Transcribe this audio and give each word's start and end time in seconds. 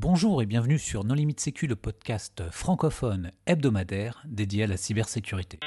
Bonjour 0.00 0.40
et 0.42 0.46
bienvenue 0.46 0.78
sur 0.78 1.02
Non 1.02 1.16
Limite 1.16 1.40
Sécu, 1.40 1.66
le 1.66 1.74
podcast 1.74 2.44
francophone 2.52 3.32
hebdomadaire 3.46 4.22
dédié 4.26 4.62
à 4.62 4.66
la 4.68 4.76
cybersécurité. 4.76 5.58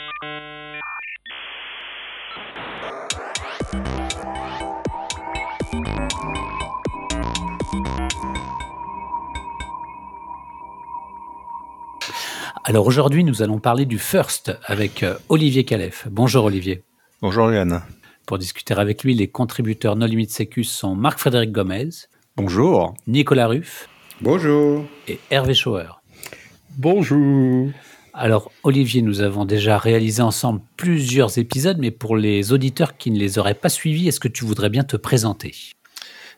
Alors 12.63 12.87
aujourd'hui, 12.87 13.25
nous 13.25 13.41
allons 13.41 13.59
parler 13.59 13.85
du 13.85 13.99
First 13.99 14.57
avec 14.63 15.03
euh, 15.03 15.17
Olivier 15.27 15.65
Calef. 15.65 16.07
Bonjour 16.09 16.45
Olivier. 16.45 16.83
Bonjour 17.21 17.51
Yann. 17.51 17.81
Pour 18.25 18.37
discuter 18.37 18.75
avec 18.75 19.03
lui, 19.03 19.13
les 19.13 19.27
contributeurs 19.27 19.97
Non 19.97 20.05
Limite 20.05 20.31
Sécu 20.31 20.63
sont 20.63 20.95
Marc-Frédéric 20.95 21.51
Gomez. 21.51 21.89
Bonjour. 22.37 22.93
Nicolas 23.07 23.47
Ruff. 23.47 23.89
Bonjour. 24.21 24.85
Et 25.07 25.19
Hervé 25.31 25.55
Schauer. 25.55 25.99
Bonjour. 26.77 27.71
Alors, 28.13 28.51
Olivier, 28.61 29.01
nous 29.01 29.21
avons 29.21 29.45
déjà 29.45 29.79
réalisé 29.79 30.21
ensemble 30.21 30.61
plusieurs 30.77 31.39
épisodes, 31.39 31.77
mais 31.79 31.89
pour 31.89 32.15
les 32.15 32.53
auditeurs 32.53 32.97
qui 32.97 33.09
ne 33.09 33.17
les 33.17 33.39
auraient 33.39 33.55
pas 33.55 33.69
suivis, 33.69 34.07
est-ce 34.07 34.19
que 34.19 34.27
tu 34.27 34.45
voudrais 34.45 34.69
bien 34.69 34.83
te 34.83 34.95
présenter? 34.95 35.55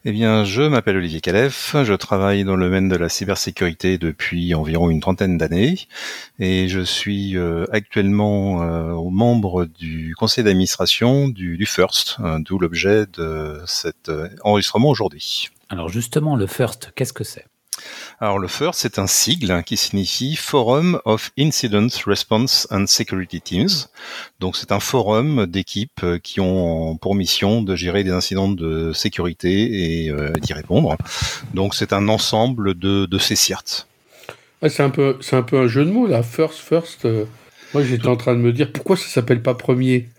Eh 0.06 0.14
bien, 0.14 0.46
je 0.46 0.62
m'appelle 0.62 0.96
Olivier 0.96 1.20
Calef, 1.20 1.76
je 1.84 1.94
travaille 1.94 2.46
dans 2.46 2.56
le 2.56 2.66
domaine 2.66 2.88
de 2.88 2.96
la 2.96 3.10
cybersécurité 3.10 3.98
depuis 3.98 4.54
environ 4.54 4.90
une 4.90 5.02
trentaine 5.02 5.38
d'années 5.38 5.80
et 6.40 6.70
je 6.70 6.82
suis 6.82 7.38
euh, 7.38 7.66
actuellement 7.72 8.64
euh, 8.64 8.96
membre 9.12 9.66
du 9.66 10.14
conseil 10.16 10.46
d'administration 10.46 11.28
du, 11.28 11.58
du, 11.58 11.66
FIRST, 11.66 12.18
euh, 12.20 12.40
d'où 12.40 12.60
l'objet 12.60 13.06
de 13.14 13.62
cet 13.66 14.10
enregistrement 14.44 14.90
aujourd'hui. 14.90 15.50
Alors 15.70 15.90
justement, 15.90 16.36
le 16.36 16.48
FIRST, 16.48 16.92
qu'est-ce 16.96 17.14
que 17.14 17.24
c'est? 17.24 17.46
Alors 18.20 18.40
le 18.40 18.48
FIRST, 18.48 18.80
c'est 18.80 19.00
un 19.00 19.08
sigle 19.08 19.64
qui 19.64 19.78
signifie 19.78 20.36
Forum 20.36 21.00
of 21.06 21.32
Incident 21.38 21.88
Response 22.06 22.68
and 22.72 22.86
Security 22.88 23.42
Teams. 23.42 23.88
Donc 24.40 24.56
c'est 24.56 24.72
un 24.72 24.80
forum 24.80 25.46
d'équipes 25.46 26.04
euh, 26.04 26.20
qui 26.20 26.40
ont 26.40 26.98
pour 26.98 27.16
mission 27.16 27.62
de 27.62 27.76
gérer 27.76 28.04
des 28.04 28.12
incidents 28.12 28.50
de 28.50 28.94
sécurité 28.94 30.06
et 30.06 30.10
euh, 30.10 30.32
d'y 30.42 30.54
répondre. 30.54 30.96
Donc 31.54 31.76
c'est 31.76 31.94
un 31.94 32.08
ensemble 32.08 32.74
de, 32.76 33.06
de 33.06 33.18
ces 33.18 33.36
CIRT. 33.36 33.88
c'est 34.68 34.84
un 34.84 34.90
peu, 34.90 35.18
c'est 35.22 35.36
un 35.36 35.44
peu 35.44 35.58
un 35.60 35.68
jeu 35.68 35.86
de 35.86 35.92
mots 35.92 36.08
là. 36.08 36.24
First, 36.24 36.60
first. 36.60 37.06
Euh, 37.06 37.26
moi 37.74 37.84
j'étais 37.84 38.08
en 38.08 38.18
train 38.18 38.36
de 38.36 38.40
me 38.40 38.54
dire 38.54 38.72
pourquoi 38.72 38.96
ça 38.96 39.08
s'appelle 39.08 39.42
pas 39.42 39.56
premier? 39.56 40.10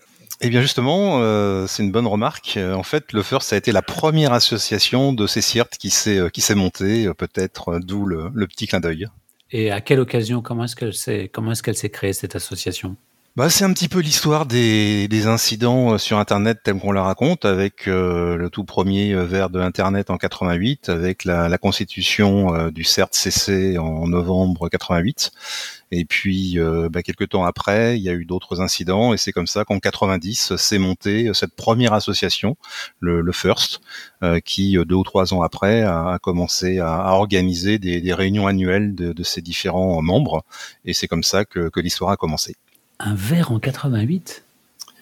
Eh 0.47 0.51
bien 0.51 0.61
justement, 0.61 1.23
euh, 1.23 1.67
c'est 1.67 1.83
une 1.83 1.91
bonne 1.91 2.07
remarque. 2.07 2.59
Euh, 2.59 2.75
en 2.75 2.83
fait, 2.83 3.15
le 3.15 3.23
First 3.23 3.55
a 3.55 3.57
été 3.57 3.73
la 3.73 3.81
première 3.81 4.35
association 4.35 5.15
de 5.15 5.27
ces 5.27 5.41
CIRT 5.41 5.71
qui 5.79 5.89
s'est 5.89 6.19
euh, 6.19 6.29
qui 6.29 6.55
montée, 6.55 7.09
peut-être 7.17 7.79
d'où 7.79 8.05
le, 8.05 8.31
petit 8.47 8.67
clin 8.67 8.79
d'œil. 8.79 9.07
Et 9.53 9.71
à 9.71 9.81
quelle 9.81 10.01
occasion 10.01 10.43
comment 10.43 10.65
est-ce 10.65 10.77
qu'elle 10.77 10.93
s'est 11.77 11.91
créée 11.91 12.13
cette 12.13 12.37
association? 12.37 12.97
Bah, 13.37 13.51
c'est 13.51 13.65
un 13.65 13.73
petit 13.73 13.89
peu 13.89 14.01
l'histoire 14.01 14.47
des, 14.47 15.27
incidents 15.27 15.99
sur 15.99 16.19
Internet 16.19 16.61
tels 16.63 16.79
qu'on 16.79 16.93
la 16.93 17.03
raconte, 17.03 17.45
avec 17.45 17.87
le 17.87 18.49
tout 18.51 18.65
premier 18.65 19.15
vers 19.15 19.51
de 19.51 19.61
Internet 19.61 20.11
en 20.11 20.19
88, 20.19 20.89
avec 20.89 21.25
la, 21.25 21.59
constitution 21.59 22.71
du 22.71 22.85
CERT-CC 22.85 23.79
en 23.79 24.07
novembre 24.07 24.69
88, 24.69 25.33
et 25.97 26.05
puis, 26.05 26.59
euh, 26.59 26.89
bah, 26.91 27.03
quelques 27.03 27.29
temps 27.29 27.45
après, 27.45 27.97
il 27.97 28.03
y 28.03 28.09
a 28.09 28.13
eu 28.15 28.25
d'autres 28.25 28.61
incidents, 28.61 29.15
et 29.15 29.17
c'est 29.17 29.31
comme 29.31 29.47
ça 29.47 29.65
qu'en 29.65 29.79
90 29.79 30.57
s'est 30.57 30.79
montée 30.79 31.29
euh, 31.29 31.35
cette 31.35 31.55
première 31.55 31.93
association, 31.93 32.57
le, 32.99 33.21
le 33.21 33.33
First, 33.33 33.81
euh, 34.25 34.41
qui 34.41 34.77
deux 34.87 34.95
ou 34.97 35.05
trois 35.05 35.33
ans 35.35 35.43
après 35.43 35.83
a, 35.83 36.19
commencé 36.21 36.81
à, 36.81 37.13
organiser 37.13 37.79
des, 37.79 38.15
réunions 38.15 38.49
annuelles 38.49 38.95
de, 38.95 39.23
ses 39.23 39.41
différents 39.41 40.03
membres, 40.03 40.45
et 40.85 40.95
c'est 40.95 41.07
comme 41.07 41.23
ça 41.23 41.45
que 41.45 41.71
l'histoire 41.81 42.11
a 42.11 42.17
commencé. 42.17 42.57
Un 42.99 43.15
verre 43.15 43.53
en 43.53 43.59
88 43.59 44.45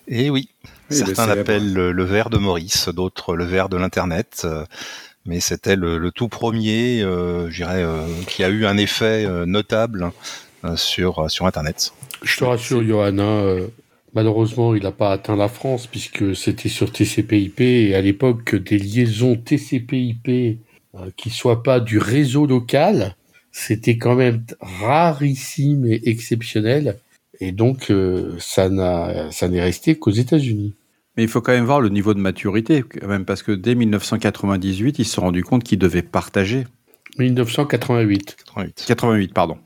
Eh 0.08 0.30
oui, 0.30 0.48
certains 0.90 1.26
l'appellent 1.26 1.72
le, 1.72 1.92
le, 1.92 2.04
verre 2.04 2.30
de 2.30 2.38
Maurice, 2.38 2.88
d'autres 2.88 3.34
le 3.36 3.44
verre 3.44 3.68
de 3.68 3.76
l'internet 3.76 4.46
mais 5.24 5.38
c'était 5.38 5.76
le, 5.76 5.98
le, 5.98 6.10
tout 6.10 6.26
premier, 6.26 7.00
euh, 7.00 7.48
je 7.48 7.62
dirais, 7.62 7.80
euh, 7.84 8.04
qui 8.26 8.42
a 8.42 8.48
eu 8.48 8.66
un 8.66 8.76
effet 8.76 9.24
notable 9.46 10.10
euh, 10.64 10.76
sur, 10.76 11.18
euh, 11.18 11.28
sur 11.28 11.46
Internet. 11.46 11.92
Je 12.22 12.36
te 12.36 12.44
rassure, 12.44 12.84
Johanna, 12.84 13.24
euh, 13.24 13.66
malheureusement, 14.14 14.76
il 14.76 14.84
n'a 14.84 14.92
pas 14.92 15.10
atteint 15.10 15.34
la 15.34 15.48
France 15.48 15.88
puisque 15.88 16.36
c'était 16.36 16.68
sur 16.68 16.92
TCP/IP 16.92 17.60
et 17.60 17.96
à 17.96 18.00
l'époque, 18.00 18.54
des 18.54 18.78
liaisons 18.78 19.34
TCP/IP 19.34 20.58
qui 21.16 21.30
soient 21.30 21.64
pas 21.64 21.80
du 21.80 21.98
réseau 21.98 22.46
local, 22.46 23.16
c'était 23.50 23.98
quand 23.98 24.14
même 24.14 24.44
rarissime 24.60 25.86
et 25.86 26.08
exceptionnel. 26.08 26.98
Et 27.44 27.50
donc, 27.50 27.92
ça 28.38 28.68
n'a, 28.68 29.32
ça 29.32 29.48
n'est 29.48 29.60
resté 29.60 29.98
qu'aux 29.98 30.12
États-Unis. 30.12 30.76
Mais 31.16 31.24
il 31.24 31.28
faut 31.28 31.40
quand 31.40 31.52
même 31.52 31.64
voir 31.64 31.80
le 31.80 31.88
niveau 31.88 32.14
de 32.14 32.20
maturité, 32.20 32.82
quand 32.82 33.08
même, 33.08 33.24
parce 33.24 33.42
que 33.42 33.50
dès 33.50 33.74
1998, 33.74 35.00
ils 35.00 35.04
se 35.04 35.14
sont 35.14 35.22
rendus 35.22 35.42
compte 35.42 35.64
qu'ils 35.64 35.80
devaient 35.80 36.02
partager. 36.02 36.66
1988. 37.18 38.36
88. 38.46 38.84
88, 38.86 39.34
pardon. 39.34 39.58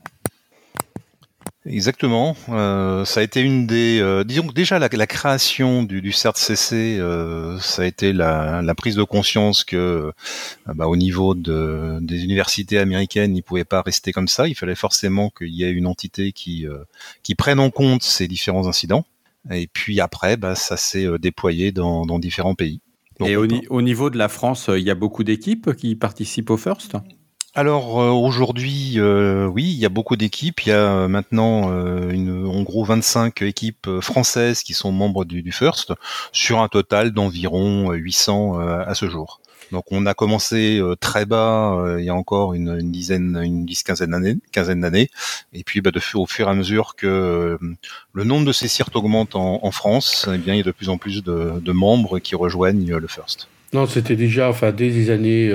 Exactement. 1.69 2.35
Euh, 2.49 3.03
ça 3.03 3.19
a 3.19 3.23
été 3.23 3.41
une 3.41 3.67
des, 3.67 3.99
euh, 3.99 4.23
disons 4.23 4.47
que 4.47 4.53
déjà 4.53 4.79
la, 4.79 4.87
la 4.91 5.07
création 5.07 5.83
du, 5.83 6.01
du 6.01 6.11
CERT-CC, 6.11 6.97
euh, 6.99 7.59
ça 7.59 7.81
a 7.81 7.85
été 7.85 8.13
la, 8.13 8.61
la, 8.61 8.75
prise 8.75 8.95
de 8.95 9.03
conscience 9.03 9.63
que, 9.63 9.75
euh, 9.75 10.11
bah, 10.73 10.87
au 10.87 10.95
niveau 10.95 11.35
de, 11.35 11.99
des 12.01 12.23
universités 12.23 12.77
américaines, 12.77 13.35
il 13.35 13.41
pouvait 13.41 13.65
pas 13.65 13.81
rester 13.81 14.13
comme 14.13 14.27
ça. 14.27 14.47
Il 14.47 14.55
fallait 14.55 14.75
forcément 14.75 15.29
qu'il 15.29 15.53
y 15.53 15.63
ait 15.63 15.71
une 15.71 15.87
entité 15.87 16.31
qui, 16.31 16.65
euh, 16.65 16.77
qui 17.23 17.35
prenne 17.35 17.59
en 17.59 17.69
compte 17.69 18.03
ces 18.03 18.27
différents 18.27 18.67
incidents. 18.67 19.05
Et 19.51 19.67
puis 19.67 19.99
après, 19.99 20.37
bah, 20.37 20.55
ça 20.55 20.77
s'est 20.77 21.07
déployé 21.19 21.71
dans, 21.71 22.05
dans 22.05 22.19
différents 22.19 22.55
pays. 22.55 22.81
Et 23.25 23.35
au, 23.35 23.47
au, 23.69 23.81
niveau 23.81 24.09
de 24.09 24.17
la 24.17 24.29
France, 24.29 24.69
il 24.73 24.83
y 24.83 24.91
a 24.91 24.95
beaucoup 24.95 25.23
d'équipes 25.23 25.73
qui 25.73 25.95
participent 25.95 26.49
au 26.49 26.57
First? 26.57 26.97
Alors 27.57 27.99
euh, 27.99 28.11
aujourd'hui, 28.11 28.93
euh, 28.97 29.47
oui, 29.47 29.63
il 29.63 29.79
y 29.79 29.85
a 29.87 29.89
beaucoup 29.89 30.15
d'équipes. 30.15 30.61
Il 30.67 30.69
y 30.69 30.71
a 30.71 30.91
euh, 30.91 31.07
maintenant 31.07 31.71
une, 32.07 32.45
en 32.45 32.61
gros 32.61 32.83
25 32.83 33.41
équipes 33.41 33.89
françaises 33.99 34.61
qui 34.61 34.75
sont 34.75 34.91
membres 34.91 35.25
du, 35.25 35.41
du 35.41 35.51
First, 35.51 35.91
sur 36.31 36.61
un 36.61 36.67
total 36.67 37.11
d'environ 37.11 37.91
800 37.93 38.59
à 38.59 38.93
ce 38.93 39.09
jour. 39.09 39.41
Donc 39.71 39.85
on 39.89 40.05
a 40.05 40.13
commencé 40.13 40.79
très 41.01 41.25
bas 41.25 41.95
il 41.97 42.05
y 42.05 42.09
a 42.09 42.15
encore 42.15 42.53
une, 42.53 42.77
une 42.79 42.91
dizaine, 42.91 43.41
une 43.43 43.65
dix 43.65 43.81
quinzaine 43.81 44.11
d'années, 44.11 44.37
quinzaine 44.51 44.81
d'années, 44.81 45.09
et 45.51 45.63
puis 45.63 45.81
bah, 45.81 45.89
de, 45.89 45.99
au 46.13 46.27
fur 46.27 46.47
et 46.47 46.51
à 46.51 46.53
mesure 46.53 46.95
que 46.95 47.57
le 48.13 48.23
nombre 48.23 48.45
de 48.45 48.51
ces 48.51 48.67
CIRT 48.67 48.91
augmente 48.93 49.35
en, 49.35 49.59
en 49.63 49.71
France, 49.71 50.29
eh 50.31 50.37
bien 50.37 50.53
il 50.53 50.57
y 50.57 50.61
a 50.61 50.63
de 50.63 50.71
plus 50.71 50.89
en 50.89 50.97
plus 50.99 51.23
de, 51.23 51.59
de 51.59 51.71
membres 51.71 52.19
qui 52.19 52.35
rejoignent 52.35 52.95
le 52.95 53.07
First. 53.07 53.47
Non, 53.73 53.87
c'était 53.87 54.15
déjà, 54.15 54.47
enfin 54.47 54.71
dès 54.71 54.89
les 54.89 55.09
années 55.09 55.51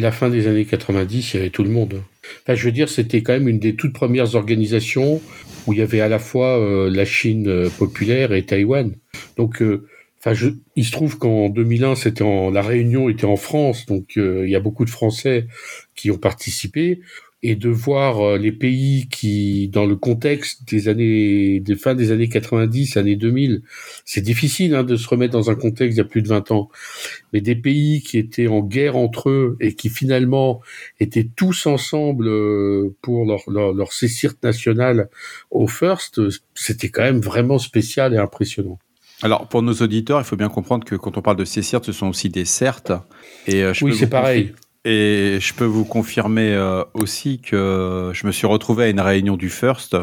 la 0.00 0.12
fin 0.12 0.28
des 0.28 0.46
années 0.46 0.64
90, 0.64 1.34
il 1.34 1.36
y 1.36 1.40
avait 1.40 1.50
tout 1.50 1.64
le 1.64 1.70
monde. 1.70 2.02
Enfin, 2.42 2.54
je 2.54 2.64
veux 2.64 2.72
dire, 2.72 2.88
c'était 2.88 3.22
quand 3.22 3.32
même 3.32 3.48
une 3.48 3.58
des 3.58 3.74
toutes 3.74 3.92
premières 3.92 4.34
organisations 4.34 5.20
où 5.66 5.72
il 5.72 5.78
y 5.78 5.82
avait 5.82 6.00
à 6.00 6.08
la 6.08 6.18
fois 6.18 6.58
euh, 6.58 6.90
la 6.90 7.04
Chine 7.04 7.48
euh, 7.48 7.68
populaire 7.68 8.32
et 8.32 8.44
Taïwan. 8.44 8.94
Donc, 9.36 9.62
euh, 9.62 9.86
enfin, 10.18 10.32
il 10.76 10.84
se 10.84 10.92
trouve 10.92 11.18
qu'en 11.18 11.48
2001, 11.48 11.96
c'était 11.96 12.22
en, 12.22 12.50
la 12.50 12.62
réunion 12.62 13.08
était 13.08 13.24
en 13.24 13.36
France, 13.36 13.86
donc 13.86 14.12
il 14.16 14.48
y 14.48 14.56
a 14.56 14.60
beaucoup 14.60 14.84
de 14.84 14.90
Français 14.90 15.46
qui 15.94 16.10
ont 16.10 16.18
participé 16.18 17.00
et 17.44 17.56
de 17.56 17.68
voir 17.68 18.20
euh, 18.20 18.38
les 18.38 18.52
pays 18.52 19.08
qui, 19.08 19.68
dans 19.68 19.84
le 19.84 19.96
contexte 19.96 20.68
des 20.68 20.88
années, 20.88 21.60
des 21.60 21.74
fins 21.74 21.94
des 21.94 22.12
années 22.12 22.28
90, 22.28 22.96
années 22.96 23.16
2000, 23.16 23.62
c'est 24.04 24.20
difficile 24.20 24.74
hein, 24.74 24.84
de 24.84 24.96
se 24.96 25.08
remettre 25.08 25.32
dans 25.32 25.50
un 25.50 25.56
contexte 25.56 25.96
il 25.96 25.98
y 25.98 26.00
a 26.00 26.04
plus 26.04 26.22
de 26.22 26.28
20 26.28 26.52
ans, 26.52 26.70
mais 27.32 27.40
des 27.40 27.56
pays 27.56 28.02
qui 28.02 28.18
étaient 28.18 28.46
en 28.46 28.60
guerre 28.60 28.96
entre 28.96 29.30
eux 29.30 29.56
et 29.60 29.74
qui 29.74 29.88
finalement 29.88 30.60
étaient 31.00 31.28
tous 31.34 31.66
ensemble 31.66 32.28
euh, 32.28 32.94
pour 33.02 33.26
leur, 33.26 33.42
leur, 33.48 33.72
leur 33.72 33.90
national 34.42 35.08
au 35.50 35.66
First, 35.66 36.20
c'était 36.54 36.90
quand 36.90 37.02
même 37.02 37.20
vraiment 37.20 37.58
spécial 37.58 38.14
et 38.14 38.18
impressionnant. 38.18 38.78
Alors, 39.22 39.48
pour 39.48 39.62
nos 39.62 39.74
auditeurs, 39.74 40.20
il 40.20 40.24
faut 40.24 40.36
bien 40.36 40.48
comprendre 40.48 40.84
que 40.84 40.96
quand 40.96 41.16
on 41.16 41.22
parle 41.22 41.36
de 41.36 41.44
CCIRT, 41.44 41.84
ce 41.84 41.92
sont 41.92 42.08
aussi 42.08 42.28
des 42.28 42.44
CERT. 42.44 43.04
Et 43.46 43.62
euh, 43.62 43.72
oui, 43.82 43.94
c'est 43.94 44.08
pareil. 44.08 44.52
Et 44.84 45.38
je 45.40 45.54
peux 45.54 45.64
vous 45.64 45.84
confirmer 45.84 46.52
euh, 46.54 46.82
aussi 46.94 47.38
que 47.40 48.10
je 48.12 48.26
me 48.26 48.32
suis 48.32 48.46
retrouvé 48.46 48.84
à 48.84 48.88
une 48.88 49.00
réunion 49.00 49.36
du 49.36 49.48
First, 49.48 49.96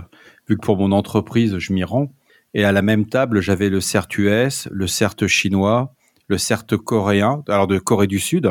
vu 0.47 0.55
que 0.55 0.61
pour 0.61 0.77
mon 0.77 0.91
entreprise, 0.93 1.57
je 1.57 1.73
m'y 1.73 1.83
rends. 1.83 2.13
Et 2.53 2.63
à 2.63 2.71
la 2.71 2.81
même 2.81 3.05
table, 3.05 3.41
j'avais 3.41 3.69
le 3.69 3.81
CERT 3.81 4.07
US, 4.17 4.69
le 4.71 4.87
CERT 4.87 5.27
chinois, 5.27 5.93
le 6.27 6.37
CERT 6.37 6.77
coréen, 6.77 7.43
alors 7.49 7.67
de 7.67 7.77
Corée 7.77 8.07
du 8.07 8.19
Sud. 8.19 8.49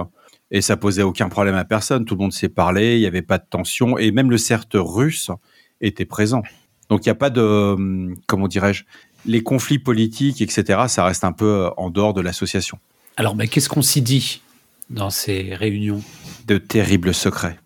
Et 0.51 0.61
ça 0.61 0.77
posait 0.77 1.03
aucun 1.03 1.29
problème 1.29 1.55
à 1.55 1.65
personne. 1.65 2.05
Tout 2.05 2.15
le 2.15 2.21
monde 2.21 2.33
s'est 2.33 2.49
parlé, 2.49 2.97
il 2.97 3.01
n'y 3.01 3.07
avait 3.07 3.23
pas 3.23 3.39
de 3.39 3.47
tension. 3.49 3.97
Et 3.97 4.11
même 4.13 4.31
le 4.31 4.39
CERT 4.39 4.69
russe 4.75 5.31
était 5.81 6.05
présent. 6.05 6.43
Donc 6.91 7.07
il 7.07 7.09
n'y 7.09 7.13
a 7.13 7.17
pas 7.17 7.31
de, 7.31 7.41
hum, 7.41 8.15
comment 8.27 8.49
dirais-je, 8.49 8.85
les 9.27 9.43
conflits 9.43 9.79
politiques, 9.79 10.43
etc., 10.43 10.85
ça 10.89 11.05
reste 11.05 11.25
un 11.25 11.33
peu 11.33 11.71
en 11.77 11.91
dehors 11.91 12.15
de 12.15 12.21
l'association. 12.21 12.79
Alors, 13.17 13.35
mais 13.35 13.49
qu'est-ce 13.49 13.69
qu'on 13.69 13.83
s'y 13.83 14.01
dit? 14.01 14.43
dans 14.91 15.11
ces 15.11 15.55
réunions 15.55 16.03
De 16.47 16.59
terribles 16.59 17.15
secrets. 17.15 17.59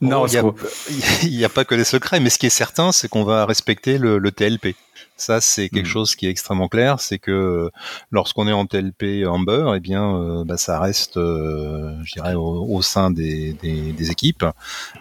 non, 0.00 0.26
il 0.26 1.30
n'y 1.30 1.44
a, 1.44 1.48
pas 1.48 1.64
que 1.64 1.74
des 1.74 1.84
secrets, 1.84 2.20
mais 2.20 2.30
ce 2.30 2.38
qui 2.38 2.46
est 2.46 2.50
certain, 2.50 2.92
c'est 2.92 3.08
qu'on 3.08 3.24
va 3.24 3.46
respecter 3.46 3.98
le 3.98 4.30
TLP. 4.30 4.74
Ça, 5.16 5.40
c'est 5.40 5.68
quelque 5.68 5.86
hmm. 5.86 5.90
chose 5.90 6.16
qui 6.16 6.26
est 6.26 6.30
extrêmement 6.30 6.68
clair, 6.68 6.98
c'est 6.98 7.18
que 7.18 7.70
lorsqu'on 8.10 8.48
est 8.48 8.52
en 8.52 8.66
TLP 8.66 9.24
Amber, 9.26 9.72
eh 9.76 9.80
bien, 9.80 10.16
euh, 10.16 10.44
bah, 10.44 10.56
ça 10.56 10.80
reste, 10.80 11.16
euh, 11.16 11.96
je 12.02 12.14
dirais, 12.14 12.34
au, 12.34 12.82
sein 12.82 13.10
des, 13.10 13.56
équipes, 14.10 14.44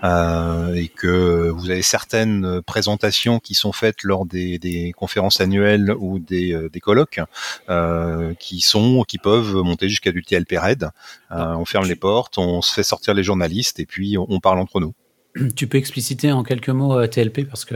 euh, 0.04 0.76
et 0.76 0.90
que 0.90 1.50
vous 1.50 1.72
avez 1.72 1.82
certaines 1.82 2.62
présentations 2.62 3.40
qui 3.40 3.56
sont 3.56 3.72
faites 3.72 4.04
lors 4.04 4.26
des, 4.26 4.94
conférences 4.96 5.42
annuelles 5.42 5.92
ou 5.98 6.20
des, 6.20 6.70
colloques, 6.82 7.20
qui 8.40 8.62
sont, 8.62 9.04
qui 9.08 9.18
peuvent 9.18 9.56
monter 9.56 9.90
jusqu'à 9.90 10.12
du 10.12 10.24
TLP 10.24 10.58
Red. 10.58 10.90
Ah. 11.30 11.58
on 11.58 11.66
ferme 11.66 11.88
les 11.88 11.96
portes, 11.96 12.38
on 12.38 12.62
se 12.62 12.74
fait 12.74 12.84
sortir 12.84 13.14
les 13.14 13.24
journalistes, 13.24 13.80
et 13.80 13.86
puis 13.86 14.18
on 14.18 14.40
parle 14.40 14.60
entre 14.60 14.80
nous. 14.80 14.94
Tu 15.56 15.66
peux 15.68 15.78
expliciter 15.78 16.32
en 16.32 16.44
quelques 16.44 16.70
mots 16.70 17.08
TLP 17.08 17.48
parce 17.48 17.66
que 17.66 17.76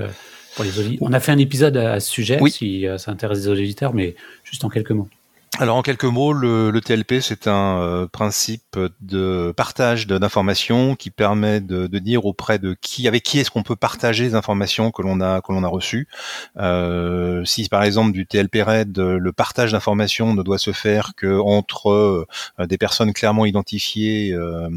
on 1.01 1.13
a 1.13 1.19
fait 1.19 1.31
un 1.31 1.37
épisode 1.37 1.77
à 1.77 1.99
ce 1.99 2.09
sujet, 2.09 2.39
si 2.49 2.87
euh, 2.87 2.97
ça 2.97 3.11
intéresse 3.11 3.39
les 3.39 3.47
auditeurs, 3.47 3.93
mais 3.93 4.15
juste 4.43 4.63
en 4.63 4.69
quelques 4.69 4.91
mots. 4.91 5.09
Alors 5.57 5.77
en 5.77 5.83
quelques 5.83 6.03
mots, 6.03 6.33
le, 6.33 6.69
le 6.69 6.81
TLP 6.81 7.21
c'est 7.21 7.47
un 7.47 7.79
euh, 7.79 8.07
principe 8.07 8.77
de 8.99 9.53
partage 9.55 10.05
d'informations 10.05 10.95
qui 10.95 11.11
permet 11.11 11.61
de, 11.61 11.87
de, 11.87 11.99
dire 11.99 12.25
auprès 12.25 12.59
de 12.59 12.75
qui, 12.81 13.07
avec 13.07 13.23
qui 13.23 13.39
est-ce 13.39 13.51
qu'on 13.51 13.63
peut 13.63 13.77
partager 13.77 14.25
les 14.25 14.35
informations 14.35 14.91
que 14.91 15.01
l'on 15.01 15.21
a 15.21 15.39
que 15.39 15.53
l'on 15.53 15.63
a 15.63 15.69
reçues. 15.69 16.09
Euh, 16.57 17.45
si 17.45 17.69
par 17.69 17.83
exemple 17.83 18.11
du 18.11 18.27
TLP 18.27 18.63
RED, 18.63 18.97
le 18.97 19.31
partage 19.31 19.71
d'informations 19.71 20.33
ne 20.33 20.43
doit 20.43 20.57
se 20.57 20.73
faire 20.73 21.13
que 21.15 21.39
entre 21.39 21.89
euh, 21.89 22.25
des 22.59 22.77
personnes 22.77 23.13
clairement 23.13 23.45
identifiées 23.45 24.33
euh, 24.33 24.67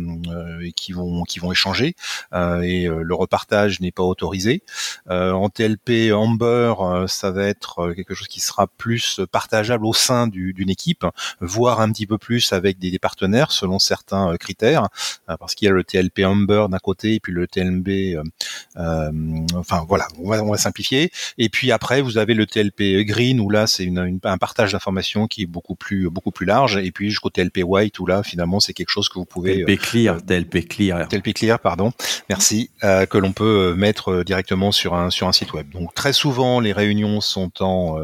et 0.63 0.71
qui 0.71 0.93
vont 0.93 1.25
qui 1.25 1.41
vont 1.41 1.51
échanger 1.51 1.97
et 2.33 2.87
le 2.87 3.15
repartage 3.15 3.81
n'est 3.81 3.91
pas 3.91 4.05
autorisé. 4.05 4.63
en 5.09 5.49
TLP 5.49 6.13
Amber, 6.13 6.75
ça 7.09 7.33
va 7.33 7.45
être 7.45 7.93
quelque 7.95 8.15
chose 8.15 8.29
qui 8.29 8.41
sera 8.41 8.69
plus 8.69 9.21
partageable 9.33 9.85
au 9.85 9.93
sein 9.93 10.29
du, 10.29 10.53
du 10.53 10.68
équipe, 10.69 11.05
voire 11.41 11.81
un 11.81 11.91
petit 11.93 12.07
peu 12.07 12.19
plus 12.19 12.53
avec 12.53 12.79
des, 12.79 12.99
partenaires 12.99 13.53
selon 13.53 13.79
certains 13.79 14.33
euh, 14.33 14.37
critères, 14.37 14.89
euh, 15.29 15.37
parce 15.39 15.55
qu'il 15.55 15.67
y 15.67 15.71
a 15.71 15.75
le 15.75 15.85
TLP 15.85 16.21
Humber 16.21 16.67
d'un 16.69 16.79
côté 16.79 17.15
et 17.15 17.21
puis 17.21 17.33
le 17.33 17.47
TLB, 17.47 18.17
euh, 18.77 19.11
enfin 19.55 19.85
voilà, 19.89 20.09
on 20.19 20.29
va, 20.29 20.57
simplifier. 20.59 21.13
Et 21.37 21.49
puis 21.49 21.71
après, 21.71 22.01
vous 22.01 22.19
avez 22.19 22.35
le 22.35 22.47
TLP 22.47 23.07
Green 23.07 23.41
où 23.41 23.51
là 23.51 23.67
c'est 23.67 23.85
une, 23.85 24.19
un 24.25 24.39
partage 24.39 24.73
d'informations 24.73 25.29
qui 25.29 25.43
est 25.43 25.47
beaucoup 25.47 25.77
plus 25.77 26.11
beaucoup 26.11 26.33
plus 26.33 26.47
large. 26.47 26.77
Et 26.79 26.91
puis 26.91 27.11
jusqu'au 27.11 27.31
TLP 27.31 27.59
White 27.65 27.99
où 28.01 28.07
là 28.07 28.23
finalement 28.23 28.59
c'est 28.59 28.73
quelque 28.73 28.91
chose 28.91 29.09
que 29.09 29.19
vous 29.19 29.25
pouvez 29.25 29.65
TLP 29.65 29.79
Clear, 29.81 30.25
TLP 30.25 30.69
Clear, 30.69 31.09
TLP 31.09 31.33
Clear, 31.35 31.61
pardon, 31.61 31.93
merci, 32.29 32.71
que 32.83 33.19
l'on 33.19 33.33
peut 33.33 33.75
mettre 33.75 34.25
directement 34.25 34.73
sur 34.73 34.95
un 34.95 35.11
sur 35.11 35.29
un 35.29 35.33
site 35.33 35.53
web. 35.53 35.69
Donc 35.71 35.95
très 35.95 36.13
souvent 36.13 36.59
les 36.61 36.73
réunions 36.73 37.21
sont 37.21 37.53
en 37.61 37.99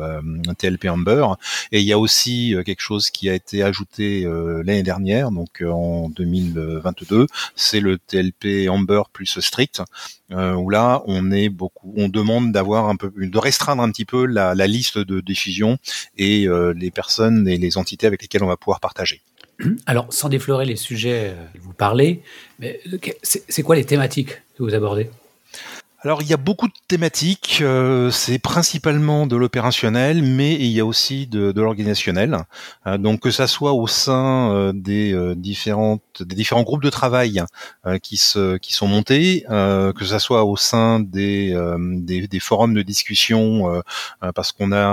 TLP 0.56 0.86
Humber 0.86 1.26
et 1.72 1.80
il 1.80 1.86
y 1.86 1.92
a 1.92 1.98
aussi 1.98 2.53
euh, 2.54 2.62
quelque 2.62 2.80
chose 2.80 3.10
qui 3.10 3.28
a 3.28 3.34
été 3.34 3.62
ajouté 3.62 4.24
euh, 4.24 4.62
l'année 4.64 4.82
dernière, 4.82 5.30
donc 5.30 5.62
euh, 5.62 5.70
en 5.70 6.08
2022, 6.08 7.26
c'est 7.56 7.80
le 7.80 7.98
TLP 7.98 8.68
Amber 8.68 9.02
plus 9.12 9.40
strict, 9.40 9.82
où 10.30 10.70
là 10.70 11.02
on 11.06 11.30
est 11.30 11.48
beaucoup, 11.48 11.92
on 11.96 12.08
demande 12.08 12.50
d'avoir 12.50 12.88
un 12.88 12.96
peu, 12.96 13.12
de 13.16 13.38
restreindre 13.38 13.82
un 13.82 13.90
petit 13.90 14.04
peu 14.04 14.26
la, 14.26 14.54
liste 14.66 14.98
de 14.98 15.20
diffusion 15.20 15.78
et 16.16 16.48
les 16.74 16.90
personnes 16.90 17.46
et 17.46 17.56
les 17.56 17.76
entités 17.78 18.06
avec 18.06 18.22
lesquelles 18.22 18.42
on 18.42 18.48
va 18.48 18.56
pouvoir 18.56 18.80
partager. 18.80 19.20
Alors, 19.86 20.12
sans 20.12 20.28
déflorer 20.28 20.64
les 20.64 20.76
sujets 20.76 21.34
que 21.54 21.60
vous 21.60 21.72
parlez, 21.72 22.22
c'est 23.22 23.62
quoi 23.62 23.76
les 23.76 23.84
thématiques 23.84 24.42
que 24.56 24.62
vous 24.64 24.74
abordez? 24.74 25.08
Alors 26.04 26.20
il 26.20 26.28
y 26.28 26.34
a 26.34 26.38
beaucoup 26.38 26.68
de 26.68 26.74
thématiques, 26.86 27.60
euh, 27.62 28.10
c'est 28.10 28.38
principalement 28.38 29.26
de 29.26 29.36
l'opérationnel, 29.36 30.22
mais 30.22 30.52
il 30.52 30.66
y 30.66 30.80
a 30.80 30.84
aussi 30.84 31.26
de, 31.26 31.50
de 31.50 31.62
l'organisationnel. 31.62 32.44
Euh, 32.86 32.98
donc 32.98 33.20
que 33.20 33.30
ça 33.30 33.46
soit 33.46 33.72
au 33.72 33.86
sein 33.86 34.52
euh, 34.52 34.72
des 34.74 35.34
différentes 35.34 36.02
des 36.20 36.34
différents 36.36 36.62
groupes 36.62 36.82
de 36.82 36.90
travail 36.90 37.42
qui 38.02 38.16
se 38.16 38.56
qui 38.58 38.72
sont 38.72 38.86
montés, 38.86 39.44
que 39.48 40.04
ça 40.04 40.18
soit 40.18 40.44
au 40.44 40.56
sein 40.56 41.00
des 41.00 41.54
des, 41.78 42.28
des, 42.28 42.40
forums 42.40 42.74
de 42.74 42.82
discussion, 42.82 43.82
parce 44.34 44.52
qu'on 44.52 44.72
a 44.72 44.84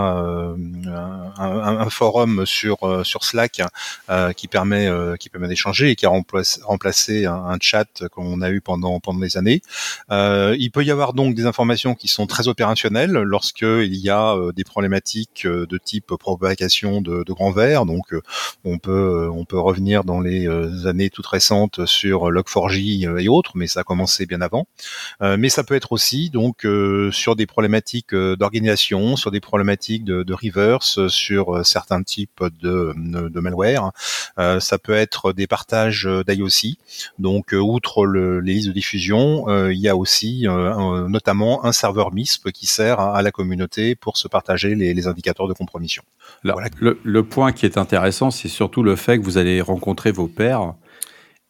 un, 1.38 1.38
un, 1.38 1.90
forum 1.90 2.46
sur 2.46 3.06
sur 3.06 3.24
Slack 3.24 3.62
qui 4.36 4.48
permet 4.48 4.90
qui 5.20 5.30
permet 5.30 5.48
d'échanger 5.48 5.92
et 5.92 5.96
qui 5.96 6.06
a 6.06 6.10
remplacé, 6.10 6.62
remplacé 6.64 7.26
un, 7.26 7.34
un 7.34 7.58
chat 7.62 8.08
qu'on 8.10 8.42
a 8.42 8.50
eu 8.50 8.62
pendant 8.62 9.00
pendant 9.00 9.20
des 9.20 9.38
années. 9.38 9.62
il 10.10 10.70
peut 10.74 10.84
y 10.84 10.92
avoir 10.92 11.01
donc 11.14 11.36
des 11.36 11.46
informations 11.46 11.96
qui 11.96 12.08
sont 12.08 12.28
très 12.28 12.48
opérationnelles 12.48 13.12
lorsque 13.12 13.62
il 13.62 13.96
y 13.96 14.10
a 14.10 14.36
euh, 14.36 14.52
des 14.52 14.64
problématiques 14.64 15.46
euh, 15.46 15.66
de 15.66 15.78
type 15.78 16.14
propagation 16.20 17.02
de, 17.02 17.24
grands 17.24 17.52
vers. 17.52 17.86
Donc 17.86 18.14
euh, 18.14 18.22
on 18.64 18.78
peut 18.78 19.30
on 19.34 19.46
peut 19.46 19.60
revenir 19.60 20.04
dans 20.04 20.20
les 20.20 20.48
années 20.86 21.10
toutes 21.10 21.28
récentes 21.28 21.86
sur 21.86 22.30
Log4j 22.30 23.20
et 23.20 23.30
autres, 23.30 23.54
mais 23.56 23.68
ça 23.68 23.82
a 23.82 23.84
commencé 23.84 24.26
bien 24.26 24.42
avant. 24.42 24.68
mais 25.22 25.50
ça 25.50 25.64
peut 25.64 25.76
être 25.76 25.92
aussi 25.92 26.30
donc 26.30 26.66
sur 27.12 27.36
des 27.36 27.46
problématiques 27.46 28.14
d'organisation, 28.14 29.16
sur 29.16 29.32
des 29.32 29.40
problématiques 29.40 30.04
de, 30.04 30.34
reverse, 30.34 31.08
sur 31.08 31.66
certains 31.66 32.04
types 32.04 32.44
de, 32.62 32.94
de 32.96 33.40
malware. 33.40 33.92
ça 34.38 34.78
peut 34.78 34.94
être 34.94 35.34
des 35.34 35.48
partages 35.48 36.08
d'IOC. 36.28 36.78
Donc 37.20 37.54
outre 37.54 38.06
le, 38.06 38.40
les 38.42 38.54
listes 38.54 38.68
de 38.68 38.74
diffusion, 38.74 39.70
il 39.70 39.80
y 39.80 39.88
a 39.88 39.96
aussi 39.96 40.46
euh, 40.94 41.08
notamment 41.08 41.66
un 41.66 41.72
serveur 41.72 42.14
MISP 42.14 42.52
qui 42.52 42.66
sert 42.66 43.00
à, 43.00 43.22
la 43.22 43.32
communauté 43.32 43.96
pour 43.96 44.18
se 44.18 44.28
partager 44.28 44.76
les, 44.76 45.08
indicateurs 45.08 45.48
de 45.48 45.54
compromission. 45.54 46.04
le, 46.44 47.22
point 47.24 47.52
qui 47.52 47.66
est 47.66 47.78
intéressant, 47.78 48.32
c'est 48.32 48.48
surtout 48.48 48.84
le 48.84 48.96
fait 48.96 49.18
que 49.20 49.24
vous 49.24 49.38
allez 49.38 49.62
rencontrer 49.62 50.12
vos 50.12 50.28
pairs 50.28 50.76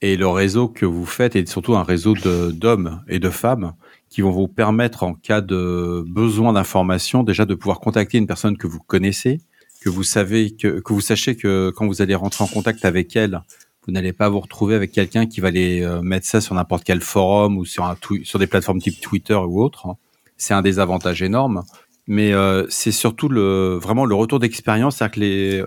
et 0.01 0.17
le 0.17 0.27
réseau 0.27 0.67
que 0.67 0.85
vous 0.85 1.05
faites 1.05 1.35
est 1.35 1.47
surtout 1.47 1.75
un 1.75 1.83
réseau 1.83 2.15
d'hommes 2.15 3.03
et 3.07 3.19
de 3.19 3.29
femmes 3.29 3.73
qui 4.09 4.21
vont 4.21 4.31
vous 4.31 4.47
permettre 4.47 5.03
en 5.03 5.13
cas 5.13 5.41
de 5.41 6.03
besoin 6.07 6.53
d'information 6.53 7.23
déjà 7.23 7.45
de 7.45 7.55
pouvoir 7.55 7.79
contacter 7.79 8.17
une 8.17 8.27
personne 8.27 8.57
que 8.57 8.67
vous 8.67 8.79
connaissez, 8.79 9.41
que 9.81 9.89
vous 9.89 10.03
savez 10.03 10.55
que, 10.55 10.79
que 10.79 10.93
vous 10.93 11.01
sachez 11.01 11.35
que 11.35 11.71
quand 11.75 11.87
vous 11.87 12.01
allez 12.01 12.15
rentrer 12.15 12.43
en 12.43 12.47
contact 12.47 12.83
avec 12.83 13.15
elle, 13.15 13.41
vous 13.85 13.91
n'allez 13.91 14.13
pas 14.13 14.29
vous 14.29 14.39
retrouver 14.39 14.75
avec 14.75 14.91
quelqu'un 14.91 15.25
qui 15.25 15.41
va 15.41 15.47
aller 15.47 15.81
euh, 15.81 16.01
mettre 16.01 16.27
ça 16.27 16.39
sur 16.39 16.53
n'importe 16.53 16.83
quel 16.83 17.01
forum 17.01 17.57
ou 17.57 17.65
sur, 17.65 17.95
des 18.39 18.47
plateformes 18.47 18.79
type 18.79 19.01
Twitter 19.01 19.35
ou 19.35 19.61
autre. 19.61 19.87
Hein. 19.87 19.97
C'est 20.37 20.53
un 20.53 20.61
désavantage 20.61 21.21
énorme. 21.21 21.63
Mais 22.07 22.33
euh, 22.33 22.65
c'est 22.69 22.91
surtout 22.91 23.29
le, 23.29 23.77
vraiment 23.81 24.05
le 24.05 24.15
retour 24.15 24.39
d'expérience, 24.39 24.97
c'est-à-dire 24.97 25.15
que 25.15 25.19
les, 25.19 25.63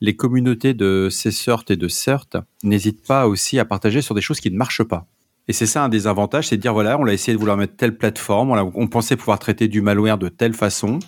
les 0.00 0.16
communautés 0.16 0.74
de 0.74 1.08
CERT 1.10 1.64
et 1.70 1.76
de 1.76 1.88
CERT 1.88 2.38
n'hésitent 2.62 3.06
pas 3.06 3.26
aussi 3.26 3.58
à 3.58 3.64
partager 3.64 4.02
sur 4.02 4.14
des 4.14 4.20
choses 4.20 4.40
qui 4.40 4.50
ne 4.50 4.56
marchent 4.56 4.82
pas. 4.84 5.06
Et 5.48 5.52
c'est 5.52 5.66
ça 5.66 5.84
un 5.84 5.88
des 5.88 6.06
avantages, 6.08 6.48
c'est 6.48 6.56
de 6.56 6.62
dire 6.62 6.72
voilà, 6.72 6.98
on 6.98 7.06
a 7.06 7.12
essayé 7.12 7.32
de 7.32 7.38
vouloir 7.38 7.56
mettre 7.56 7.76
telle 7.76 7.96
plateforme, 7.96 8.50
on, 8.50 8.72
on 8.74 8.88
pensait 8.88 9.16
pouvoir 9.16 9.38
traiter 9.38 9.68
du 9.68 9.80
malware 9.80 10.18
de 10.18 10.28
telle 10.28 10.54
façon. 10.54 10.98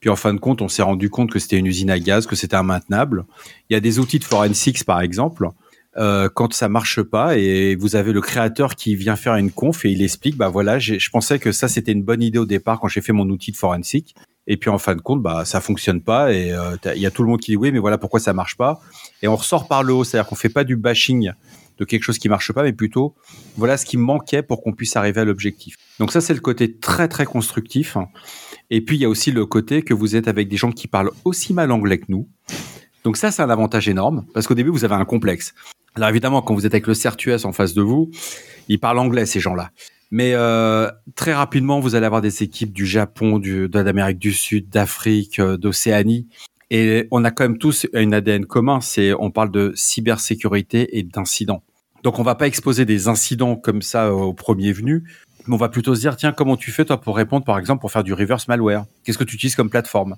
Puis 0.00 0.08
en 0.08 0.16
fin 0.16 0.32
de 0.32 0.40
compte, 0.40 0.62
on 0.62 0.68
s'est 0.68 0.82
rendu 0.82 1.10
compte 1.10 1.30
que 1.30 1.38
c'était 1.38 1.58
une 1.58 1.66
usine 1.66 1.90
à 1.90 1.98
gaz, 1.98 2.26
que 2.26 2.36
c'était 2.36 2.56
immaintenable. 2.56 3.26
Il 3.68 3.74
y 3.74 3.76
a 3.76 3.80
des 3.80 3.98
outils 3.98 4.18
de 4.18 4.24
forensics, 4.24 4.84
par 4.84 5.02
exemple, 5.02 5.50
euh, 6.00 6.30
quand 6.32 6.54
ça 6.54 6.70
marche 6.70 7.02
pas 7.02 7.36
et 7.36 7.76
vous 7.76 7.94
avez 7.94 8.14
le 8.14 8.22
créateur 8.22 8.74
qui 8.74 8.96
vient 8.96 9.16
faire 9.16 9.36
une 9.36 9.50
conf 9.50 9.84
et 9.84 9.90
il 9.90 10.02
explique 10.02 10.34
bah 10.34 10.48
voilà 10.48 10.78
je 10.78 11.10
pensais 11.10 11.38
que 11.38 11.52
ça 11.52 11.68
c'était 11.68 11.92
une 11.92 12.02
bonne 12.02 12.22
idée 12.22 12.38
au 12.38 12.46
départ 12.46 12.80
quand 12.80 12.88
j'ai 12.88 13.02
fait 13.02 13.12
mon 13.12 13.28
outil 13.28 13.52
de 13.52 13.58
forensique 13.58 14.14
et 14.46 14.56
puis 14.56 14.70
en 14.70 14.78
fin 14.78 14.94
de 14.94 15.02
compte 15.02 15.22
bah 15.22 15.44
ça 15.44 15.60
fonctionne 15.60 16.00
pas 16.00 16.32
et 16.32 16.52
euh, 16.52 16.76
il 16.94 17.02
y 17.02 17.06
a 17.06 17.10
tout 17.10 17.22
le 17.22 17.28
monde 17.28 17.40
qui 17.40 17.50
dit 17.50 17.56
oui 17.56 17.70
mais 17.70 17.78
voilà 17.78 17.98
pourquoi 17.98 18.18
ça 18.18 18.32
marche 18.32 18.56
pas. 18.56 18.80
Et 19.20 19.28
on 19.28 19.36
ressort 19.36 19.68
par 19.68 19.82
le 19.82 19.92
haut 19.92 20.04
c'est-à-dire 20.04 20.26
qu'on 20.26 20.36
fait 20.36 20.48
pas 20.48 20.64
du 20.64 20.74
bashing 20.74 21.32
de 21.78 21.84
quelque 21.84 22.02
chose 22.02 22.18
qui 22.18 22.30
marche 22.30 22.50
pas 22.52 22.62
mais 22.62 22.72
plutôt 22.72 23.14
voilà 23.58 23.76
ce 23.76 23.84
qui 23.84 23.98
manquait 23.98 24.42
pour 24.42 24.62
qu'on 24.62 24.72
puisse 24.72 24.96
arriver 24.96 25.20
à 25.20 25.26
l'objectif. 25.26 25.76
Donc 25.98 26.12
ça 26.12 26.22
c'est 26.22 26.34
le 26.34 26.40
côté 26.40 26.78
très 26.78 27.08
très 27.08 27.26
constructif. 27.26 27.98
Et 28.70 28.80
puis 28.80 28.96
il 28.96 29.02
y 29.02 29.04
a 29.04 29.08
aussi 29.10 29.32
le 29.32 29.44
côté 29.44 29.82
que 29.82 29.92
vous 29.92 30.16
êtes 30.16 30.28
avec 30.28 30.48
des 30.48 30.56
gens 30.56 30.72
qui 30.72 30.88
parlent 30.88 31.10
aussi 31.24 31.52
mal 31.52 31.70
anglais 31.72 31.98
que 31.98 32.06
nous. 32.08 32.26
Donc 33.04 33.16
ça, 33.16 33.30
c'est 33.30 33.42
un 33.42 33.50
avantage 33.50 33.88
énorme 33.88 34.26
parce 34.34 34.46
qu'au 34.46 34.54
début, 34.54 34.70
vous 34.70 34.84
avez 34.84 34.94
un 34.94 35.04
complexe. 35.04 35.54
Alors 35.94 36.08
évidemment, 36.08 36.42
quand 36.42 36.54
vous 36.54 36.66
êtes 36.66 36.74
avec 36.74 36.86
le 36.86 36.94
CERTUS 36.94 37.44
en 37.44 37.52
face 37.52 37.74
de 37.74 37.82
vous, 37.82 38.10
ils 38.68 38.78
parlent 38.78 38.98
anglais 38.98 39.26
ces 39.26 39.40
gens-là. 39.40 39.70
Mais 40.10 40.32
euh, 40.34 40.90
très 41.14 41.34
rapidement, 41.34 41.80
vous 41.80 41.94
allez 41.94 42.06
avoir 42.06 42.20
des 42.20 42.42
équipes 42.42 42.72
du 42.72 42.86
Japon, 42.86 43.38
du, 43.38 43.68
de 43.68 43.78
l'Amérique 43.78 44.18
du 44.18 44.32
Sud, 44.32 44.68
d'Afrique, 44.68 45.38
euh, 45.38 45.56
d'Océanie. 45.56 46.26
Et 46.70 47.06
on 47.10 47.24
a 47.24 47.30
quand 47.30 47.44
même 47.44 47.58
tous 47.58 47.86
une 47.94 48.14
ADN 48.14 48.46
commun, 48.46 48.80
c'est 48.80 49.12
on 49.12 49.30
parle 49.30 49.50
de 49.50 49.72
cybersécurité 49.74 50.98
et 50.98 51.02
d'incidents. 51.02 51.62
Donc 52.04 52.18
on 52.18 52.22
va 52.22 52.36
pas 52.36 52.46
exposer 52.46 52.84
des 52.84 53.08
incidents 53.08 53.56
comme 53.56 53.82
ça 53.82 54.14
au 54.14 54.32
premier 54.32 54.72
venu, 54.72 55.04
mais 55.46 55.54
on 55.54 55.58
va 55.58 55.68
plutôt 55.68 55.94
se 55.94 56.00
dire 56.00 56.16
tiens 56.16 56.32
comment 56.32 56.56
tu 56.56 56.70
fais 56.70 56.84
toi 56.84 57.00
pour 57.00 57.16
répondre 57.16 57.44
par 57.44 57.58
exemple 57.58 57.80
pour 57.80 57.90
faire 57.90 58.04
du 58.04 58.14
reverse 58.14 58.46
malware? 58.46 58.84
Qu'est-ce 59.04 59.18
que 59.18 59.24
tu 59.24 59.34
utilises 59.34 59.56
comme 59.56 59.68
plateforme? 59.68 60.16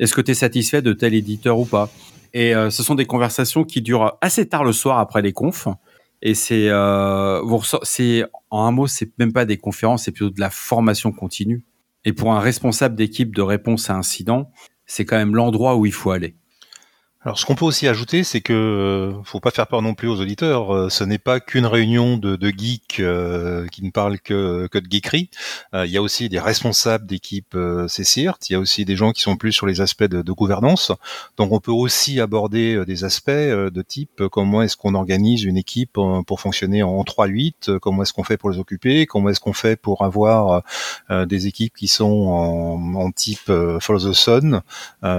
Est-ce 0.00 0.12
que 0.12 0.20
tu 0.20 0.32
es 0.32 0.34
satisfait 0.34 0.82
de 0.82 0.92
tel 0.92 1.14
éditeur 1.14 1.58
ou 1.58 1.64
pas? 1.64 1.88
Et 2.34 2.54
euh, 2.54 2.70
ce 2.70 2.82
sont 2.82 2.94
des 2.94 3.04
conversations 3.04 3.64
qui 3.64 3.82
durent 3.82 4.16
assez 4.20 4.48
tard 4.48 4.64
le 4.64 4.72
soir 4.72 4.98
après 4.98 5.22
les 5.22 5.32
confs. 5.32 5.68
Et 6.22 6.34
c'est, 6.34 6.68
euh, 6.68 7.42
c'est 7.82 8.24
en 8.50 8.66
un 8.66 8.70
mot, 8.70 8.86
c'est 8.86 9.10
même 9.18 9.32
pas 9.32 9.44
des 9.44 9.56
conférences, 9.56 10.04
c'est 10.04 10.12
plutôt 10.12 10.30
de 10.30 10.40
la 10.40 10.50
formation 10.50 11.10
continue. 11.10 11.64
Et 12.04 12.12
pour 12.12 12.32
un 12.32 12.40
responsable 12.40 12.94
d'équipe 12.94 13.34
de 13.34 13.42
réponse 13.42 13.90
à 13.90 13.94
incident, 13.94 14.50
c'est 14.86 15.04
quand 15.04 15.16
même 15.16 15.34
l'endroit 15.34 15.76
où 15.76 15.86
il 15.86 15.92
faut 15.92 16.10
aller. 16.10 16.36
Alors, 17.24 17.38
ce 17.38 17.46
qu'on 17.46 17.54
peut 17.54 17.64
aussi 17.64 17.86
ajouter, 17.86 18.24
c'est 18.24 18.40
que 18.40 18.52
euh, 18.52 19.22
faut 19.22 19.38
pas 19.38 19.52
faire 19.52 19.68
peur 19.68 19.80
non 19.80 19.94
plus 19.94 20.08
aux 20.08 20.20
auditeurs. 20.20 20.74
Euh, 20.74 20.88
ce 20.88 21.04
n'est 21.04 21.18
pas 21.18 21.38
qu'une 21.38 21.66
réunion 21.66 22.16
de, 22.16 22.34
de 22.34 22.48
geeks 22.48 22.98
euh, 22.98 23.68
qui 23.68 23.84
ne 23.84 23.92
parlent 23.92 24.18
que, 24.18 24.66
que 24.66 24.78
de 24.78 24.90
geekerie. 24.90 25.30
Il 25.72 25.90
y 25.90 25.96
a 25.96 26.02
aussi 26.02 26.28
des 26.28 26.40
responsables 26.40 27.06
d'équipe 27.06 27.56
CCIRT. 27.86 28.38
Il 28.50 28.52
y 28.54 28.56
a 28.56 28.58
aussi 28.58 28.84
des 28.84 28.96
gens 28.96 29.12
qui 29.12 29.22
sont 29.22 29.36
plus 29.36 29.52
sur 29.52 29.66
les 29.66 29.80
aspects 29.80 30.02
de, 30.02 30.22
de 30.22 30.32
gouvernance. 30.32 30.90
Donc, 31.36 31.52
on 31.52 31.60
peut 31.60 31.70
aussi 31.70 32.20
aborder 32.20 32.84
des 32.84 33.04
aspects 33.04 33.30
de 33.30 33.82
type 33.82 34.26
comment 34.30 34.62
est-ce 34.62 34.76
qu'on 34.76 34.94
organise 34.94 35.44
une 35.44 35.56
équipe 35.56 35.92
pour 35.92 36.40
fonctionner 36.40 36.82
en 36.82 37.02
3-8, 37.02 37.78
comment 37.78 38.02
est-ce 38.02 38.12
qu'on 38.12 38.24
fait 38.24 38.36
pour 38.36 38.50
les 38.50 38.58
occuper, 38.58 39.06
comment 39.06 39.28
est-ce 39.28 39.40
qu'on 39.40 39.52
fait 39.52 39.76
pour 39.76 40.02
avoir 40.02 40.62
des 41.10 41.46
équipes 41.46 41.74
qui 41.74 41.88
sont 41.88 42.04
en, 42.04 42.94
en 42.94 43.10
type 43.12 43.50
Follow 43.80 44.10
the 44.10 44.12
Sun, 44.12 44.62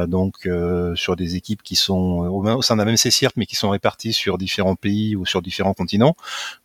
donc 0.08 0.48
sur 0.96 1.16
des 1.16 1.36
équipes 1.36 1.64
qui 1.64 1.76
sont 1.76 1.93
au 1.98 2.62
sein 2.62 2.76
de 2.76 2.80
la 2.80 2.86
même 2.86 2.98
CCIRT, 2.98 3.32
mais 3.36 3.46
qui 3.46 3.56
sont 3.56 3.70
répartis 3.70 4.14
sur 4.14 4.38
différents 4.38 4.76
pays 4.76 5.16
ou 5.16 5.26
sur 5.26 5.42
différents 5.42 5.74
continents. 5.74 6.16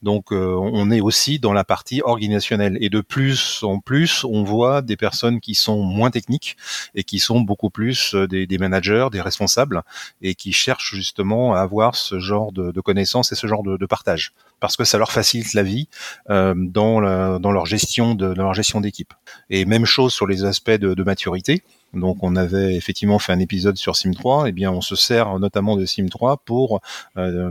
Donc, 0.02 0.32
euh, 0.32 0.54
on 0.54 0.90
est 0.90 1.00
aussi 1.00 1.38
dans 1.38 1.52
la 1.52 1.64
partie 1.64 2.02
organisationnelle. 2.02 2.78
Et 2.80 2.90
de 2.90 3.00
plus 3.00 3.61
en 3.62 3.80
plus, 3.80 4.25
on 4.25 4.42
voit 4.42 4.82
des 4.82 4.97
personnes 4.97 5.40
qui 5.40 5.54
sont 5.54 5.82
moins 5.82 6.11
techniques 6.11 6.56
et 6.94 7.04
qui 7.04 7.18
sont 7.18 7.40
beaucoup 7.40 7.70
plus 7.70 8.14
euh, 8.14 8.26
des, 8.26 8.58
managers, 8.58 9.08
des 9.12 9.20
responsables, 9.20 9.82
et 10.23 10.35
qui 10.35 10.52
cherchent 10.52 10.94
justement 10.94 11.54
à 11.54 11.61
avoir 11.61 11.94
ce 11.94 12.18
genre 12.18 12.52
de, 12.52 12.80
connaissances 12.80 13.32
et 13.32 13.35
ce 13.35 13.47
genre 13.47 13.62
de, 13.62 13.87
partage, 13.87 14.32
parce 14.61 14.76
que 14.76 14.85
ça 14.85 14.99
leur 14.99 15.11
facilite 15.11 15.54
la 15.54 15.62
vie 15.62 15.88
euh, 16.30 16.54
dans, 16.56 17.38
dans 17.38 17.52
leur 17.52 17.66
gestion 17.66 18.14
de 18.14 18.35
dans 18.35 18.44
leur 18.44 18.54
gestion 18.54 18.80
d'équipe. 18.80 19.14
Et 19.50 19.64
même 19.64 19.85
chose 19.85 20.12
sur 20.12 20.26
les 20.26 20.44
aspects 20.44 20.70
de 20.70 21.02
maturité. 21.02 21.62
Donc 21.95 22.18
on 22.23 22.37
avait 22.37 22.75
effectivement 22.75 23.18
fait 23.18 23.33
un 23.33 23.38
épisode 23.38 23.76
sur 23.76 23.95
Sim3, 23.95 24.47
et 24.47 24.49
eh 24.50 24.52
bien 24.52 24.71
on 24.71 24.80
se 24.80 24.97
sert 24.97 25.38
notamment 25.38 25.76
de 25.76 25.85
Sim3 25.85 26.37
pour 26.45 26.80
euh, 27.16 27.50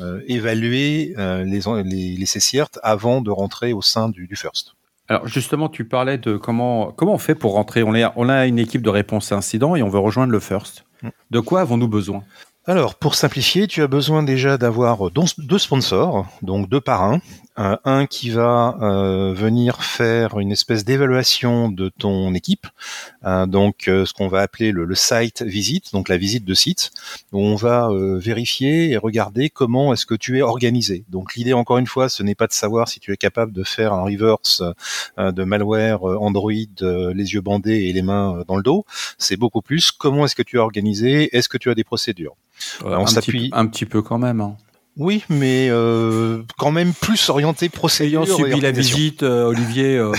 euh, 0.00 0.20
évaluer 0.26 1.14
euh, 1.18 1.44
les, 1.44 1.60
les, 1.84 2.16
les 2.16 2.26
CCIRT 2.26 2.78
avant 2.82 3.20
de 3.20 3.30
rentrer 3.30 3.72
au 3.72 3.82
sein 3.82 4.08
du, 4.08 4.26
du 4.26 4.36
First. 4.36 4.72
Alors 5.08 5.28
justement, 5.28 5.68
tu 5.68 5.84
parlais 5.84 6.18
de 6.18 6.36
comment 6.36 6.90
comment 6.90 7.14
on 7.14 7.18
fait 7.18 7.36
pour 7.36 7.52
rentrer? 7.52 7.84
On, 7.84 7.94
est, 7.94 8.04
on 8.16 8.28
a 8.28 8.46
une 8.46 8.58
équipe 8.58 8.82
de 8.82 8.90
réponse 8.90 9.30
à 9.30 9.36
incident 9.36 9.76
et 9.76 9.82
on 9.82 9.88
veut 9.88 10.00
rejoindre 10.00 10.32
le 10.32 10.40
First. 10.40 10.84
Mm. 11.02 11.08
De 11.30 11.40
quoi 11.40 11.60
avons-nous 11.60 11.88
besoin? 11.88 12.24
Alors, 12.68 12.96
pour 12.96 13.14
simplifier, 13.14 13.68
tu 13.68 13.82
as 13.82 13.86
besoin 13.86 14.24
déjà 14.24 14.58
d'avoir 14.58 15.10
deux 15.12 15.58
sponsors, 15.58 16.26
donc 16.42 16.68
deux 16.68 16.80
parrains. 16.80 17.20
Un 17.56 18.06
qui 18.06 18.30
va 18.30 18.76
euh, 18.82 19.32
venir 19.32 19.82
faire 19.82 20.38
une 20.38 20.52
espèce 20.52 20.84
d'évaluation 20.84 21.70
de 21.70 21.88
ton 21.88 22.34
équipe, 22.34 22.66
euh, 23.24 23.46
donc 23.46 23.88
euh, 23.88 24.04
ce 24.04 24.12
qu'on 24.12 24.28
va 24.28 24.40
appeler 24.40 24.72
le, 24.72 24.94
site 24.94 25.42
visite, 25.42 25.92
donc 25.92 26.08
la 26.08 26.16
visite 26.16 26.44
de 26.44 26.54
site, 26.54 26.90
où 27.32 27.40
on 27.40 27.54
va 27.54 27.90
vérifier 28.18 28.90
et 28.90 28.96
regarder 28.96 29.50
comment 29.50 29.92
est-ce 29.92 30.06
que 30.06 30.14
tu 30.14 30.38
es 30.38 30.42
organisé. 30.42 31.04
Donc 31.08 31.34
l'idée, 31.34 31.52
encore 31.52 31.78
une 31.78 31.86
fois, 31.86 32.08
ce 32.08 32.22
n'est 32.22 32.34
pas 32.34 32.46
de 32.46 32.52
savoir 32.52 32.88
si 32.88 33.00
tu 33.00 33.12
es 33.12 33.16
capable 33.16 33.52
de 33.52 33.62
faire 33.62 33.92
un 33.92 34.02
reverse 34.02 34.62
de 35.18 35.44
malware 35.44 36.02
Android, 36.04 36.52
les 36.80 37.34
yeux 37.34 37.40
bandés 37.40 37.84
et 37.84 37.92
les 37.92 38.02
mains 38.02 38.42
dans 38.48 38.56
le 38.56 38.62
dos. 38.62 38.84
C'est 39.18 39.36
beaucoup 39.36 39.62
plus 39.62 39.90
comment 39.90 40.24
est-ce 40.24 40.34
que 40.34 40.42
tu 40.42 40.56
es 40.56 40.60
organisé, 40.60 41.36
est-ce 41.36 41.48
que 41.48 41.58
tu 41.58 41.70
as 41.70 41.74
des 41.74 41.84
procédures 41.84 42.36
on 42.84 43.06
s'appuie 43.06 43.50
un 43.52 43.66
petit 43.66 43.84
peu 43.84 44.02
quand 44.02 44.18
même. 44.18 44.40
Hein. 44.40 44.56
Oui, 44.96 45.24
mais 45.28 45.68
euh, 45.70 46.42
quand 46.58 46.70
même 46.70 46.94
plus 46.94 47.28
orienté 47.28 47.68
procédure. 47.68 48.24
Ayant 48.24 48.36
subi 48.36 48.60
la 48.60 48.70
visite, 48.70 49.22
euh, 49.22 49.44
Olivier. 49.44 49.96
Euh, 49.96 50.12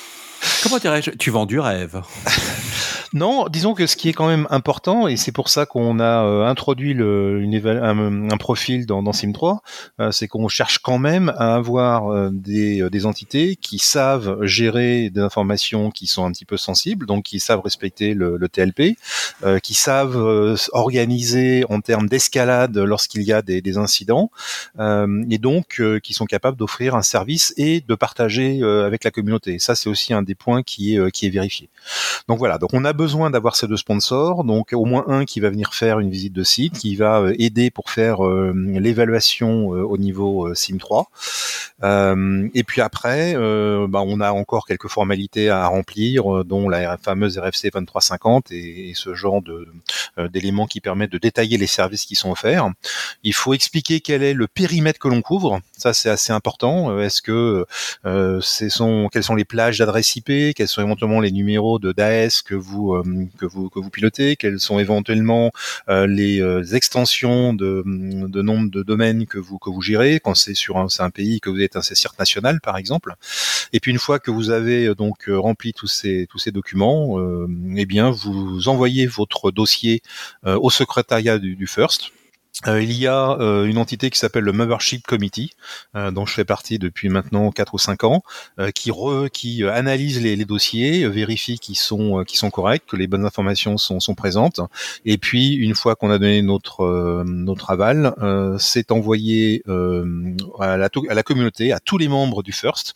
comment 0.62 0.78
dirais-je? 0.78 1.10
Tu 1.12 1.30
vends 1.30 1.46
du 1.46 1.58
rêve. 1.58 2.02
Non, 3.14 3.46
disons 3.48 3.72
que 3.72 3.86
ce 3.86 3.96
qui 3.96 4.10
est 4.10 4.12
quand 4.12 4.28
même 4.28 4.46
important, 4.50 5.08
et 5.08 5.16
c'est 5.16 5.32
pour 5.32 5.48
ça 5.48 5.64
qu'on 5.64 5.98
a 5.98 6.24
euh, 6.24 6.44
introduit 6.44 6.92
le, 6.92 7.40
une 7.40 7.54
un, 7.66 8.30
un, 8.30 8.36
profil 8.36 8.84
dans, 8.84 9.02
dans 9.02 9.12
Sim3, 9.12 9.60
euh, 9.98 10.12
c'est 10.12 10.28
qu'on 10.28 10.48
cherche 10.48 10.78
quand 10.78 10.98
même 10.98 11.32
à 11.38 11.54
avoir 11.54 12.12
euh, 12.12 12.28
des, 12.30 12.88
des, 12.90 13.06
entités 13.06 13.56
qui 13.56 13.78
savent 13.78 14.44
gérer 14.44 15.08
des 15.08 15.20
informations 15.20 15.90
qui 15.90 16.06
sont 16.06 16.26
un 16.26 16.32
petit 16.32 16.44
peu 16.44 16.58
sensibles, 16.58 17.06
donc 17.06 17.24
qui 17.24 17.40
savent 17.40 17.60
respecter 17.60 18.12
le, 18.12 18.36
le 18.36 18.48
TLP, 18.48 18.98
qui 19.62 19.74
savent 19.74 20.56
organiser 20.72 21.64
en 21.70 21.80
termes 21.80 22.08
d'escalade 22.08 22.76
lorsqu'il 22.76 23.22
y 23.22 23.32
a 23.32 23.40
des, 23.40 23.62
des 23.62 23.78
incidents, 23.78 24.30
et 24.78 25.38
donc 25.38 25.80
qui 26.02 26.12
sont 26.12 26.26
capables 26.26 26.56
d'offrir 26.56 26.94
un 26.94 27.02
service 27.02 27.54
et 27.56 27.80
de 27.80 27.94
partager 27.94 28.62
avec 28.62 29.04
la 29.04 29.10
communauté. 29.10 29.58
Ça, 29.58 29.74
c'est 29.74 29.88
aussi 29.88 30.12
un 30.12 30.22
des 30.22 30.34
points 30.34 30.62
qui 30.62 30.96
est, 30.96 31.10
qui 31.12 31.26
est 31.26 31.30
vérifié. 31.30 31.68
Donc 32.26 32.38
voilà, 32.38 32.58
donc 32.58 32.74
on 32.74 32.84
a 32.84 32.92
besoin 32.98 33.30
d'avoir 33.30 33.54
ces 33.54 33.68
deux 33.68 33.76
sponsors, 33.76 34.42
donc 34.42 34.72
au 34.72 34.84
moins 34.84 35.04
un 35.06 35.24
qui 35.24 35.38
va 35.38 35.50
venir 35.50 35.72
faire 35.72 36.00
une 36.00 36.10
visite 36.10 36.32
de 36.32 36.42
site, 36.42 36.78
qui 36.80 36.96
va 36.96 37.20
euh, 37.20 37.34
aider 37.38 37.70
pour 37.70 37.90
faire 37.90 38.26
euh, 38.26 38.52
l'évaluation 38.54 39.72
euh, 39.72 39.82
au 39.84 39.96
niveau 39.98 40.52
SIM3. 40.52 41.04
et 42.54 42.64
puis 42.64 42.80
après, 42.80 43.34
bah, 43.88 44.02
on 44.04 44.20
a 44.20 44.32
encore 44.32 44.66
quelques 44.66 44.88
formalités 44.88 45.48
à 45.48 45.68
remplir, 45.68 46.44
dont 46.44 46.68
la 46.68 46.98
fameuse 46.98 47.38
RFC 47.38 47.70
2350 47.72 48.50
et, 48.50 48.90
et 48.90 48.94
ce 48.94 49.14
genre 49.14 49.40
d'éléments 50.32 50.66
qui 50.66 50.80
permettent 50.80 51.12
de 51.12 51.18
détailler 51.18 51.56
les 51.56 51.68
services 51.68 52.04
qui 52.04 52.16
sont 52.16 52.32
offerts. 52.32 52.68
Il 53.22 53.32
faut 53.32 53.54
expliquer 53.54 54.00
quel 54.00 54.24
est 54.24 54.34
le 54.34 54.48
périmètre 54.48 54.98
que 54.98 55.08
l'on 55.08 55.22
couvre. 55.22 55.60
Ça, 55.78 55.92
c'est 55.92 56.10
assez 56.10 56.32
important. 56.32 56.98
Est-ce 56.98 57.22
que 57.22 57.64
euh, 58.04 58.40
quelles 59.12 59.22
sont 59.22 59.34
les 59.36 59.44
plages 59.44 59.78
d'adresse 59.78 60.16
IP, 60.16 60.54
quels 60.56 60.66
sont 60.66 60.82
éventuellement 60.82 61.20
les 61.20 61.30
numéros 61.30 61.78
de 61.78 61.92
DAS 61.92 62.42
que 62.44 62.56
vous 62.56 62.94
euh, 62.94 63.04
que 63.38 63.46
vous 63.46 63.70
que 63.70 63.78
vous 63.78 63.88
pilotez, 63.88 64.34
quelles 64.34 64.58
sont 64.58 64.80
éventuellement 64.80 65.52
euh, 65.88 66.08
les 66.08 66.40
euh, 66.42 66.64
extensions 66.74 67.54
de, 67.54 67.84
de 67.86 68.42
nombre 68.42 68.72
de 68.72 68.82
domaines 68.82 69.26
que 69.26 69.38
vous 69.38 69.58
que 69.58 69.70
vous 69.70 69.80
gérez? 69.80 70.18
Quand 70.18 70.34
c'est 70.34 70.54
sur 70.54 70.78
un, 70.78 70.88
un 70.98 71.10
pays 71.10 71.38
que 71.40 71.48
vous 71.48 71.60
êtes 71.60 71.76
un 71.76 71.82
CIRT 71.82 72.14
national 72.18 72.60
par 72.60 72.76
exemple. 72.76 73.14
Et 73.72 73.78
puis 73.78 73.92
une 73.92 74.00
fois 74.00 74.18
que 74.18 74.32
vous 74.32 74.50
avez 74.50 74.92
donc 74.96 75.26
rempli 75.28 75.72
tous 75.72 75.86
ces 75.86 76.26
tous 76.28 76.38
ces 76.40 76.50
documents, 76.50 77.18
eh 77.76 77.86
bien 77.86 78.10
vous 78.10 78.68
envoyez 78.68 79.06
votre 79.06 79.52
dossier 79.52 80.02
au 80.44 80.70
secrétariat 80.70 81.38
du, 81.38 81.54
du 81.54 81.68
First 81.68 82.10
euh, 82.66 82.82
il 82.82 82.92
y 82.92 83.06
a 83.06 83.36
euh, 83.38 83.66
une 83.66 83.78
entité 83.78 84.10
qui 84.10 84.18
s'appelle 84.18 84.42
le 84.42 84.52
Membership 84.52 85.06
Committee, 85.06 85.52
euh, 85.94 86.10
dont 86.10 86.26
je 86.26 86.34
fais 86.34 86.44
partie 86.44 86.80
depuis 86.80 87.08
maintenant 87.08 87.52
4 87.52 87.74
ou 87.74 87.78
5 87.78 88.02
ans, 88.02 88.22
qui, 88.74 88.90
re, 88.90 89.28
qui 89.32 89.64
analyse 89.64 90.20
les, 90.20 90.34
les, 90.34 90.44
dossiers, 90.44 91.06
vérifie 91.08 91.58
qu'ils 91.58 91.76
sont, 91.76 92.24
sont 92.26 92.50
corrects, 92.50 92.84
que 92.86 92.96
les 92.96 93.06
bonnes 93.06 93.24
informations 93.24 93.78
sont, 93.78 94.00
sont 94.00 94.14
présentes. 94.14 94.60
Et 95.04 95.18
puis, 95.18 95.54
une 95.54 95.74
fois 95.74 95.94
qu'on 95.94 96.10
a 96.10 96.18
donné 96.18 96.42
notre, 96.42 97.22
notre 97.24 97.70
aval, 97.70 98.14
c'est 98.58 98.90
envoyé 98.90 99.62
à 99.66 100.76
la, 100.76 100.88
à, 101.08 101.14
la, 101.14 101.22
communauté, 101.22 101.72
à 101.72 101.78
tous 101.78 101.98
les 101.98 102.08
membres 102.08 102.42
du 102.42 102.52
First, 102.52 102.94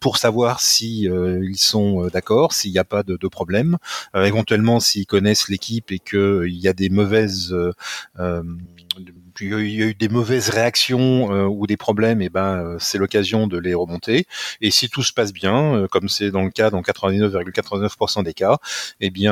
pour 0.00 0.16
savoir 0.16 0.60
si 0.60 1.02
ils 1.02 1.58
sont 1.58 2.08
d'accord, 2.08 2.52
s'il 2.52 2.72
n'y 2.72 2.78
a 2.78 2.84
pas 2.84 3.02
de, 3.02 3.16
de 3.16 3.28
problème, 3.28 3.78
éventuellement 4.14 4.80
s'ils 4.80 5.06
connaissent 5.06 5.48
l'équipe 5.48 5.92
et 5.92 5.98
qu'il 5.98 6.56
y 6.56 6.68
a 6.68 6.72
des 6.72 6.88
mauvaises 6.88 7.54
in 8.96 9.04
dem 9.04 9.19
il 9.40 9.70
y 9.70 9.82
a 9.82 9.86
eu 9.86 9.94
des 9.94 10.08
mauvaises 10.08 10.50
réactions 10.50 11.32
euh, 11.32 11.44
ou 11.44 11.66
des 11.66 11.76
problèmes, 11.76 12.22
et 12.22 12.28
ben 12.28 12.56
euh, 12.56 12.76
c'est 12.78 12.98
l'occasion 12.98 13.46
de 13.46 13.58
les 13.58 13.74
remonter. 13.74 14.26
Et 14.60 14.70
si 14.70 14.88
tout 14.88 15.02
se 15.02 15.12
passe 15.12 15.32
bien, 15.32 15.74
euh, 15.74 15.86
comme 15.88 16.08
c'est 16.08 16.30
dans 16.30 16.42
le 16.42 16.50
cas 16.50 16.70
dans 16.70 16.80
99,99% 16.80 18.22
des 18.22 18.34
cas, 18.34 18.58
eh 19.00 19.10
bien 19.10 19.30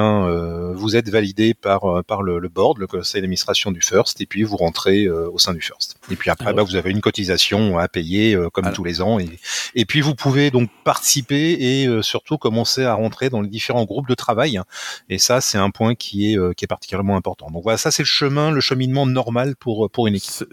vous 0.74 0.96
êtes 0.96 1.08
validé 1.08 1.54
par 1.54 2.04
par 2.04 2.22
le, 2.22 2.38
le 2.38 2.48
board, 2.48 2.78
le 2.78 2.86
conseil 2.86 3.20
d'administration 3.20 3.70
du 3.70 3.80
First, 3.80 4.20
et 4.20 4.26
puis 4.26 4.42
vous 4.42 4.56
rentrez 4.56 5.08
au 5.08 5.38
sein 5.38 5.54
du 5.54 5.60
First. 5.60 5.96
Et 6.10 6.16
puis 6.16 6.30
après, 6.30 6.52
bah, 6.52 6.62
vous 6.62 6.76
avez 6.76 6.90
une 6.90 7.00
cotisation 7.00 7.78
à 7.78 7.88
payer 7.88 8.38
comme 8.52 8.70
tous 8.72 8.84
les 8.84 9.00
ans, 9.00 9.18
et, 9.18 9.28
et 9.74 9.84
puis 9.84 10.00
vous 10.00 10.14
pouvez 10.14 10.50
donc 10.50 10.70
participer 10.84 11.52
et 11.52 12.02
surtout 12.02 12.38
commencer 12.38 12.84
à 12.84 12.94
rentrer 12.94 13.30
dans 13.30 13.40
les 13.40 13.48
différents 13.48 13.84
groupes 13.84 14.08
de 14.08 14.14
travail. 14.14 14.60
Et 15.08 15.18
ça, 15.18 15.40
c'est 15.40 15.58
un 15.58 15.70
point 15.70 15.94
qui 15.94 16.32
est 16.32 16.54
qui 16.54 16.64
est 16.64 16.68
particulièrement 16.68 17.16
important. 17.16 17.50
Donc 17.50 17.62
voilà, 17.62 17.78
ça 17.78 17.90
c'est 17.90 18.02
le 18.02 18.06
chemin, 18.06 18.50
le 18.50 18.60
cheminement 18.60 19.06
normal 19.06 19.56
pour 19.56 19.90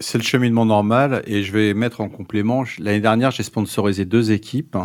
c'est 0.00 0.18
le 0.18 0.24
cheminement 0.24 0.66
normal 0.66 1.22
et 1.26 1.42
je 1.42 1.52
vais 1.52 1.74
mettre 1.74 2.00
en 2.00 2.08
complément. 2.08 2.64
L'année 2.78 3.00
dernière, 3.00 3.30
j'ai 3.30 3.42
sponsorisé 3.42 4.04
deux 4.04 4.32
équipes. 4.32 4.76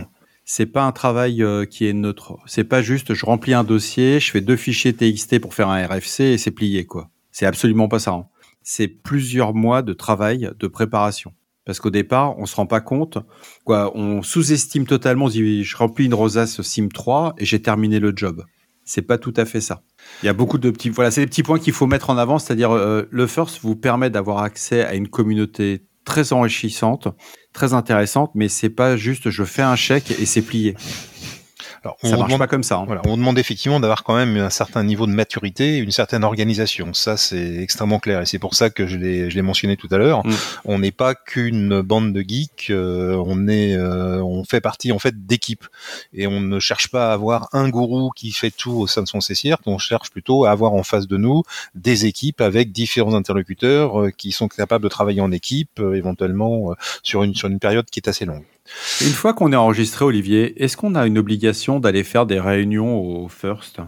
C'est 0.46 0.66
pas 0.66 0.84
un 0.84 0.92
travail 0.92 1.44
euh, 1.44 1.66
qui 1.66 1.88
est 1.88 1.94
neutre. 1.94 2.38
C'est 2.46 2.64
pas 2.64 2.82
juste 2.82 3.14
je 3.14 3.26
remplis 3.26 3.54
un 3.54 3.64
dossier, 3.64 4.20
je 4.20 4.32
fais 4.32 4.42
deux 4.42 4.56
fichiers 4.56 4.94
TXT 4.94 5.40
pour 5.40 5.54
faire 5.54 5.70
un 5.70 5.86
RFC 5.86 6.22
et 6.22 6.38
c'est 6.38 6.52
plié 6.52 6.86
quoi. 6.86 7.10
C'est 7.32 7.46
absolument 7.46 7.88
pas 7.88 8.00
ça. 8.00 8.12
Hein. 8.12 8.26
C'est 8.64 8.88
plusieurs 8.88 9.54
mois 9.54 9.82
de 9.82 9.94
travail, 9.94 10.50
de 10.60 10.68
préparation. 10.68 11.34
Parce 11.66 11.80
qu'au 11.80 11.92
départ, 11.92 12.38
on 12.40 12.46
se 12.46 12.56
rend 12.56 12.66
pas 12.66 12.82
compte, 12.82 13.20
quoi, 13.66 13.96
on 13.96 14.24
sous-estime 14.24 14.88
totalement, 14.88 15.26
on 15.26 15.30
dit, 15.30 15.64
je 15.64 15.78
remplis 15.78 16.06
une 16.06 16.14
rosace 16.14 16.62
SIM 16.62 16.88
3 16.90 17.36
et 17.38 17.46
j'ai 17.46 17.62
terminé 17.62 18.00
le 18.00 18.14
job. 18.16 18.44
C'est 18.94 19.04
pas 19.04 19.18
tout 19.18 19.34
à 19.38 19.46
fait 19.46 19.62
ça. 19.62 19.84
Il 20.22 20.26
y 20.26 20.30
a 20.30 20.34
beaucoup 20.34 20.58
de 20.58 20.70
petits, 20.70 20.90
voilà, 20.90 21.12
c'est 21.12 21.26
petits 21.26 21.44
points 21.44 21.60
qu'il 21.60 21.72
faut 21.72 21.88
mettre 21.88 22.10
en 22.10 22.18
avant, 22.18 22.40
c'est-à-dire 22.40 22.72
euh, 22.72 23.04
le 23.10 23.26
first 23.26 23.60
vous 23.62 23.78
permet 23.78 24.10
d'avoir 24.10 24.40
accès 24.40 24.84
à 24.84 24.96
une 24.96 25.08
communauté 25.08 25.86
très 26.04 26.34
enrichissante, 26.34 27.08
très 27.54 27.74
intéressante, 27.74 28.32
mais 28.36 28.50
c'est 28.50 28.70
pas 28.70 28.98
juste 28.98 29.30
je 29.30 29.46
fais 29.46 29.62
un 29.62 29.78
chèque 29.78 30.12
et 30.12 30.26
c'est 30.26 30.42
plié. 30.42 30.76
Alors, 31.84 31.98
ça 32.04 32.16
marche 32.16 32.38
pas 32.38 32.48
comme 32.48 32.62
ça. 32.62 32.78
Hein. 32.78 32.84
Voilà, 32.86 33.02
on 33.08 33.18
demande 33.18 33.40
effectivement 33.40 33.80
d'avoir 33.80 34.04
quand 34.04 34.16
même 34.16 34.38
un 34.38 34.52
certain 34.52 34.84
niveau 34.84 35.08
de 35.08 35.14
maturité, 35.14 35.78
une 35.78 35.90
certaine 35.90 36.24
organisation. 36.24 36.94
Ça, 36.94 37.18
c'est 37.18 37.56
extrêmement 37.58 38.00
clair, 38.00 38.22
et 38.22 38.28
c'est 38.28 38.38
pour 38.38 38.54
ça 38.54 38.70
que 38.70 38.86
je 38.86 38.98
l'ai, 38.98 39.42
mentionné 39.42 39.78
tout 39.78 39.88
à 39.90 39.98
l'heure. 39.98 40.26
Mm. 40.26 40.32
On 40.66 40.80
n'est 40.80 40.92
pas 40.92 41.16
qu'une 41.16 41.82
bande 41.82 42.14
de 42.14 42.22
geeks. 42.22 42.68
Euh, 42.70 43.16
on 43.26 43.48
est, 43.48 43.76
euh, 43.76 44.22
on 44.22 44.44
fait 44.44 44.62
partie 44.62 44.92
en 44.92 45.00
fait 45.00 45.26
d'équipes, 45.26 45.66
et 46.14 46.28
on 46.28 46.40
ne 46.40 46.60
cherche 46.60 46.90
pas 46.90 47.10
à 47.10 47.14
avoir 47.14 47.50
un 47.52 47.68
gourou 47.70 48.12
qui 48.16 48.32
fait 48.32 48.52
tout 48.52 48.74
au 48.74 48.86
sein 48.86 49.02
de 49.02 49.08
son 49.08 49.20
CCR. 49.20 49.56
On 49.66 49.80
cherche 49.80 50.12
plutôt 50.12 50.46
à 50.46 50.52
avoir 50.52 50.74
en 50.74 50.84
face 50.84 51.08
de 51.08 51.18
nous 51.18 51.42
des 51.74 52.06
équipes 52.06 52.42
avec 52.42 52.72
différents 52.72 53.16
interlocuteurs 53.16 54.00
euh, 54.00 54.12
qui 54.12 54.32
sont 54.32 54.48
capables 54.48 54.84
de 54.84 54.90
travailler 54.90 55.22
en 55.22 55.32
équipe, 55.32 55.80
éventuellement 55.80 56.76
sur 57.02 57.24
une 57.24 57.34
sur 57.34 57.48
une 57.48 57.60
période 57.60 57.90
qui 57.90 58.00
est 58.00 58.08
assez 58.08 58.26
longue. 58.26 58.44
Une 59.02 59.14
fois 59.14 59.34
qu'on 59.34 59.52
est 59.52 59.56
enregistré, 59.58 60.06
Olivier, 60.06 60.64
est-ce 60.64 60.78
qu'on 60.78 60.96
a 60.96 61.06
une 61.08 61.18
obligation 61.18 61.80
d'aller 61.80 62.04
faire 62.04 62.26
des 62.26 62.40
réunions 62.40 63.00
au 63.00 63.28
First? 63.28 63.82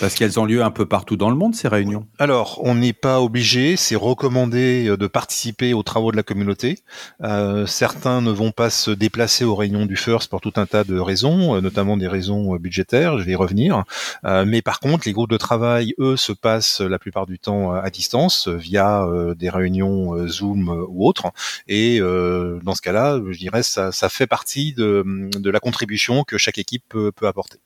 Parce 0.00 0.14
qu'elles 0.14 0.40
ont 0.40 0.44
lieu 0.44 0.62
un 0.62 0.70
peu 0.70 0.86
partout 0.86 1.16
dans 1.16 1.30
le 1.30 1.36
monde, 1.36 1.54
ces 1.54 1.68
réunions. 1.68 2.06
Alors, 2.18 2.60
on 2.62 2.74
n'est 2.74 2.92
pas 2.92 3.20
obligé, 3.20 3.76
c'est 3.76 3.96
recommandé 3.96 4.88
euh, 4.88 4.96
de 4.96 5.06
participer 5.06 5.74
aux 5.74 5.82
travaux 5.82 6.10
de 6.10 6.16
la 6.16 6.22
communauté. 6.22 6.78
Euh, 7.22 7.66
certains 7.66 8.20
ne 8.20 8.30
vont 8.30 8.50
pas 8.50 8.70
se 8.70 8.90
déplacer 8.90 9.44
aux 9.44 9.54
réunions 9.54 9.86
du 9.86 9.96
FIRST 9.96 10.30
pour 10.30 10.40
tout 10.40 10.52
un 10.56 10.66
tas 10.66 10.84
de 10.84 10.98
raisons, 10.98 11.56
euh, 11.56 11.60
notamment 11.60 11.96
des 11.96 12.08
raisons 12.08 12.56
budgétaires, 12.56 13.18
je 13.18 13.24
vais 13.24 13.32
y 13.32 13.36
revenir. 13.36 13.84
mais 14.22 14.62
par 14.62 14.80
contre, 14.80 15.06
les 15.06 15.12
groupes 15.12 15.30
de 15.30 15.36
travail, 15.36 15.94
eux, 15.98 16.16
se 16.16 16.32
passent 16.32 16.80
la 16.80 16.98
plupart 16.98 17.26
du 17.26 17.38
temps 17.38 17.72
à 17.72 17.90
distance, 17.90 18.48
via 18.48 19.06
des 19.36 19.50
réunions 19.50 20.26
Zoom 20.28 20.86
ou 20.88 21.06
autres. 21.06 21.32
Et 21.68 22.00
dans 22.00 22.74
ce 22.74 22.82
cas-là, 22.82 23.20
je 23.30 23.38
dirais, 23.38 23.62
ça, 23.62 23.92
ça 23.92 24.08
fait 24.08 24.26
partie 24.26 24.72
de, 24.72 25.04
de 25.36 25.50
la 25.50 25.60
contribution 25.60 26.24
que 26.24 26.38
chaque 26.38 26.58
équipe 26.58 26.84
peut, 26.88 27.12
peut 27.12 27.26
apporter. 27.26 27.58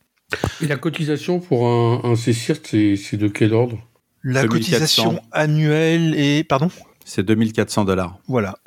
Et 0.61 0.66
la 0.66 0.76
cotisation 0.76 1.40
pour 1.40 1.66
un, 1.66 2.00
un 2.04 2.14
CCIRT, 2.14 2.97
c'est 2.97 3.16
de 3.16 3.28
quel 3.28 3.54
ordre? 3.54 3.78
La 4.23 4.47
cotisation 4.47 5.23
annuelle 5.32 6.14
est... 6.16 6.44
Pardon? 6.44 6.70
C'est 7.04 7.23
2400 7.23 7.85
dollars. 7.85 8.18
Voilà. 8.28 8.58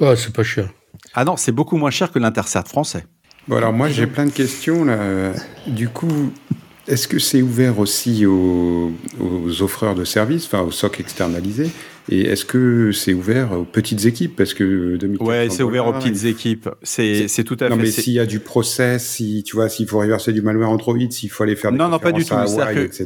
Ah, 0.00 0.14
c'est 0.14 0.32
pas 0.32 0.44
cher. 0.44 0.70
Ah 1.14 1.24
non, 1.24 1.36
c'est 1.36 1.52
beaucoup 1.52 1.76
moins 1.76 1.90
cher 1.90 2.12
que 2.12 2.18
l'Intercert 2.18 2.68
français. 2.68 3.06
Bon, 3.48 3.56
alors 3.56 3.72
moi, 3.72 3.88
j'ai 3.88 4.06
plein 4.06 4.26
de 4.26 4.30
questions. 4.30 4.84
Là. 4.84 5.32
Du 5.66 5.88
coup, 5.88 6.32
est-ce 6.88 7.06
que 7.06 7.18
c'est 7.18 7.42
ouvert 7.42 7.78
aussi 7.78 8.26
aux, 8.26 8.92
aux, 9.20 9.62
offreurs 9.62 9.94
de 9.94 10.04
services, 10.04 10.46
enfin 10.46 10.62
aux 10.62 10.70
SOC 10.70 11.00
externalisés? 11.00 11.70
Et 12.10 12.22
est-ce 12.22 12.46
que 12.46 12.90
c'est 12.90 13.12
ouvert 13.12 13.52
aux 13.52 13.64
petites 13.64 14.06
équipes? 14.06 14.34
Parce 14.34 14.54
que 14.54 14.96
2004, 14.96 15.28
Ouais, 15.28 15.50
c'est 15.50 15.62
ouvert 15.62 15.86
aux 15.86 15.92
petites 15.92 16.24
équipes. 16.24 16.70
C'est, 16.82 17.26
tout 17.44 17.56
à 17.60 17.64
fait. 17.64 17.68
Non, 17.68 17.76
mais 17.76 17.90
s'il 17.90 18.14
y 18.14 18.18
a 18.18 18.24
du 18.24 18.40
process, 18.40 19.06
si 19.06 19.42
tu 19.44 19.56
vois, 19.56 19.68
s'il 19.68 19.86
faut 19.86 19.98
reverser 19.98 20.32
du 20.32 20.40
malware 20.40 20.70
Android, 20.70 20.96
s'il 21.10 21.28
faut 21.28 21.42
aller 21.42 21.56
faire 21.56 21.70
des 21.70 21.76
non, 21.76 21.88
non, 21.88 21.98
pas 21.98 22.12
du 22.12 22.24
tout. 22.24 22.34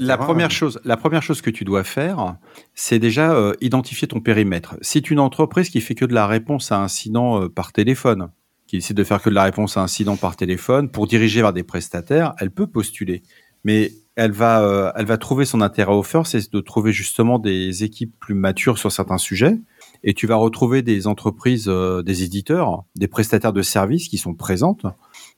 la 0.01 0.17
première 0.17 0.53
chose, 0.53 0.81
la 0.85 0.97
première 0.97 1.23
chose 1.23 1.43
que 1.43 1.51
tu 1.51 1.65
dois 1.65 1.83
faire, 1.83 2.37
c'est 2.75 3.01
déjà 3.01 3.33
euh, 3.33 3.55
identifier 3.61 4.07
ton 4.07 4.21
périmètre. 4.21 4.77
Si 4.83 5.03
tu 5.03 5.13
es 5.13 5.15
une 5.15 5.21
entreprise 5.21 5.69
qui 5.69 5.81
fait 5.81 5.97
que 5.97 6.05
de 6.05 6.15
la 6.15 6.29
réponse 6.29 6.71
à 6.71 6.79
incident 6.79 7.43
euh, 7.43 7.49
par 7.49 7.73
téléphone, 7.73 8.29
qui 8.73 8.77
décide 8.77 8.97
de 8.97 9.05
faire 9.05 9.21
que 9.21 9.29
de 9.29 9.35
la 9.35 9.45
réponse 9.45 9.77
à 9.77 9.83
incident 9.83 10.17
par 10.17 10.37
téléphone 10.37 10.91
pour 10.91 11.07
diriger 11.07 11.43
vers 11.43 11.53
des 11.53 11.63
prestataires, 11.63 12.35
elle 12.39 12.51
peut 12.51 12.67
postuler. 12.67 13.23
Mais 13.65 13.93
elle 14.15 14.33
va, 14.33 14.63
euh, 14.63 14.93
elle 14.95 15.07
va 15.07 15.17
trouver 15.17 15.45
son 15.45 15.61
intérêt 15.63 15.93
au 15.93 16.03
first, 16.03 16.33
c'est 16.33 16.53
de 16.53 16.61
trouver 16.61 16.93
justement 16.93 17.39
des 17.39 17.83
équipes 17.83 18.15
plus 18.21 18.35
matures 18.35 18.79
sur 18.79 18.93
certains 18.93 19.19
sujets. 19.19 19.59
Et 20.05 20.15
tu 20.15 20.27
vas 20.27 20.37
retrouver 20.37 20.83
des 20.83 21.07
entreprises, 21.07 21.67
euh, 21.69 22.03
des 22.03 22.23
éditeurs, 22.23 22.85
des 22.97 23.09
prestataires 23.09 23.53
de 23.53 23.63
services 23.63 24.09
qui 24.09 24.19
sont 24.19 24.35
présentes. 24.35 24.85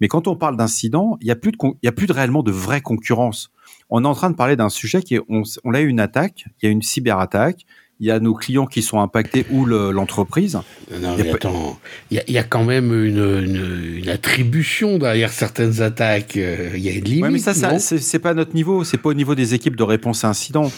Mais 0.00 0.08
quand 0.08 0.26
on 0.26 0.36
parle 0.36 0.56
d'incident, 0.56 1.18
il 1.20 1.28
y 1.28 1.30
a 1.30 1.36
plus 1.36 1.52
de, 1.52 1.58
y 1.82 1.88
a 1.88 1.92
plus 1.92 2.06
de 2.06 2.12
réellement 2.12 2.42
de 2.42 2.50
vraie 2.50 2.80
concurrence. 2.80 3.52
On 3.90 4.04
est 4.04 4.08
en 4.08 4.14
train 4.14 4.30
de 4.30 4.36
parler 4.36 4.56
d'un 4.56 4.70
sujet 4.70 5.02
qui 5.02 5.16
est, 5.16 5.20
on, 5.28 5.42
on 5.62 5.74
a 5.74 5.80
eu 5.80 5.86
une 5.86 6.00
attaque, 6.00 6.46
il 6.60 6.66
y 6.66 6.68
a 6.68 6.72
une 6.72 6.82
cyberattaque, 6.82 7.66
il 8.00 8.06
y 8.06 8.10
a 8.10 8.18
nos 8.20 8.34
clients 8.34 8.66
qui 8.66 8.82
sont 8.82 9.00
impactés 9.00 9.46
ou 9.50 9.66
l'entreprise. 9.66 10.58
non, 11.00 11.16
mais 11.16 11.30
attends, 11.30 11.78
il 12.10 12.22
y, 12.26 12.38
a, 12.38 12.42
quand 12.42 12.64
même 12.64 12.92
une, 12.92 13.98
une, 13.98 14.08
attribution 14.08 14.98
derrière 14.98 15.32
certaines 15.32 15.80
attaques. 15.80 16.36
Euh, 16.36 16.70
il 16.74 16.82
y 16.82 16.88
a 16.88 16.92
une 16.92 17.04
limite. 17.04 17.22
Ouais, 17.22 17.30
mais 17.30 17.38
ça, 17.38 17.54
ça 17.54 17.78
c'est 17.78 18.18
pas 18.18 18.34
notre 18.34 18.54
niveau. 18.54 18.84
C'est 18.84 18.98
pas 18.98 19.10
au 19.10 19.14
niveau 19.14 19.34
des 19.34 19.54
équipes 19.54 19.76
de 19.76 19.82
réponse 19.82 20.24
à 20.24 20.28
incidents. 20.28 20.70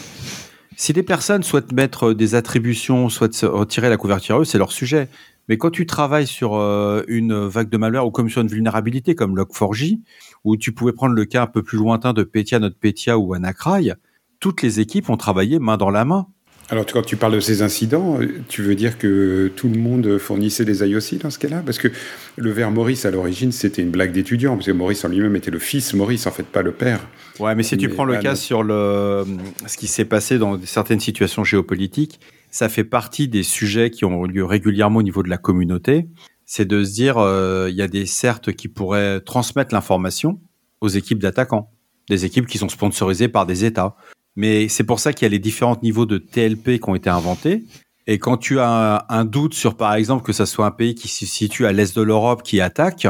Si 0.77 0.93
des 0.93 1.03
personnes 1.03 1.43
souhaitent 1.43 1.73
mettre 1.73 2.13
des 2.13 2.35
attributions, 2.35 3.09
souhaitent 3.09 3.41
retirer 3.43 3.89
la 3.89 3.97
couverture, 3.97 4.41
eux, 4.41 4.45
c'est 4.45 4.59
leur 4.59 4.73
sujet. 4.73 5.09
Mais 5.49 5.57
quand 5.59 5.71
tu 5.71 5.87
travailles 5.87 6.27
sur 6.27 6.57
euh, 6.57 7.03
une 7.09 7.47
vague 7.47 7.71
de 7.71 7.77
malware 7.77 8.07
ou 8.07 8.11
comme 8.11 8.29
sur 8.29 8.43
une 8.43 8.49
vulnérabilité 8.49 9.15
comme 9.15 9.37
Log4j, 9.37 10.01
où 10.45 10.57
tu 10.57 10.73
pouvais 10.73 10.93
prendre 10.93 11.15
le 11.15 11.25
cas 11.25 11.45
un 11.45 11.47
peu 11.47 11.63
plus 11.63 11.79
lointain 11.79 12.13
de 12.13 12.25
Petya, 12.25 12.59
notre 12.59 12.77
Petya 12.77 13.17
ou 13.19 13.33
Anacry, 13.33 13.93
toutes 14.41 14.63
les 14.63 14.81
équipes 14.81 15.09
ont 15.09 15.17
travaillé 15.17 15.59
main 15.59 15.77
dans 15.77 15.91
la 15.91 16.05
main. 16.05 16.27
Alors, 16.69 16.85
quand 16.85 17.03
tu 17.03 17.17
parles 17.17 17.35
de 17.35 17.41
ces 17.41 17.63
incidents, 17.63 18.19
tu 18.49 18.63
veux 18.63 18.75
dire 18.75 18.99
que 18.99 19.53
tout 19.55 19.69
le 19.69 19.79
monde 19.79 20.19
fournissait 20.19 20.65
des 20.65 20.85
IOC 20.85 21.19
dans 21.23 21.31
ce 21.31 21.39
cas-là? 21.39 21.63
Parce 21.65 21.79
que 21.79 21.89
le 22.37 22.51
verre 22.51 22.73
Maurice, 22.73 23.05
à 23.05 23.13
l'origine, 23.13 23.53
c'était 23.53 23.83
une 23.83 23.91
blague 23.91 24.11
d'étudiant, 24.11 24.55
parce 24.57 24.67
que 24.67 24.73
Maurice 24.73 25.05
en 25.05 25.09
lui-même 25.09 25.37
était 25.37 25.53
le 25.53 25.61
fils 25.61 25.95
Maurice, 25.95 26.27
en 26.27 26.33
fait, 26.33 26.43
pas 26.43 26.63
le 26.63 26.73
père. 26.73 27.07
Ouais, 27.39 27.55
mais 27.55 27.63
si 27.63 27.77
tu 27.77 27.89
prends 27.89 28.05
le 28.05 28.17
cas 28.17 28.35
sur 28.35 28.65
le, 28.65 29.25
ce 29.67 29.77
qui 29.77 29.87
s'est 29.87 30.05
passé 30.05 30.39
dans 30.39 30.61
certaines 30.65 30.99
situations 30.99 31.45
géopolitiques, 31.45 32.19
ça 32.51 32.69
fait 32.69 32.85
partie 32.85 33.29
des 33.29 33.45
sujets 33.45 33.91
qui 33.91 34.05
ont 34.05 34.25
lieu 34.25 34.45
régulièrement 34.45 34.99
au 34.99 35.05
niveau 35.05 35.23
de 35.23 35.29
la 35.29 35.39
communauté. 35.39 36.09
C'est 36.47 36.65
de 36.65 36.83
se 36.83 36.93
dire, 36.93 37.19
euh, 37.19 37.69
il 37.71 37.77
y 37.77 37.83
a 37.83 37.89
des 37.89 38.07
certes 38.07 38.53
qui 38.53 38.67
pourraient 38.67 39.21
transmettre 39.21 39.73
l'information 39.73 40.41
aux 40.81 40.89
équipes 40.89 41.21
d'attaquants, 41.21 41.71
des 42.09 42.25
équipes 42.25 42.47
qui 42.47 42.59
sont 42.59 42.69
sponsorisées 42.69 43.29
par 43.29 43.47
des 43.47 43.65
États 43.65 43.95
mais 44.37 44.69
c'est 44.69 44.85
pour 44.85 45.01
ça 45.01 45.13
qu'il 45.13 45.25
y 45.25 45.27
a 45.27 45.31
les 45.31 45.39
différents 45.39 45.79
niveaux 45.83 46.07
de 46.07 46.19
TLP 46.19 46.79
qui 46.79 46.89
ont 46.89 46.95
été 46.95 47.11
inventés. 47.11 47.65
Et 48.07 48.19
quand 48.19 48.37
tu 48.37 48.61
as 48.61 49.05
un, 49.09 49.25
doute 49.25 49.55
sur, 49.55 49.77
par 49.77 49.95
exemple, 49.95 50.25
que 50.25 50.33
ça 50.33 50.47
soit 50.47 50.67
un 50.67 50.71
pays 50.71 50.95
qui 50.95 51.09
se 51.09 51.27
situe 51.27 51.67
à 51.67 51.73
l'est 51.73 51.97
de 51.97 52.03
l'Europe 52.03 52.43
qui 52.45 52.61
attaque, 52.61 53.09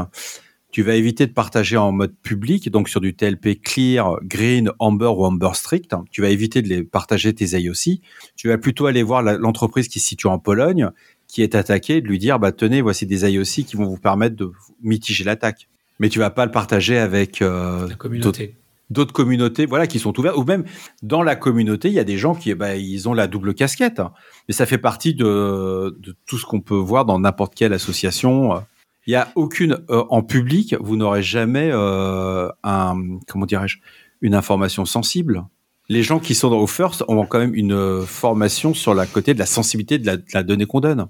tu 0.70 0.82
vas 0.82 0.94
éviter 0.94 1.26
de 1.26 1.32
partager 1.32 1.76
en 1.76 1.92
mode 1.92 2.14
public, 2.22 2.70
donc 2.70 2.88
sur 2.88 3.00
du 3.00 3.14
TLP 3.14 3.60
clear, 3.62 4.16
green, 4.22 4.70
amber 4.78 5.06
ou 5.06 5.24
amber 5.24 5.50
strict. 5.54 5.94
Tu 6.10 6.22
vas 6.22 6.30
éviter 6.30 6.62
de 6.62 6.68
les 6.68 6.82
partager 6.82 7.34
tes 7.34 7.58
IOC. 7.58 8.00
Tu 8.36 8.48
vas 8.48 8.58
plutôt 8.58 8.86
aller 8.86 9.02
voir 9.02 9.22
l'entreprise 9.22 9.88
qui 9.88 10.00
se 10.00 10.08
situe 10.08 10.28
en 10.28 10.38
Pologne, 10.38 10.90
qui 11.28 11.42
est 11.42 11.54
attaquée, 11.54 12.00
de 12.00 12.06
lui 12.06 12.18
dire, 12.18 12.38
bah 12.38 12.52
tenez, 12.52 12.80
voici 12.80 13.04
des 13.04 13.30
IOC 13.30 13.66
qui 13.66 13.76
vont 13.76 13.86
vous 13.86 13.98
permettre 13.98 14.36
de 14.36 14.52
mitiger 14.82 15.24
l'attaque. 15.24 15.68
Mais 15.98 16.08
tu 16.08 16.18
vas 16.18 16.30
pas 16.30 16.44
le 16.46 16.52
partager 16.52 16.98
avec 16.98 17.42
euh, 17.42 17.88
la 17.88 17.94
communauté 17.94 18.54
d'autres 18.90 19.12
communautés, 19.12 19.66
voilà, 19.66 19.86
qui 19.86 19.98
sont 19.98 20.18
ouvertes, 20.18 20.36
ou 20.36 20.44
même 20.44 20.64
dans 21.02 21.22
la 21.22 21.36
communauté, 21.36 21.88
il 21.88 21.94
y 21.94 21.98
a 21.98 22.04
des 22.04 22.18
gens 22.18 22.34
qui, 22.34 22.54
bah, 22.54 22.76
ils 22.76 23.08
ont 23.08 23.14
la 23.14 23.26
double 23.26 23.54
casquette. 23.54 24.00
Hein. 24.00 24.12
Mais 24.48 24.54
ça 24.54 24.66
fait 24.66 24.78
partie 24.78 25.14
de, 25.14 25.98
tout 26.26 26.38
ce 26.38 26.46
qu'on 26.46 26.60
peut 26.60 26.76
voir 26.76 27.04
dans 27.04 27.18
n'importe 27.18 27.54
quelle 27.54 27.72
association. 27.72 28.62
Il 29.06 29.12
y 29.12 29.16
a 29.16 29.28
aucune 29.34 29.78
euh, 29.90 30.04
en 30.10 30.22
public, 30.22 30.74
vous 30.80 30.96
n'aurez 30.96 31.22
jamais 31.22 31.70
euh, 31.72 32.48
un, 32.64 32.96
comment 33.28 33.46
dirais-je, 33.46 33.78
une 34.20 34.34
information 34.34 34.84
sensible. 34.84 35.44
Les 35.88 36.02
gens 36.02 36.18
qui 36.18 36.34
sont 36.34 36.50
dans 36.50 36.58
au 36.58 36.66
first 36.66 37.04
ont 37.06 37.24
quand 37.26 37.38
même 37.38 37.54
une 37.54 38.04
formation 38.04 38.74
sur 38.74 38.94
la 38.94 39.06
côté 39.06 39.34
de 39.34 39.38
la 39.38 39.46
sensibilité 39.46 39.98
de 39.98 40.22
la, 40.32 40.42
donnée 40.42 40.66
qu'on 40.66 40.80
donne. 40.80 41.06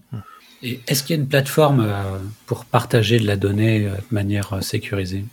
Et 0.63 0.81
est-ce 0.87 1.03
qu'il 1.03 1.17
y 1.17 1.19
a 1.19 1.23
une 1.23 1.29
plateforme 1.29 1.81
euh, 1.81 2.03
pour 2.45 2.67
partager 2.67 3.19
de 3.19 3.27
la 3.27 3.37
donnée 3.37 3.81
de 3.85 3.91
manière 4.11 4.63
sécurisée? 4.63 5.25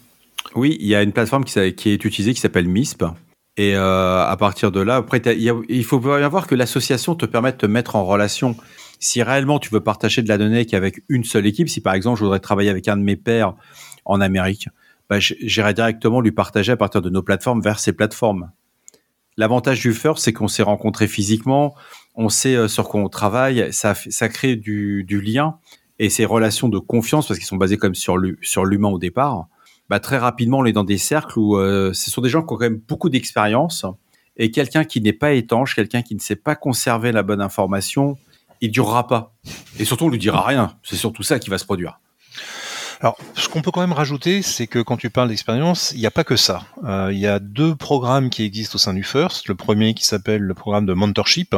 Oui, 0.55 0.77
il 0.79 0.87
y 0.87 0.95
a 0.95 1.01
une 1.01 1.11
plateforme 1.11 1.43
qui, 1.43 1.59
est 1.59 2.05
utilisée 2.05 2.33
qui 2.33 2.39
s'appelle 2.39 2.67
MISP. 2.67 3.03
Et 3.55 3.75
euh, 3.75 4.25
à 4.25 4.35
partir 4.37 4.71
de 4.71 4.79
là, 4.81 4.95
après, 4.95 5.19
il 5.19 5.83
faut 5.83 5.99
bien 5.99 6.27
voir 6.27 6.47
que 6.47 6.55
l'association 6.55 7.15
te 7.15 7.25
permet 7.25 7.51
de 7.51 7.57
te 7.57 7.65
mettre 7.65 7.95
en 7.95 8.03
relation. 8.03 8.55
Si 8.99 9.21
réellement 9.21 9.59
tu 9.59 9.69
veux 9.69 9.81
partager 9.81 10.21
de 10.21 10.27
la 10.27 10.37
donnée 10.37 10.65
qu'avec 10.65 11.03
une 11.09 11.23
seule 11.23 11.45
équipe, 11.45 11.69
si 11.69 11.81
par 11.81 11.93
exemple 11.93 12.19
je 12.19 12.23
voudrais 12.23 12.39
travailler 12.39 12.69
avec 12.69 12.87
un 12.87 12.97
de 12.97 13.03
mes 13.03 13.15
pairs 13.15 13.53
en 14.05 14.21
Amérique, 14.21 14.69
bah, 15.09 15.19
j'irai 15.19 15.73
directement 15.73 16.21
lui 16.21 16.31
partager 16.31 16.71
à 16.71 16.77
partir 16.77 17.01
de 17.01 17.09
nos 17.09 17.21
plateformes 17.21 17.61
vers 17.61 17.79
ces 17.79 17.93
plateformes. 17.93 18.51
L'avantage 19.37 19.81
du 19.81 19.93
First, 19.93 20.23
c'est 20.23 20.33
qu'on 20.33 20.47
s'est 20.47 20.63
rencontrés 20.63 21.07
physiquement, 21.07 21.75
on 22.15 22.29
sait 22.29 22.55
euh, 22.55 22.67
sur 22.67 22.87
quoi 22.87 23.01
on 23.01 23.09
travaille, 23.09 23.71
ça, 23.71 23.93
ça 23.95 24.29
crée 24.29 24.55
du, 24.55 25.03
du 25.03 25.21
lien 25.21 25.57
et 25.99 26.09
ces 26.09 26.25
relations 26.25 26.69
de 26.69 26.79
confiance, 26.79 27.27
parce 27.27 27.39
qu'ils 27.39 27.47
sont 27.47 27.57
basés 27.57 27.77
comme 27.77 27.95
sur 27.95 28.17
l'humain 28.17 28.89
au 28.89 28.99
départ, 28.99 29.47
bah, 29.89 29.99
très 29.99 30.17
rapidement, 30.17 30.59
on 30.59 30.65
est 30.65 30.73
dans 30.73 30.83
des 30.83 30.97
cercles 30.97 31.37
où 31.37 31.57
euh, 31.57 31.93
ce 31.93 32.09
sont 32.09 32.21
des 32.21 32.29
gens 32.29 32.41
qui 32.41 32.53
ont 32.53 32.57
quand 32.57 32.65
même 32.65 32.81
beaucoup 32.87 33.09
d'expérience. 33.09 33.85
Et 34.37 34.49
quelqu'un 34.51 34.83
qui 34.83 35.01
n'est 35.01 35.13
pas 35.13 35.33
étanche, 35.33 35.75
quelqu'un 35.75 36.01
qui 36.01 36.15
ne 36.15 36.19
sait 36.19 36.35
pas 36.35 36.55
conserver 36.55 37.11
la 37.11 37.23
bonne 37.23 37.41
information, 37.41 38.17
il 38.61 38.71
durera 38.71 39.07
pas. 39.07 39.35
Et 39.79 39.85
surtout, 39.85 40.05
on 40.05 40.09
lui 40.09 40.17
dira 40.17 40.45
rien. 40.45 40.75
C'est 40.83 40.95
surtout 40.95 41.23
ça 41.23 41.37
qui 41.37 41.49
va 41.49 41.57
se 41.57 41.65
produire. 41.65 41.99
Alors, 43.03 43.17
ce 43.35 43.49
qu'on 43.49 43.61
peut 43.61 43.71
quand 43.71 43.81
même 43.81 43.91
rajouter, 43.91 44.41
c'est 44.41 44.65
que 44.65 44.79
quand 44.79 44.95
tu 44.95 45.09
parles 45.09 45.27
d'expérience, 45.27 45.91
il 45.93 45.99
n'y 45.99 46.05
a 46.05 46.11
pas 46.11 46.23
que 46.23 46.37
ça. 46.37 46.61
Euh, 46.85 47.09
il 47.11 47.19
y 47.19 47.27
a 47.27 47.39
deux 47.39 47.75
programmes 47.75 48.29
qui 48.29 48.45
existent 48.45 48.75
au 48.75 48.77
sein 48.77 48.93
du 48.93 49.03
FIRST. 49.03 49.49
Le 49.49 49.55
premier 49.55 49.93
qui 49.93 50.05
s'appelle 50.05 50.41
le 50.41 50.53
programme 50.53 50.85
de 50.85 50.93
mentorship, 50.93 51.53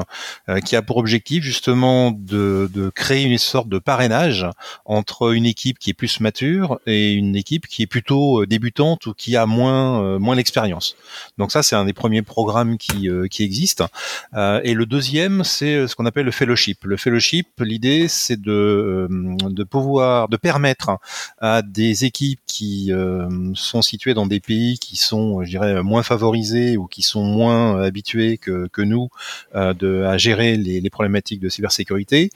euh, 0.50 0.60
qui 0.60 0.76
a 0.76 0.82
pour 0.82 0.98
objectif 0.98 1.44
justement 1.44 2.10
de, 2.10 2.68
de, 2.74 2.90
créer 2.90 3.26
une 3.26 3.38
sorte 3.38 3.70
de 3.70 3.78
parrainage 3.78 4.48
entre 4.86 5.36
une 5.36 5.46
équipe 5.46 5.78
qui 5.78 5.92
est 5.92 5.94
plus 5.94 6.20
mature 6.20 6.80
et 6.88 7.14
une 7.14 7.36
équipe 7.36 7.68
qui 7.68 7.84
est 7.84 7.88
plutôt 7.88 8.42
euh, 8.42 8.48
débutante 8.48 9.06
ou 9.06 9.14
qui 9.14 9.36
a 9.38 9.46
moins 9.46 10.02
euh, 10.02 10.18
moins 10.18 10.38
d'expérience. 10.38 10.96
Donc 11.38 11.52
ça, 11.52 11.62
c'est 11.62 11.76
un 11.76 11.86
des 11.86 11.94
premiers 11.94 12.24
programmes 12.24 12.80
qui 12.80 13.08
qui 13.30 13.44
existent. 13.44 13.88
et 14.36 14.74
le 14.74 14.86
deuxième, 14.88 15.44
c'est 15.44 15.88
ce 15.88 15.96
qu'on 15.96 16.08
appelle 16.08 16.26
le 16.26 16.32
fellowship. 16.32 16.86
Le 16.86 16.98
fellowship, 16.98 17.50
l'idée, 17.60 18.08
c'est 18.08 18.42
de 18.42 19.08
de 19.10 19.64
pouvoir 19.64 20.28
de 20.28 20.38
permettre 20.38 20.98
à 21.38 21.62
des 21.62 22.06
équipes 22.06 22.40
qui 22.48 22.94
euh, 22.94 23.28
sont 23.56 23.82
situées 23.82 24.14
dans 24.14 24.26
des 24.26 24.40
pays 24.40 24.80
qui 24.80 24.96
sont, 24.96 25.44
je 25.44 25.50
dirais, 25.50 25.84
moins 25.84 26.04
favorisés 26.04 26.78
ou 26.78 26.88
qui 26.88 27.02
sont 27.02 27.24
moins 27.24 27.82
habitués 27.82 28.38
que, 28.38 28.68
que 28.68 28.82
nous 28.82 29.10
euh, 29.56 29.74
de, 29.74 30.04
à 30.04 30.18
gérer 30.18 30.56
les, 30.56 30.80
les, 30.80 30.90
problématiques 30.90 31.42
de 31.42 31.50
cybersécurité, 31.50 32.30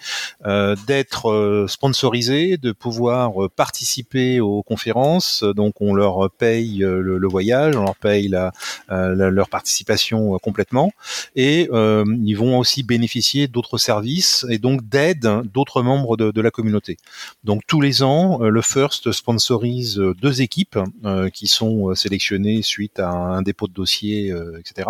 euh, 0.45 0.75
d'être 0.85 1.65
sponsorisés, 1.69 2.57
de 2.57 2.73
pouvoir 2.73 3.49
participer 3.55 4.41
aux 4.41 4.63
conférences. 4.63 5.43
Donc, 5.43 5.79
on 5.79 5.93
leur 5.93 6.29
paye 6.31 6.79
le, 6.79 7.27
voyage, 7.27 7.77
on 7.77 7.83
leur 7.83 7.95
paye 7.95 8.27
la, 8.27 8.51
leur 8.89 9.47
participation 9.47 10.37
complètement, 10.39 10.91
et 11.35 11.69
ils 11.71 12.33
vont 12.33 12.59
aussi 12.59 12.83
bénéficier 12.83 13.47
d'autres 13.47 13.77
services 13.77 14.45
et 14.49 14.57
donc 14.57 14.87
d'aide 14.89 15.29
d'autres 15.53 15.81
membres 15.81 16.17
de, 16.17 16.31
de, 16.31 16.41
la 16.41 16.51
communauté. 16.51 16.97
Donc, 17.45 17.61
tous 17.65 17.79
les 17.79 18.03
ans, 18.03 18.39
le 18.39 18.61
FIRST 18.61 18.98
sponsorise 19.11 19.99
euh, 19.99 20.13
deux 20.21 20.41
équipes 20.41 20.79
euh, 21.05 21.29
qui 21.29 21.47
sont 21.47 21.89
euh, 21.89 21.95
sélectionnées 21.95 22.61
suite 22.61 22.99
à 22.99 23.09
un 23.09 23.41
dépôt 23.41 23.67
de 23.67 23.73
dossier, 23.73 24.33
etc. 24.59 24.89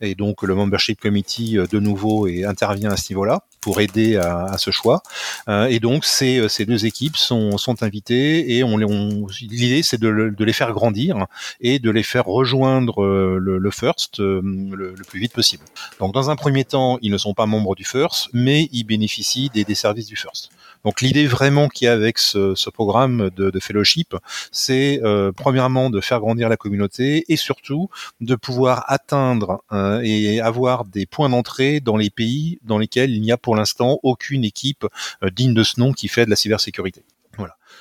Et 0.00 0.14
donc 0.14 0.42
le 0.42 0.54
membership 0.54 1.00
committee 1.00 1.56
de 1.56 1.78
nouveau 1.78 2.26
et 2.26 2.44
intervient 2.44 2.90
à 2.90 2.96
ce 2.96 3.12
niveau-là 3.12 3.42
pour 3.60 3.80
aider 3.80 4.16
à, 4.16 4.56
ce 4.58 4.70
choix. 4.70 5.02
et 5.48 5.80
donc 5.80 6.04
ces, 6.04 6.48
ces 6.48 6.64
deux 6.64 6.86
équipes 6.86 7.16
sont, 7.16 7.58
sont 7.58 7.82
invitées 7.82 8.56
et 8.56 8.64
on, 8.64 8.76
l'idée 8.76 9.82
c'est 9.82 10.00
de, 10.00 10.32
de, 10.36 10.44
les 10.44 10.52
faire 10.52 10.72
grandir 10.72 11.26
et 11.60 11.78
de 11.78 11.90
les 11.90 12.02
faire 12.02 12.24
rejoindre 12.24 13.04
le, 13.04 13.58
le 13.58 13.70
first 13.70 14.18
le, 14.20 14.40
le, 14.40 15.04
plus 15.06 15.20
vite 15.20 15.32
possible. 15.32 15.64
Donc 15.98 16.14
dans 16.14 16.30
un 16.30 16.36
premier 16.36 16.64
temps, 16.64 16.98
ils 17.02 17.10
ne 17.10 17.18
sont 17.18 17.34
pas 17.34 17.46
membres 17.46 17.74
du 17.74 17.84
first, 17.84 18.28
mais 18.32 18.68
ils 18.72 18.84
bénéficient 18.84 19.50
des, 19.50 19.64
des 19.64 19.74
services 19.74 20.06
du 20.06 20.16
first. 20.16 20.50
Donc 20.84 21.00
l'idée 21.00 21.26
vraiment 21.26 21.68
qu'il 21.68 21.86
y 21.86 21.88
a 21.88 21.92
avec 21.92 22.18
ce, 22.18 22.70
programme 22.70 23.30
de, 23.36 23.50
de 23.50 23.60
fellowship, 23.60 24.14
c'est 24.52 25.00
euh, 25.02 25.32
premièrement 25.32 25.90
de 25.90 26.00
faire 26.00 26.20
grandir 26.20 26.48
la 26.48 26.56
communauté 26.56 27.24
et 27.28 27.36
surtout 27.36 27.88
de 28.20 28.34
pouvoir 28.34 28.84
atteindre 28.88 29.62
euh, 29.72 30.00
et 30.02 30.40
avoir 30.40 30.84
des 30.84 31.06
points 31.06 31.28
d'entrée 31.28 31.80
dans 31.80 31.96
les 31.96 32.10
pays 32.10 32.58
dans 32.62 32.78
lesquels 32.78 33.10
il 33.10 33.20
n'y 33.20 33.32
a 33.32 33.36
pour 33.36 33.56
l'instant 33.56 33.98
aucune 34.02 34.44
équipe 34.44 34.86
euh, 35.22 35.30
digne 35.30 35.54
de 35.54 35.62
ce 35.62 35.80
nom 35.80 35.92
qui 35.92 36.08
fait 36.08 36.24
de 36.24 36.30
la 36.30 36.36
cybersécurité. 36.36 37.02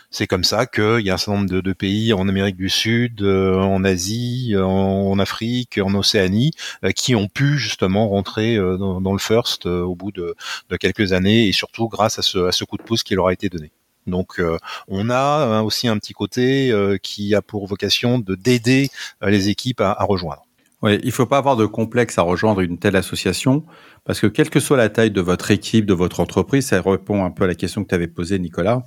C'est 0.10 0.26
comme 0.26 0.46
ça 0.46 0.66
qu'il 0.66 1.02
y 1.02 1.10
a 1.10 1.16
un 1.16 1.18
certain 1.18 1.40
nombre 1.40 1.62
de, 1.62 1.74
pays 1.74 2.14
en 2.14 2.30
Amérique 2.30 2.56
du 2.56 2.70
Sud, 2.70 3.22
euh, 3.22 3.60
en 3.60 3.84
Asie, 3.84 4.56
en, 4.58 5.20
Afrique, 5.20 5.80
en 5.84 5.94
Océanie, 5.96 6.52
euh, 6.86 6.92
qui 6.92 7.14
ont 7.14 7.28
pu 7.28 7.58
justement 7.58 8.08
rentrer 8.08 8.56
euh, 8.56 8.78
dans, 8.78 9.12
le 9.12 9.20
first 9.20 9.66
au 9.66 9.96
bout 9.96 10.12
de, 10.12 10.36
quelques 10.80 11.12
années 11.12 11.48
et 11.48 11.52
surtout 11.52 11.90
grâce 11.90 12.20
à 12.20 12.22
ce, 12.22 12.64
coup 12.64 12.78
de 12.78 12.84
pouce 12.84 13.04
qui 13.04 13.16
leur 13.16 13.28
a 13.28 13.34
été 13.34 13.50
donné. 13.50 13.72
Donc 14.06 14.42
on 14.88 15.10
a 15.10 15.46
hein, 15.46 15.62
aussi 15.62 15.90
un 15.90 15.98
petit 15.98 16.14
côté 16.14 16.74
qui 17.04 17.36
a 17.36 17.42
pour 17.42 17.68
vocation 17.68 18.20
de 18.20 18.36
d'aider 18.36 18.90
les 19.22 19.50
équipes 19.50 19.82
à, 19.82 19.98
rejoindre. 20.06 20.44
Oui, 20.82 21.00
il 21.04 21.12
faut 21.12 21.26
pas 21.26 21.40
avoir 21.40 21.58
de 21.58 21.66
complexe 21.66 22.18
à 22.18 22.22
rejoindre 22.22 22.62
une 22.62 22.78
telle 22.78 22.96
association 22.96 23.66
parce 24.06 24.22
que 24.22 24.28
quelle 24.28 24.50
que 24.50 24.62
soit 24.62 24.78
la 24.78 24.88
taille 24.88 25.12
de 25.12 25.20
votre 25.22 25.52
équipe, 25.52 25.86
de 25.86 25.94
votre 25.94 26.22
entreprise, 26.22 26.68
ça 26.68 26.82
répond 26.82 27.26
un 27.26 27.32
peu 27.32 27.44
à 27.44 27.48
la 27.48 27.56
question 27.56 27.84
que 27.84 27.90
tu 27.90 27.96
avais 27.96 28.08
posée, 28.08 28.40
Nicolas 28.40 28.84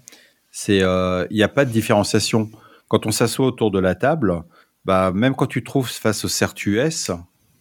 c'est 0.50 0.82
euh, 0.82 1.26
il 1.30 1.36
n'y 1.36 1.42
a 1.42 1.48
pas 1.48 1.64
de 1.64 1.70
différenciation. 1.70 2.50
Quand 2.88 3.06
on 3.06 3.12
s'assoit 3.12 3.46
autour 3.46 3.70
de 3.70 3.78
la 3.78 3.94
table, 3.94 4.42
bah 4.84 5.12
même 5.12 5.34
quand 5.34 5.46
tu 5.46 5.62
trouves 5.62 5.88
face 5.88 6.24
au 6.24 6.28
CERT-US, 6.28 7.12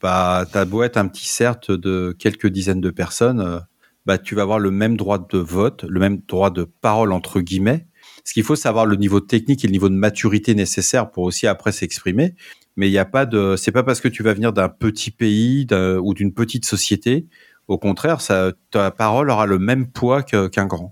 bah 0.02 0.45
t'as 0.52 0.65
beau 0.65 0.84
être 0.84 0.97
un 0.97 1.08
petit 1.08 1.28
CERT 1.28 1.71
de 1.71 2.15
quelques 2.17 2.47
dizaines 2.47 2.82
de 2.82 2.89
personnes, 2.89 3.41
euh, 3.41 3.60
bah 4.06 4.17
tu 4.17 4.36
vas 4.36 4.41
avoir 4.41 4.60
le 4.60 4.71
même 4.71 4.97
droit 4.97 5.19
de 5.19 5.38
vote, 5.38 5.84
le 5.88 5.99
même 5.99 6.21
droit 6.28 6.49
de 6.49 6.63
parole 6.63 7.12
entre 7.12 7.41
guillemets. 7.41 7.88
Ce 8.25 8.34
qu'il 8.34 8.43
faut 8.43 8.56
savoir 8.56 8.86
le 8.86 8.95
niveau 8.95 9.19
technique 9.19 9.63
et 9.63 9.67
le 9.67 9.71
niveau 9.71 9.89
de 9.89 9.95
maturité 9.95 10.56
nécessaire 10.56 11.12
pour 11.12 11.23
aussi 11.23 11.47
après 11.47 11.71
s'exprimer. 11.71 12.36
Mais 12.75 12.88
il 12.88 12.91
n'y 12.91 12.97
a 12.97 13.06
pas 13.06 13.25
de, 13.25 13.56
c'est 13.56 13.71
pas 13.71 13.84
parce 13.84 14.02
que 14.02 14.08
tu 14.08 14.23
vas 14.23 14.34
venir 14.34 14.54
d'un 14.54 14.69
petit 14.69 15.12
pays 15.12 15.67
ou 16.02 16.13
d'une 16.13 16.34
petite 16.34 16.65
société. 16.65 17.28
Au 17.67 17.78
contraire, 17.78 18.21
ça, 18.21 18.52
ta 18.71 18.91
parole 18.91 19.30
aura 19.30 19.45
le 19.45 19.60
même 19.60 19.88
poids 19.91 20.23
qu'un 20.23 20.65
grand 20.65 20.91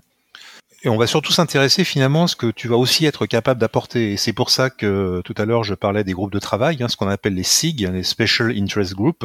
et 0.84 0.88
on 0.88 0.96
va 0.96 1.06
surtout 1.08 1.32
s'intéresser 1.32 1.82
finalement 1.82 2.24
à 2.24 2.28
ce 2.28 2.36
que 2.36 2.50
tu 2.50 2.68
vas 2.68 2.76
aussi 2.76 3.04
être 3.04 3.26
capable 3.26 3.60
d'apporter. 3.60 4.12
Et 4.12 4.16
c'est 4.16 4.32
pour 4.32 4.50
ça 4.50 4.70
que 4.70 5.20
tout 5.24 5.34
à 5.36 5.44
l'heure 5.44 5.64
je 5.64 5.74
parlais 5.74 6.04
des 6.04 6.12
groupes 6.12 6.32
de 6.32 6.38
travail, 6.38 6.82
hein, 6.82 6.88
ce 6.88 6.96
qu'on 6.96 7.08
appelle 7.08 7.34
les 7.34 7.42
SIG, 7.42 7.88
les 7.92 8.04
Special 8.04 8.52
Interest 8.56 8.94
Group. 8.94 9.24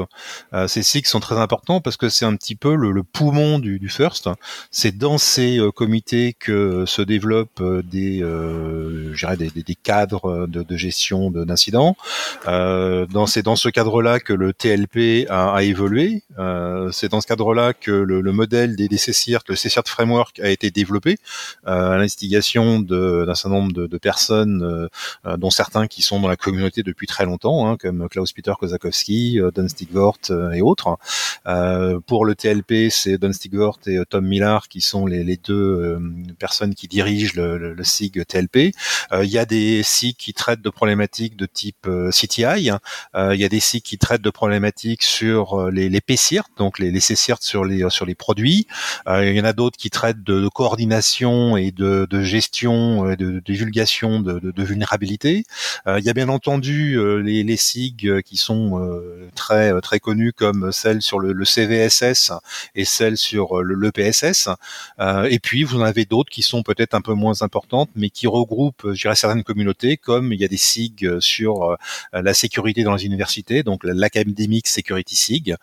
Euh, 0.53 0.67
ces 0.67 0.81
SIG 0.81 1.05
sont 1.05 1.19
très 1.19 1.37
importants 1.37 1.79
parce 1.79 1.95
que 1.95 2.09
c'est 2.09 2.25
un 2.25 2.35
petit 2.35 2.55
peu 2.55 2.75
le, 2.75 3.03
poumon 3.03 3.59
du, 3.59 3.77
du 3.77 3.89
FIRST. 3.89 4.29
C'est 4.71 4.97
dans 4.97 5.17
ces 5.19 5.59
euh, 5.59 5.71
comités 5.71 6.33
que 6.33 6.85
se 6.87 7.01
développent 7.01 7.61
euh, 7.61 7.83
des, 7.83 8.21
euh, 8.23 9.13
des, 9.37 9.49
des, 9.49 9.63
des, 9.63 9.75
cadres 9.75 10.47
de, 10.47 10.63
de 10.63 10.77
gestion 10.77 11.29
d'incidents. 11.29 11.95
Euh, 12.47 13.05
dans, 13.05 13.27
c'est 13.27 13.43
dans 13.43 13.55
ce 13.55 13.69
cadre-là 13.69 14.19
que 14.19 14.33
le 14.33 14.53
TLP 14.53 15.27
a, 15.29 15.53
a 15.53 15.63
évolué. 15.63 16.23
c'est 16.91 17.09
dans 17.09 17.21
ce 17.21 17.27
cadre-là 17.27 17.73
que 17.73 17.91
le, 17.91 18.21
le 18.21 18.31
modèle 18.31 18.75
des, 18.75 18.87
des 18.87 18.97
le 19.47 19.55
CCIRT 19.55 19.87
Framework 19.87 20.39
a 20.39 20.49
été 20.49 20.71
développé. 20.71 21.17
Euh, 21.67 21.91
à 21.91 21.97
l'instigation 21.97 22.79
d'un 22.79 23.35
certain 23.35 23.49
nombre 23.55 23.71
de, 23.71 23.87
de 23.87 23.97
personnes, 23.97 24.63
euh, 24.63 24.87
euh, 25.25 25.37
dont 25.37 25.49
certains 25.49 25.87
qui 25.87 26.01
sont 26.01 26.19
dans 26.19 26.27
la 26.27 26.35
communauté 26.35 26.83
depuis 26.83 27.07
très 27.07 27.25
longtemps, 27.25 27.69
hein, 27.69 27.77
comme 27.79 28.09
Klaus-Peter 28.09 28.53
Kozakowski, 28.59 29.39
Don 29.53 29.67
Stigvort 29.67 30.17
et 30.53 30.61
autres. 30.61 30.97
pour 32.07 32.25
le 32.25 32.35
TLP, 32.35 32.89
c'est 32.89 33.17
Don 33.17 33.31
Stigvort 33.31 33.79
et 33.87 33.97
Tom 34.09 34.25
Millar 34.25 34.67
qui 34.67 34.81
sont 34.81 35.05
les, 35.05 35.23
les 35.23 35.37
deux 35.37 35.99
personnes 36.39 36.75
qui 36.75 36.87
dirigent 36.87 37.33
le, 37.35 37.57
le, 37.57 37.73
le 37.73 37.83
SIG 37.83 38.25
TLP. 38.25 38.73
Il 39.13 39.29
y 39.29 39.37
a 39.37 39.45
des 39.45 39.83
SIG 39.83 40.15
qui 40.15 40.33
traitent 40.33 40.61
de 40.61 40.69
problématiques 40.69 41.35
de 41.35 41.45
type 41.45 41.87
CTI. 42.11 42.71
Il 43.15 43.39
y 43.39 43.45
a 43.45 43.49
des 43.49 43.59
SIG 43.59 43.83
qui 43.83 43.97
traitent 43.97 44.21
de 44.21 44.29
problématiques 44.29 45.03
sur 45.03 45.69
les, 45.71 45.89
les 45.89 46.01
PCIRT, 46.01 46.49
donc 46.57 46.79
les, 46.79 46.91
les 46.91 46.99
CCIRT 46.99 47.41
sur 47.41 47.63
les 47.63 47.89
sur 47.89 48.05
les 48.05 48.15
produits. 48.15 48.67
Il 49.07 49.35
y 49.35 49.41
en 49.41 49.45
a 49.45 49.53
d'autres 49.53 49.77
qui 49.77 49.89
traitent 49.89 50.23
de 50.23 50.47
coordination 50.49 51.32
et 51.57 51.71
de, 51.71 52.07
gestion, 52.21 53.09
et 53.09 53.15
de, 53.15 53.39
divulgation 53.39 54.21
de, 54.21 54.39
de, 54.39 54.63
vulnérabilité. 54.63 55.43
Euh, 55.87 55.99
il 55.99 56.05
y 56.05 56.09
a 56.09 56.13
bien 56.13 56.29
entendu 56.29 56.95
euh, 56.97 57.17
les, 57.17 57.43
les 57.43 57.57
SIG 57.57 58.07
euh, 58.07 58.21
qui 58.21 58.37
sont 58.37 58.53
très 59.35 59.79
très 59.81 59.99
connus 59.99 60.33
comme 60.33 60.71
celles 60.71 61.01
sur 61.01 61.19
le, 61.19 61.33
le 61.33 61.45
CVSS 61.45 62.31
et 62.75 62.85
celles 62.85 63.17
sur 63.17 63.61
le, 63.61 63.75
le 63.75 63.91
PSS. 63.91 64.49
et 65.29 65.39
puis 65.39 65.63
vous 65.63 65.77
en 65.77 65.83
avez 65.83 66.05
d'autres 66.05 66.29
qui 66.29 66.41
sont 66.41 66.63
peut-être 66.63 66.93
un 66.93 67.01
peu 67.01 67.13
moins 67.13 67.41
importantes, 67.41 67.89
mais 67.95 68.09
qui 68.09 68.27
regroupent, 68.27 68.93
je 68.93 69.01
dirais, 69.01 69.15
certaines 69.15 69.43
communautés, 69.43 69.97
comme 69.97 70.33
il 70.33 70.39
y 70.39 70.45
a 70.45 70.47
des 70.47 70.57
SIG 70.57 71.19
sur 71.19 71.77
la 72.13 72.33
sécurité 72.33 72.83
dans 72.83 72.95
les 72.95 73.05
universités, 73.05 73.63
donc 73.63 73.81
l'Academic 73.83 74.67
Security 74.67 75.15
SIG, 75.15 75.55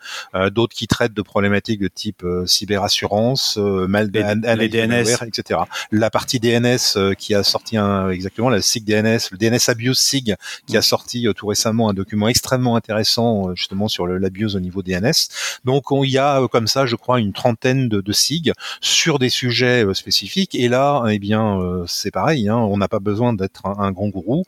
d'autres 0.51 0.75
qui 0.75 0.87
traitent 0.87 1.13
de 1.13 1.21
problématiques 1.21 1.79
de 1.79 1.87
type 1.87 2.25
cyberassurance, 2.45 3.57
mal 3.57 4.11
les, 4.13 4.69
DNS, 4.69 5.23
etc. 5.25 5.60
La 5.91 6.09
partie 6.09 6.39
DNS 6.39 6.77
euh, 6.95 7.13
qui 7.13 7.33
a 7.33 7.43
sorti 7.43 7.77
un, 7.77 8.09
exactement 8.09 8.49
la 8.49 8.61
SIG 8.61 8.85
DNS, 8.85 9.19
le 9.31 9.37
DNS 9.37 9.59
Abuse 9.67 9.97
SIG 9.97 10.35
qui 10.67 10.75
a 10.75 10.79
mm. 10.79 10.83
sorti 10.83 11.27
euh, 11.27 11.33
tout 11.33 11.47
récemment 11.47 11.89
un 11.89 11.93
document 11.93 12.27
extrêmement 12.27 12.75
intéressant 12.75 13.49
euh, 13.49 13.55
justement 13.55 13.87
sur 13.87 14.07
l'abuse 14.07 14.55
au 14.55 14.59
niveau 14.59 14.81
DNS. 14.81 15.29
Donc 15.65 15.85
il 15.91 16.09
y 16.09 16.17
a 16.17 16.47
comme 16.51 16.67
ça, 16.67 16.85
je 16.85 16.95
crois, 16.95 17.19
une 17.19 17.33
trentaine 17.33 17.89
de, 17.89 18.01
de 18.01 18.11
SIG 18.11 18.53
sur 18.81 19.19
des 19.19 19.29
sujets 19.29 19.85
spécifiques. 19.93 20.55
Et 20.55 20.67
là, 20.67 21.03
eh 21.09 21.19
bien, 21.19 21.59
c'est 21.87 22.11
pareil. 22.11 22.49
Hein, 22.49 22.57
on 22.57 22.77
n'a 22.77 22.87
pas 22.87 22.99
besoin 22.99 23.33
d'être 23.33 23.65
un, 23.65 23.91
grand 23.91 24.09
gourou 24.09 24.43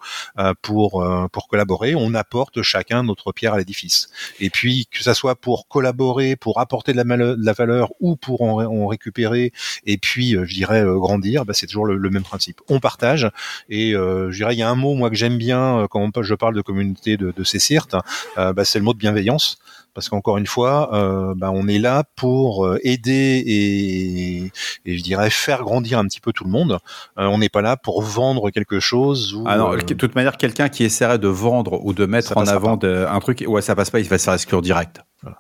pour 0.62 1.06
pour 1.32 1.48
collaborer. 1.48 1.96
On 1.96 2.14
apporte 2.14 2.62
chacun 2.62 3.04
notre 3.04 3.32
pierre 3.32 3.54
à 3.54 3.58
l'édifice. 3.58 4.10
Et 4.40 4.50
puis 4.50 4.88
que 4.92 5.04
ça 5.04 5.14
soit 5.14 5.36
pour 5.36 5.68
collaborer, 5.68 6.36
pour 6.36 6.60
apporter 6.60 6.94
de 6.94 6.98
la, 6.98 7.04
de 7.04 7.36
la 7.38 7.54
valeur 7.54 7.92
ou 8.00 8.16
pour 8.16 8.42
en, 8.42 8.64
en 8.64 8.88
récupérer, 8.88 9.52
et 9.86 9.98
puis 9.98 10.32
je 10.32 10.54
dirais 10.54 10.84
grandir, 11.04 11.46
bah, 11.46 11.54
c'est 11.54 11.68
toujours 11.68 11.86
le, 11.86 12.10
même 12.10 12.24
principe. 12.24 12.62
On 12.70 12.80
partage 12.80 13.30
et 13.70 13.92
je 13.92 14.36
dirais 14.36 14.54
il 14.54 14.60
y 14.60 14.64
a 14.64 14.70
un 14.70 14.76
mot 14.76 14.94
moi 14.96 15.10
que 15.10 15.16
j'aime 15.16 15.38
bien 15.38 15.88
quand 15.90 16.22
je 16.22 16.36
parle 16.36 16.56
de 16.56 16.62
communauté 16.62 17.18
de, 17.18 17.32
de 17.36 17.44
ces 17.44 17.60
CIRT, 17.60 17.98
bah, 18.36 18.66
c'est 18.66 18.80
le 18.80 18.86
mot 18.86 18.94
de 18.94 19.00
bienveillance 19.00 19.58
parce 19.94 20.10
qu'encore 20.10 20.38
une 20.38 20.48
fois, 20.48 20.94
euh, 20.94 21.34
bah, 21.36 21.52
on 21.54 21.68
est 21.68 21.80
là 21.80 22.04
pour 22.16 22.66
euh, 22.66 22.80
aider 22.84 23.44
et, 23.46 24.52
et, 24.86 24.98
je 24.98 25.04
dirais 25.04 25.30
faire 25.30 25.64
grandir 25.64 26.00
un 26.00 26.06
petit 26.06 26.20
peu 26.20 26.34
tout 26.34 26.44
le 26.44 26.50
monde. 26.50 26.80
Euh, 27.20 27.26
on 27.26 27.38
n'est 27.38 27.50
pas 27.50 27.62
là 27.62 27.78
pour 27.78 28.02
vendre 28.02 28.50
quelque 28.50 28.80
chose. 28.80 29.34
Ou, 29.36 29.44
ah 29.48 29.58
non, 29.58 29.76
de 29.76 29.94
toute 29.94 30.16
manière, 30.16 30.38
quelqu'un 30.38 30.70
qui 30.70 30.84
essaierait 30.84 31.20
de 31.20 31.28
vendre 31.28 31.84
ou 31.86 31.94
de 31.94 32.06
mettre 32.06 32.36
en 32.38 32.48
avant 32.48 32.80
un 32.84 33.20
truc, 33.20 33.44
ouais, 33.48 33.62
ça 33.62 33.76
passe 33.76 33.92
pas, 33.92 34.00
il 34.00 34.08
va 34.08 34.18
se 34.18 34.26
faire 34.26 34.34
exclure 34.34 34.62
direct. 34.62 35.02
Voilà. 35.22 35.38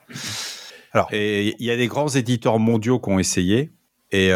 Alors, 0.91 1.07
et 1.11 1.55
il 1.57 1.65
y 1.65 1.71
a 1.71 1.77
des 1.77 1.87
grands 1.87 2.09
éditeurs 2.09 2.59
mondiaux 2.59 2.99
qui 2.99 3.09
ont 3.09 3.17
essayé, 3.17 3.71
et 4.13 4.31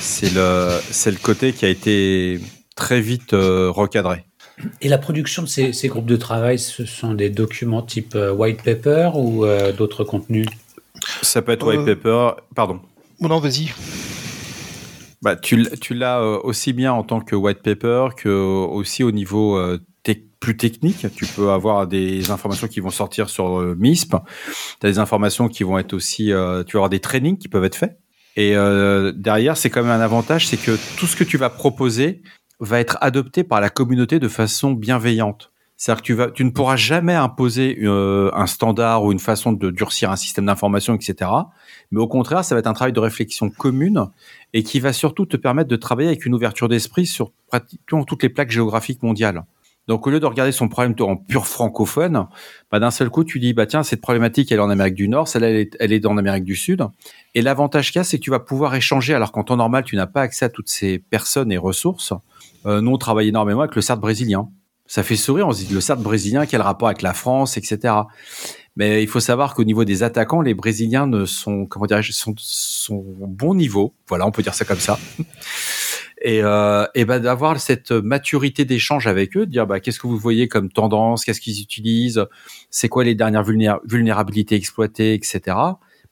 c'est 0.00 0.32
le 0.34 0.78
c'est 0.90 1.10
le 1.10 1.16
côté 1.16 1.52
qui 1.52 1.64
a 1.64 1.68
été 1.68 2.38
très 2.76 3.00
vite 3.00 3.32
recadré. 3.32 4.24
Et 4.80 4.88
la 4.88 4.98
production 4.98 5.42
de 5.42 5.48
ces, 5.48 5.88
groupes 5.88 6.06
de 6.06 6.16
travail, 6.16 6.58
ce 6.58 6.84
sont 6.84 7.14
des 7.14 7.30
documents 7.30 7.82
type 7.82 8.14
euh, 8.14 8.32
white 8.32 8.62
paper 8.62 9.10
ou 9.14 9.44
euh, 9.44 9.72
d'autres 9.72 10.04
contenus? 10.04 10.46
Ça 11.22 11.42
peut 11.42 11.52
être 11.52 11.66
white 11.66 11.80
euh, 11.80 11.96
paper, 11.96 12.42
pardon. 12.54 12.80
Non, 13.20 13.40
vas-y. 13.40 13.72
Bah, 15.22 15.36
tu, 15.36 15.64
l'as 15.90 16.20
aussi 16.22 16.72
bien 16.72 16.92
en 16.92 17.04
tant 17.04 17.20
que 17.20 17.36
white 17.36 17.62
paper 17.62 18.08
que 18.16 18.28
aussi 18.28 19.04
au 19.04 19.12
niveau 19.12 19.60
plus 20.40 20.56
technique. 20.56 21.06
Tu 21.14 21.26
peux 21.26 21.50
avoir 21.50 21.86
des 21.86 22.32
informations 22.32 22.66
qui 22.66 22.80
vont 22.80 22.90
sortir 22.90 23.30
sur 23.30 23.60
MISP. 23.76 24.16
Tu 24.80 24.86
as 24.86 24.90
des 24.90 24.98
informations 24.98 25.46
qui 25.46 25.62
vont 25.62 25.78
être 25.78 25.92
aussi. 25.92 26.24
tu 26.26 26.32
vas 26.32 26.64
avoir 26.74 26.88
des 26.88 26.98
trainings 26.98 27.38
qui 27.38 27.46
peuvent 27.46 27.62
être 27.62 27.76
faits. 27.76 28.01
Et 28.36 28.54
derrière, 29.14 29.56
c'est 29.56 29.68
quand 29.68 29.82
même 29.82 29.92
un 29.92 30.00
avantage, 30.00 30.46
c'est 30.46 30.56
que 30.56 30.78
tout 30.98 31.06
ce 31.06 31.16
que 31.16 31.24
tu 31.24 31.36
vas 31.36 31.50
proposer, 31.50 32.22
va 32.62 32.78
être 32.78 32.96
adopté 33.00 33.42
par 33.42 33.60
la 33.60 33.70
communauté 33.70 34.20
de 34.20 34.28
façon 34.28 34.70
bienveillante. 34.70 35.50
C'est-à-dire 35.76 36.02
que 36.02 36.06
tu, 36.06 36.14
vas, 36.14 36.30
tu 36.30 36.44
ne 36.44 36.50
pourras 36.50 36.76
jamais 36.76 37.14
imposer 37.14 37.76
euh, 37.82 38.30
un 38.34 38.46
standard 38.46 39.02
ou 39.02 39.10
une 39.10 39.18
façon 39.18 39.52
de 39.52 39.70
durcir 39.70 40.12
un 40.12 40.16
système 40.16 40.46
d'information, 40.46 40.94
etc. 40.94 41.28
Mais 41.90 42.00
au 42.00 42.06
contraire, 42.06 42.44
ça 42.44 42.54
va 42.54 42.60
être 42.60 42.68
un 42.68 42.72
travail 42.72 42.92
de 42.92 43.00
réflexion 43.00 43.50
commune 43.50 44.06
et 44.52 44.62
qui 44.62 44.78
va 44.78 44.92
surtout 44.92 45.26
te 45.26 45.36
permettre 45.36 45.68
de 45.68 45.74
travailler 45.74 46.08
avec 46.08 46.24
une 46.24 46.34
ouverture 46.34 46.68
d'esprit 46.68 47.04
sur 47.04 47.32
pratiquement 47.48 48.04
toutes 48.04 48.22
les 48.22 48.28
plaques 48.28 48.52
géographiques 48.52 49.02
mondiales. 49.02 49.42
Donc 49.88 50.06
au 50.06 50.10
lieu 50.10 50.20
de 50.20 50.26
regarder 50.26 50.52
son 50.52 50.68
problème 50.68 50.94
en 51.00 51.16
pur 51.16 51.46
francophone, 51.46 52.26
bah, 52.70 52.78
d'un 52.78 52.90
seul 52.90 53.10
coup 53.10 53.24
tu 53.24 53.40
dis 53.40 53.52
bah 53.52 53.66
tiens 53.66 53.82
cette 53.82 54.00
problématique 54.00 54.52
elle 54.52 54.58
est 54.58 54.62
en 54.62 54.70
Amérique 54.70 54.94
du 54.94 55.08
Nord, 55.08 55.26
celle-là 55.26 55.50
elle 55.50 55.56
est, 55.56 55.76
elle 55.80 55.92
est 55.92 56.06
en 56.06 56.16
Amérique 56.16 56.44
du 56.44 56.56
Sud. 56.56 56.86
Et 57.34 57.42
l'avantage 57.42 57.90
qu'il 57.90 57.98
y 57.98 58.00
a 58.00 58.04
c'est 58.04 58.18
que 58.18 58.22
tu 58.22 58.30
vas 58.30 58.40
pouvoir 58.40 58.74
échanger 58.74 59.12
alors 59.14 59.32
qu'en 59.32 59.42
temps 59.42 59.56
normal 59.56 59.84
tu 59.84 59.96
n'as 59.96 60.06
pas 60.06 60.22
accès 60.22 60.44
à 60.44 60.48
toutes 60.48 60.68
ces 60.68 60.98
personnes 60.98 61.50
et 61.50 61.58
ressources. 61.58 62.12
Euh, 62.66 62.80
nous, 62.80 62.92
on 62.92 62.98
travaille 62.98 63.28
énormément 63.28 63.60
avec 63.60 63.74
le 63.74 63.82
CERT 63.82 63.98
brésilien. 63.98 64.48
Ça 64.86 65.02
fait 65.02 65.16
sourire, 65.16 65.48
on 65.48 65.52
se 65.52 65.64
dit 65.64 65.72
le 65.72 65.80
CERT 65.80 65.98
brésilien, 65.98 66.46
quel 66.46 66.60
rapport 66.60 66.88
avec 66.88 67.02
la 67.02 67.14
France, 67.14 67.56
etc. 67.56 67.94
Mais 68.76 69.02
il 69.02 69.08
faut 69.08 69.20
savoir 69.20 69.54
qu'au 69.54 69.64
niveau 69.64 69.84
des 69.84 70.02
attaquants, 70.02 70.40
les 70.40 70.54
Brésiliens 70.54 71.06
ne 71.06 71.26
sont, 71.26 71.66
comment 71.66 71.86
dirais-je, 71.86 72.12
sont, 72.12 72.34
sont 72.38 73.04
bon 73.20 73.54
niveau. 73.54 73.94
Voilà, 74.08 74.26
on 74.26 74.30
peut 74.30 74.42
dire 74.42 74.54
ça 74.54 74.64
comme 74.64 74.78
ça. 74.78 74.98
Et, 76.24 76.40
euh, 76.42 76.86
et 76.94 77.04
ben 77.04 77.18
d'avoir 77.18 77.58
cette 77.58 77.90
maturité 77.90 78.64
d'échange 78.64 79.08
avec 79.08 79.36
eux, 79.36 79.44
de 79.44 79.50
dire 79.50 79.66
bah, 79.66 79.80
qu'est-ce 79.80 79.98
que 79.98 80.06
vous 80.06 80.16
voyez 80.16 80.46
comme 80.46 80.70
tendance, 80.70 81.24
qu'est-ce 81.24 81.40
qu'ils 81.40 81.60
utilisent, 81.60 82.24
c'est 82.70 82.88
quoi 82.88 83.02
les 83.02 83.16
dernières 83.16 83.42
vulnérabilités 83.42 84.54
exploitées, 84.54 85.14
etc. 85.14 85.40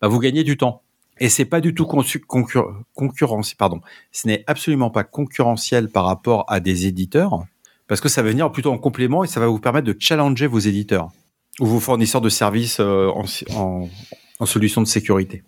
Bah, 0.01 0.09
vous 0.09 0.19
gagnez 0.19 0.43
du 0.43 0.57
temps. 0.57 0.83
Et 1.21 1.29
c'est 1.29 1.45
pas 1.45 1.61
du 1.61 1.75
tout 1.75 1.87
concurrentiel, 1.87 3.57
pardon. 3.57 3.81
Ce 4.11 4.27
n'est 4.27 4.43
absolument 4.47 4.91
pas 4.91 5.05
concurrentiel 5.05 5.91
par 5.91 6.07
rapport 6.07 6.45
à 6.49 6.59
des 6.59 6.87
éditeurs, 6.87 7.45
parce 7.87 8.01
que 8.01 8.09
ça 8.09 8.23
va 8.23 8.31
venir 8.31 8.51
plutôt 8.51 8.73
en 8.73 8.79
complément 8.79 9.23
et 9.23 9.29
ça 9.29 9.39
va 9.39 9.47
vous 9.47 9.61
permettre 9.61 9.87
de 9.87 9.97
challenger 9.97 10.47
vos 10.47 10.59
éditeurs 10.59 11.11
ou 11.61 11.67
vos 11.67 11.79
fournisseurs 11.79 12.23
de 12.23 12.31
services 12.31 12.81
euh, 12.81 13.09
en, 13.09 13.25
en, 13.55 13.89
en 14.41 14.47
solutions 14.47 14.81
de 14.81 14.87
sécurité 14.87 15.45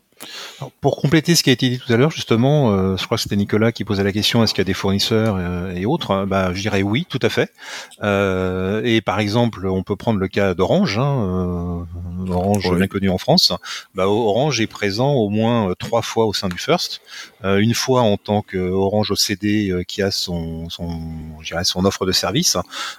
pour 0.81 0.97
compléter 0.97 1.35
ce 1.35 1.43
qui 1.43 1.51
a 1.51 1.53
été 1.53 1.69
dit 1.69 1.79
tout 1.79 1.93
à 1.93 1.97
l'heure, 1.97 2.11
justement, 2.11 2.73
euh, 2.73 2.97
je 2.97 3.05
crois 3.05 3.17
que 3.17 3.23
c'était 3.23 3.37
Nicolas 3.37 3.73
qui 3.73 3.85
posait 3.85 4.05
la 4.05 4.13
question 4.13 4.43
est-ce 4.43 4.55
qu'il 4.55 4.61
y 4.61 4.67
a 4.67 4.71
des 4.73 4.75
fournisseurs 4.75 5.37
euh, 5.39 5.75
et 5.75 5.87
autres 5.87 6.25
Bah, 6.27 6.53
je 6.53 6.61
dirais 6.61 6.83
oui, 6.83 7.07
tout 7.09 7.19
à 7.23 7.29
fait. 7.29 7.53
Euh, 8.03 8.83
et 8.85 9.01
par 9.01 9.21
exemple, 9.21 9.67
on 9.67 9.83
peut 9.83 9.97
prendre 9.97 10.19
le 10.19 10.29
cas 10.29 10.55
d'Orange, 10.55 10.99
hein, 10.99 11.87
Orange 12.29 12.75
bien 12.77 12.87
connu 12.87 13.09
en 13.09 13.19
France. 13.19 13.53
Bah, 13.95 14.09
Orange 14.09 14.61
est 14.61 14.67
présent 14.67 15.13
au 15.13 15.29
moins 15.29 15.73
trois 15.79 16.03
fois 16.03 16.27
au 16.27 16.33
sein 16.33 16.49
du 16.49 16.59
First. 16.59 17.01
une 17.45 17.75
fois 17.75 18.03
en 18.03 18.17
tant 18.17 18.43
que 18.43 18.59
Orange 18.59 19.11
OCD 19.11 19.85
qui 19.87 20.03
a 20.03 20.11
son, 20.11 20.69
son, 20.71 21.01
son 21.65 21.85
offre 21.85 22.07
de 22.07 22.13
service. 22.13 22.57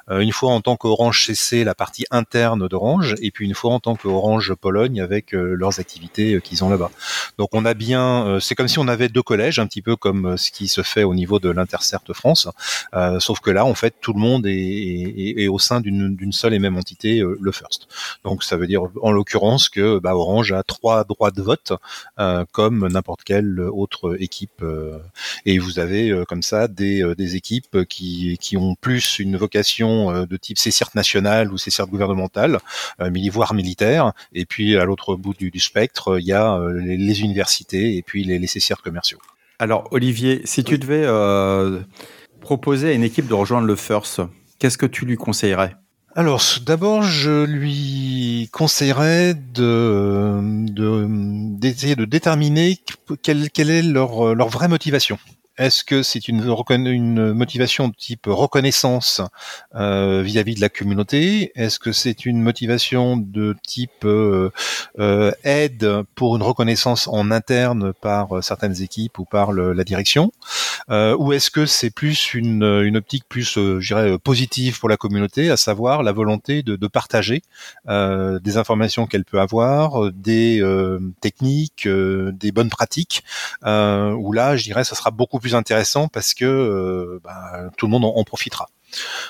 une 0.10 0.32
fois 0.32 0.52
en 0.52 0.62
tant 0.62 0.76
qu'Orange 0.76 1.26
CC, 1.26 1.64
la 1.64 1.76
partie 1.76 2.06
interne 2.12 2.68
d'Orange, 2.68 3.16
et 3.22 3.32
puis 3.32 3.46
une 3.46 3.56
fois 3.56 3.74
en 3.74 3.80
tant 3.80 3.96
qu'Orange 3.96 4.54
Pologne 4.56 5.02
avec 5.02 5.32
leurs 5.32 5.80
activités 5.80 6.40
qu'ils 6.42 6.64
ont 6.64 6.70
là-bas. 6.70 6.92
Donc 7.38 7.50
on 7.54 7.66
a 7.66 7.74
bien, 7.74 8.26
euh, 8.28 8.40
c'est 8.40 8.56
comme 8.56 8.68
si 8.68 8.80
on 8.80 8.88
avait 8.88 9.10
deux 9.10 9.22
collèges, 9.22 9.60
un 9.60 9.68
petit 9.68 9.82
peu 9.82 9.96
comme 9.96 10.26
euh, 10.26 10.38
ce 10.38 10.52
qui 10.52 10.68
se 10.68 10.82
fait 10.82 11.04
au 11.04 11.14
niveau 11.14 11.40
de 11.40 11.50
l'Intercert 11.50 12.02
France, 12.14 12.48
euh, 12.94 13.20
sauf 13.20 13.40
que 13.40 13.50
là 13.50 13.66
en 13.66 13.74
fait 13.74 13.96
tout 14.02 14.14
le 14.14 14.20
monde 14.20 14.46
est, 14.46 15.48
au 15.48 15.60
sein 15.60 15.82
d'une 15.82 16.32
seule 16.32 16.54
et 16.54 16.60
même 16.60 16.78
entité, 16.78 17.20
le 17.40 17.52
First. 17.52 17.88
Donc 18.24 18.44
ça 18.44 18.58
veut 18.58 18.68
dire 18.68 18.84
en 19.02 19.12
l'occurrence 19.12 19.70
que 19.70 20.00
bah, 20.00 20.16
Orange 20.16 20.52
a 20.52 20.64
trois 20.64 21.04
droits 21.04 21.32
de 21.32 21.42
vote 21.42 21.74
comme 22.52 22.88
n'importe 22.88 23.24
quelle 23.24 23.60
autre 23.60 24.16
équipe, 24.20 24.64
et 25.46 25.60
vous 25.60 25.80
avez 25.80 26.24
comme 26.28 26.42
ça 26.42 26.68
des, 26.68 27.36
équipes 27.36 27.86
qui, 27.86 28.58
ont 28.58 28.76
plus 28.76 29.20
une 29.20 29.38
vocation 29.38 30.26
de 30.26 30.38
type 30.38 30.58
CCIRT 30.58 30.92
national 30.96 31.52
ou 31.52 31.58
CCIRT 31.58 31.88
gouvernemental, 31.88 32.60
voire 33.32 33.54
militaire, 33.54 34.14
et 34.34 34.46
puis 34.46 34.78
à 34.78 34.86
l'autre 34.86 35.16
bout 35.16 35.34
du, 35.34 35.52
du, 35.52 35.60
spectre 35.60 36.20
il 36.20 36.26
y 36.26 36.34
a 36.34 36.60
les 36.70 36.98
les 37.06 37.22
universités 37.22 37.98
et 37.98 38.02
puis 38.02 38.24
les, 38.24 38.40
les 38.40 38.48
commerciaux. 38.84 39.20
Alors 39.60 39.88
Olivier, 39.92 40.42
si 40.46 40.64
tu 40.64 40.78
devais 40.78 41.04
euh, 41.06 41.82
proposer 42.42 42.90
à 42.90 42.92
une 42.94 43.04
équipe 43.04 43.28
de 43.28 43.34
rejoindre 43.34 43.68
le 43.68 43.76
First, 43.76 44.22
qu'est-ce 44.60 44.78
que 44.78 44.86
tu 44.86 45.06
lui 45.06 45.16
conseillerais? 45.16 45.76
Alors, 46.16 46.44
d'abord, 46.64 47.02
je 47.02 47.44
lui 47.44 48.48
conseillerais 48.52 49.34
de 49.34 50.40
d'essayer 51.60 51.96
de, 51.96 52.06
déterminer 52.06 52.78
quelle, 53.24 53.50
quelle 53.50 53.72
est 53.72 53.82
leur, 53.82 54.36
leur 54.36 54.50
vraie 54.50 54.68
motivation. 54.68 55.18
Est-ce 55.60 55.84
que 55.84 56.02
c'est 56.02 56.28
une, 56.28 56.42
une, 56.88 57.34
motivation 57.34 57.88
de 57.88 57.94
type 57.94 58.26
reconnaissance 58.26 59.22
euh, 59.76 60.24
vis-à-vis 60.24 60.56
de 60.56 60.62
la 60.62 60.70
communauté? 60.70 61.52
Est-ce 61.54 61.78
que 61.78 61.92
c'est 61.92 62.26
une 62.26 62.42
motivation 62.42 63.18
de 63.18 63.56
type 63.62 64.04
euh, 64.04 64.50
euh, 64.98 65.32
aide 65.44 65.88
pour 66.16 66.36
une 66.36 66.42
reconnaissance 66.42 67.08
en 67.08 67.30
interne 67.30 67.94
par 67.94 68.44
certaines 68.44 68.82
équipes 68.82 69.20
ou 69.20 69.26
par 69.26 69.54
la 69.54 69.84
direction? 69.84 70.32
Ou 70.90 71.34
est-ce 71.34 71.52
que 71.52 71.68
c'est 71.68 71.92
plus 71.92 72.34
une, 72.34 72.98
optique 72.98 73.26
plus, 73.30 73.54
je 73.54 74.18
positive 74.18 74.80
pour 74.80 74.90
la 74.90 74.98
communauté, 74.98 75.52
à 75.52 75.58
savoir 75.58 76.04
la 76.04 76.12
volonté 76.12 76.64
de, 76.64 76.88
partager 76.88 77.42
des 77.88 78.58
informations 78.58 79.06
qu'elle 79.06 79.24
peut 79.24 79.40
avoir, 79.40 80.12
des 80.12 80.64
techniques, 81.22 81.88
des 81.88 82.52
bonnes 82.52 82.70
pratiques 82.70 83.24
Où 83.64 84.34
là, 84.34 84.58
je 84.58 84.64
dirais, 84.64 84.84
ça 84.84 84.96
sera 84.96 85.12
beaucoup 85.12 85.40
plus 85.44 85.54
intéressant 85.56 86.08
parce 86.08 86.34
que 86.34 86.46
euh, 86.46 87.20
bah, 87.24 87.70
tout 87.78 87.86
le 87.86 87.92
monde 87.92 88.06
en, 88.06 88.24
profitera. 88.24 88.70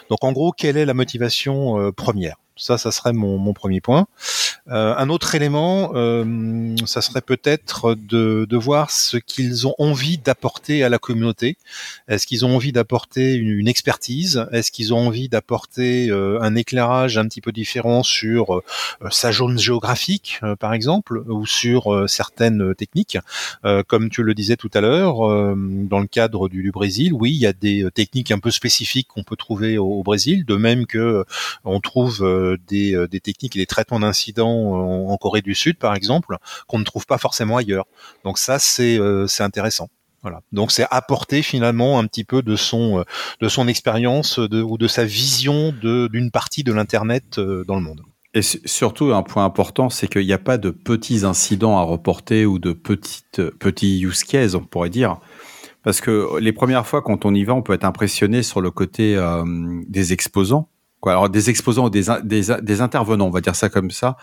Donc 0.09 0.23
en 0.23 0.31
gros, 0.31 0.51
quelle 0.51 0.77
est 0.77 0.85
la 0.85 0.93
motivation 0.93 1.79
euh, 1.79 1.91
première? 1.91 2.37
Ça, 2.55 2.77
ça 2.77 2.91
serait 2.91 3.13
mon, 3.13 3.37
mon 3.37 3.53
premier 3.53 3.81
point. 3.81 4.07
Euh, 4.69 4.95
un 4.97 5.09
autre 5.09 5.35
élément, 5.35 5.91
euh, 5.95 6.75
ça 6.85 7.01
serait 7.01 7.21
peut-être 7.21 7.95
de, 7.95 8.45
de, 8.49 8.57
voir 8.57 8.91
ce 8.91 9.17
qu'ils 9.17 9.67
ont 9.67 9.75
envie 9.77 10.17
d'apporter 10.17 10.85
à 10.85 10.89
la 10.89 10.99
communauté. 10.99 11.57
Est-ce 12.07 12.25
qu'ils 12.25 12.45
ont 12.45 12.55
envie 12.55 12.71
d'apporter 12.71 13.33
une, 13.33 13.67
expertise? 13.67 14.45
Est-ce 14.51 14.71
qu'ils 14.71 14.93
ont 14.93 15.07
envie 15.07 15.27
d'apporter 15.27 16.09
euh, 16.09 16.39
un 16.41 16.55
éclairage 16.55 17.17
un 17.17 17.27
petit 17.27 17.41
peu 17.41 17.51
différent 17.51 18.03
sur 18.03 18.61
sa 19.09 19.31
zone 19.31 19.57
géographique, 19.57 20.39
par 20.59 20.73
exemple, 20.73 21.23
ou 21.27 21.45
sur 21.45 22.05
certaines 22.07 22.75
techniques? 22.75 23.17
Comme 23.87 24.09
tu 24.09 24.23
le 24.23 24.33
disais 24.33 24.55
tout 24.55 24.69
à 24.73 24.81
l'heure, 24.81 25.17
dans 25.55 25.99
le 25.99 26.07
cadre 26.07 26.49
du, 26.49 26.71
Brésil, 26.71 27.13
oui, 27.13 27.31
il 27.31 27.37
y 27.37 27.47
a 27.47 27.53
des 27.53 27.87
techniques 27.93 28.31
un 28.31 28.39
peu 28.39 28.51
spécifiques 28.51 29.07
qu'on 29.07 29.23
peut 29.23 29.35
trouver 29.35 29.77
au, 29.77 30.03
Brésil, 30.03 30.45
de 30.45 30.55
même 30.55 30.85
que 30.85 31.25
on 31.63 31.79
trouve 31.79 32.23
des, 32.67 33.07
des 33.09 33.19
techniques 33.19 33.55
et 33.55 33.59
des 33.59 33.65
traitements 33.65 33.99
d'incidents 33.99 35.09
en, 35.09 35.17
Corée 35.17 35.41
du 35.41 35.55
Sud, 35.55 35.77
par 35.77 35.95
exemple, 35.95 36.37
qu'on 36.67 36.79
ne 36.79 36.83
trouve 36.83 37.05
pas 37.05 37.17
forcément 37.17 37.57
ailleurs. 37.57 37.85
Donc 38.23 38.37
ça, 38.37 38.59
c'est 38.59 38.97
euh, 38.99 39.27
c'est 39.27 39.43
intéressant. 39.43 39.89
Voilà. 40.21 40.41
Donc 40.51 40.71
c'est 40.71 40.85
apporter 40.89 41.41
finalement 41.41 41.99
un 41.99 42.07
petit 42.07 42.23
peu 42.23 42.41
de 42.41 42.55
son 42.55 42.99
euh, 42.99 43.03
de 43.41 43.49
son 43.49 43.67
expérience 43.67 44.37
ou 44.37 44.77
de 44.77 44.87
sa 44.87 45.05
vision 45.05 45.73
d'une 45.81 46.31
partie 46.31 46.63
de 46.63 46.71
l'internet 46.73 47.37
euh, 47.37 47.63
dans 47.65 47.75
le 47.75 47.81
monde. 47.81 48.01
Et 48.33 48.41
surtout 48.41 49.13
un 49.13 49.21
point 49.21 49.45
important, 49.45 49.89
c'est 49.89 50.07
qu'il 50.07 50.25
n'y 50.25 50.33
a 50.33 50.39
pas 50.39 50.57
de 50.57 50.71
petits 50.71 51.23
incidents 51.23 51.77
à 51.77 51.83
reporter 51.83 52.45
ou 52.45 52.57
de 52.57 52.73
petites 52.73 53.41
petits 53.59 54.01
use 54.01 54.23
cases, 54.23 54.55
on 54.55 54.61
pourrait 54.61 54.89
dire, 54.89 55.17
Parce 55.83 56.01
que 56.01 56.39
les 56.39 56.51
premières 56.51 56.87
fois, 56.87 57.03
quand 57.03 57.25
on 57.25 57.35
y 57.35 57.43
va, 57.43 57.53
on 57.53 57.61
peut 57.61 57.73
être 57.73 57.83
impressionné 57.83 58.41
sur 58.41 58.59
le 58.59 58.71
côté 58.71 59.15
euh, 59.15 59.43
des 59.87 60.13
exposants. 60.13 60.67
Quoi. 61.03 61.11
Alors 61.11 61.27
des 61.27 61.49
exposants 61.49 61.89
des, 61.89 62.03
des, 62.23 62.43
des, 62.61 62.81
intervenants, 62.81 63.27
on 63.27 63.29
va 63.29 63.41
dire 63.41 63.57
ça 63.57 63.67
comme 63.67 63.91
ça. 63.91 64.15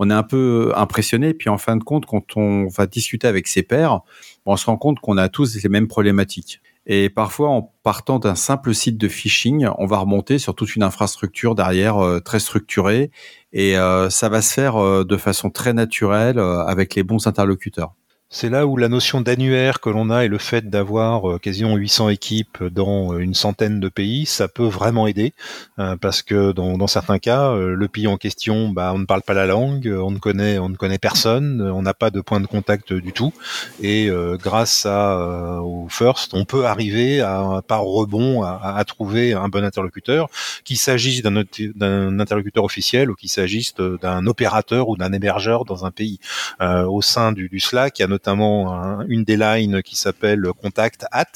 On 0.00 0.10
est 0.10 0.14
un 0.14 0.24
peu 0.24 0.72
impressionné. 0.74 1.34
Puis 1.34 1.48
en 1.48 1.56
fin 1.56 1.76
de 1.76 1.84
compte, 1.84 2.04
quand 2.04 2.36
on 2.36 2.66
va 2.66 2.88
discuter 2.88 3.28
avec 3.28 3.46
ses 3.46 3.62
pairs, 3.62 4.00
on 4.44 4.56
se 4.56 4.66
rend 4.66 4.76
compte 4.76 4.98
qu'on 4.98 5.18
a 5.18 5.28
tous 5.28 5.54
les 5.54 5.68
mêmes 5.68 5.86
problématiques. 5.86 6.60
Et 6.84 7.10
parfois, 7.10 7.50
en 7.50 7.72
partant 7.84 8.18
d'un 8.18 8.34
simple 8.34 8.74
site 8.74 8.98
de 8.98 9.06
phishing, 9.06 9.68
on 9.78 9.86
va 9.86 9.98
remonter 9.98 10.40
sur 10.40 10.56
toute 10.56 10.74
une 10.74 10.82
infrastructure 10.82 11.54
derrière 11.54 11.98
euh, 11.98 12.18
très 12.18 12.40
structurée. 12.40 13.12
Et 13.52 13.78
euh, 13.78 14.10
ça 14.10 14.28
va 14.28 14.42
se 14.42 14.52
faire 14.52 15.04
de 15.04 15.16
façon 15.16 15.50
très 15.50 15.74
naturelle 15.74 16.40
avec 16.40 16.96
les 16.96 17.04
bons 17.04 17.28
interlocuteurs. 17.28 17.94
C'est 18.28 18.50
là 18.50 18.66
où 18.66 18.76
la 18.76 18.88
notion 18.88 19.20
d'annuaire 19.20 19.78
que 19.78 19.88
l'on 19.88 20.10
a 20.10 20.24
et 20.24 20.28
le 20.28 20.38
fait 20.38 20.68
d'avoir 20.68 21.30
euh, 21.30 21.38
quasiment 21.38 21.76
800 21.76 22.08
équipes 22.08 22.64
dans 22.64 23.14
euh, 23.14 23.18
une 23.18 23.34
centaine 23.34 23.78
de 23.78 23.88
pays, 23.88 24.26
ça 24.26 24.48
peut 24.48 24.66
vraiment 24.66 25.06
aider 25.06 25.32
euh, 25.78 25.94
parce 25.96 26.22
que 26.22 26.50
dans, 26.50 26.86
certains 26.88 27.20
cas, 27.20 27.54
le 27.54 27.88
pays 27.88 28.08
en 28.08 28.16
question, 28.16 28.70
bah, 28.70 28.90
on 28.92 28.98
ne 28.98 29.04
parle 29.04 29.22
pas 29.22 29.32
la 29.34 29.46
langue, 29.46 29.86
on 29.86 30.10
ne 30.10 30.18
connaît, 30.18 30.58
on 30.58 30.68
ne 30.68 30.74
connaît 30.74 30.98
personne, 30.98 31.62
on 31.62 31.82
n'a 31.82 31.94
pas 31.94 32.10
de 32.10 32.20
point 32.20 32.40
de 32.40 32.46
contact 32.46 32.92
du 32.92 33.12
tout 33.12 33.32
et 33.80 34.08
grâce 34.34 34.86
à 34.86 35.60
au 35.62 35.88
First, 35.88 36.34
on 36.34 36.44
peut 36.44 36.66
arriver 36.66 37.20
à 37.20 37.62
par 37.66 37.82
rebond 37.82 38.42
à, 38.42 38.82
trouver 38.86 39.32
un 39.32 39.48
bon 39.48 39.64
interlocuteur, 39.64 40.28
qu'il 40.64 40.78
s'agisse 40.78 41.22
d'un 41.22 42.20
interlocuteur 42.20 42.64
officiel 42.64 43.10
ou 43.10 43.14
qu'il 43.14 43.30
s'agisse 43.30 43.74
d'un 43.74 44.26
opérateur 44.26 44.88
ou 44.88 44.96
d'un 44.96 45.12
hébergeur 45.12 45.64
dans 45.64 45.84
un 45.84 45.90
pays. 45.90 46.18
au 46.60 47.02
sein 47.02 47.32
du, 47.32 47.48
du 47.48 47.60
Slack, 47.60 48.00
notamment 48.16 49.02
une 49.08 49.24
des 49.24 49.36
lines 49.36 49.82
qui 49.82 49.94
s'appelle 49.94 50.42
contact 50.58 51.04
at. 51.12 51.26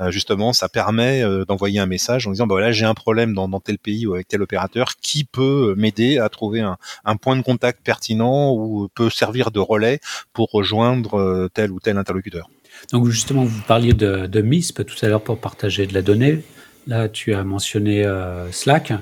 Euh, 0.00 0.10
justement, 0.10 0.54
ça 0.54 0.70
permet 0.70 1.22
euh, 1.22 1.44
d'envoyer 1.44 1.80
un 1.80 1.86
message 1.86 2.26
en 2.26 2.30
disant 2.30 2.46
bah 2.46 2.54
voilà 2.54 2.72
j'ai 2.72 2.86
un 2.86 2.94
problème 2.94 3.34
dans, 3.34 3.48
tel 3.60 3.78
pays 3.78 4.06
ou 4.06 4.14
avec 4.14 4.26
tel 4.26 4.40
opérateur 4.42 4.96
qui 5.00 5.24
peut 5.24 5.74
m'aider 5.76 6.18
à 6.18 6.28
trouver 6.30 6.60
un, 6.60 7.16
point 7.16 7.36
de 7.36 7.42
contact 7.42 7.80
pertinent 7.84 8.52
ou 8.52 8.88
peut 8.94 9.10
servir 9.10 9.50
de 9.50 9.60
relais 9.60 10.00
pour 10.32 10.50
rejoindre 10.50 11.14
euh, 11.18 11.48
tel 11.52 11.70
ou 11.70 11.78
tel 11.78 11.98
interlocuteur. 11.98 12.48
Donc 12.90 13.06
justement, 13.08 13.44
vous 13.44 13.62
parliez 13.68 13.92
de, 13.92 14.40
MISP 14.40 14.84
tout 14.86 14.96
à 15.04 15.08
l'heure 15.08 15.22
pour 15.22 15.38
partager 15.38 15.86
de 15.86 15.92
la 15.92 16.02
donnée. 16.02 16.42
Là, 16.86 17.08
tu 17.08 17.34
as 17.34 17.44
mentionné 17.44 18.06
Slack. 18.50 18.92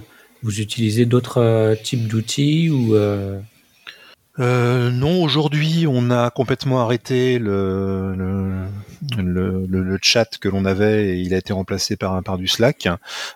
Vous 0.43 0.61
utilisez 0.61 1.07
d'autres 1.07 1.77
types 1.83 2.07
d'outils 2.07 2.69
ou 2.69 2.95
non, 4.39 5.23
aujourd'hui, 5.23 5.87
on 5.89 6.11
a 6.11 6.31
complètement 6.31 6.83
arrêté 6.83 7.39
le, 7.39 8.15
le, 9.19 9.67
le, 9.67 9.99
chat 10.01 10.39
que 10.39 10.49
l'on 10.49 10.65
avait 10.65 11.09
et 11.09 11.21
il 11.21 11.35
a 11.35 11.39
été 11.39 11.53
remplacé 11.53 11.97
par, 11.97 12.23
par 12.23 12.39
du 12.39 12.49
Slack. 12.49 12.89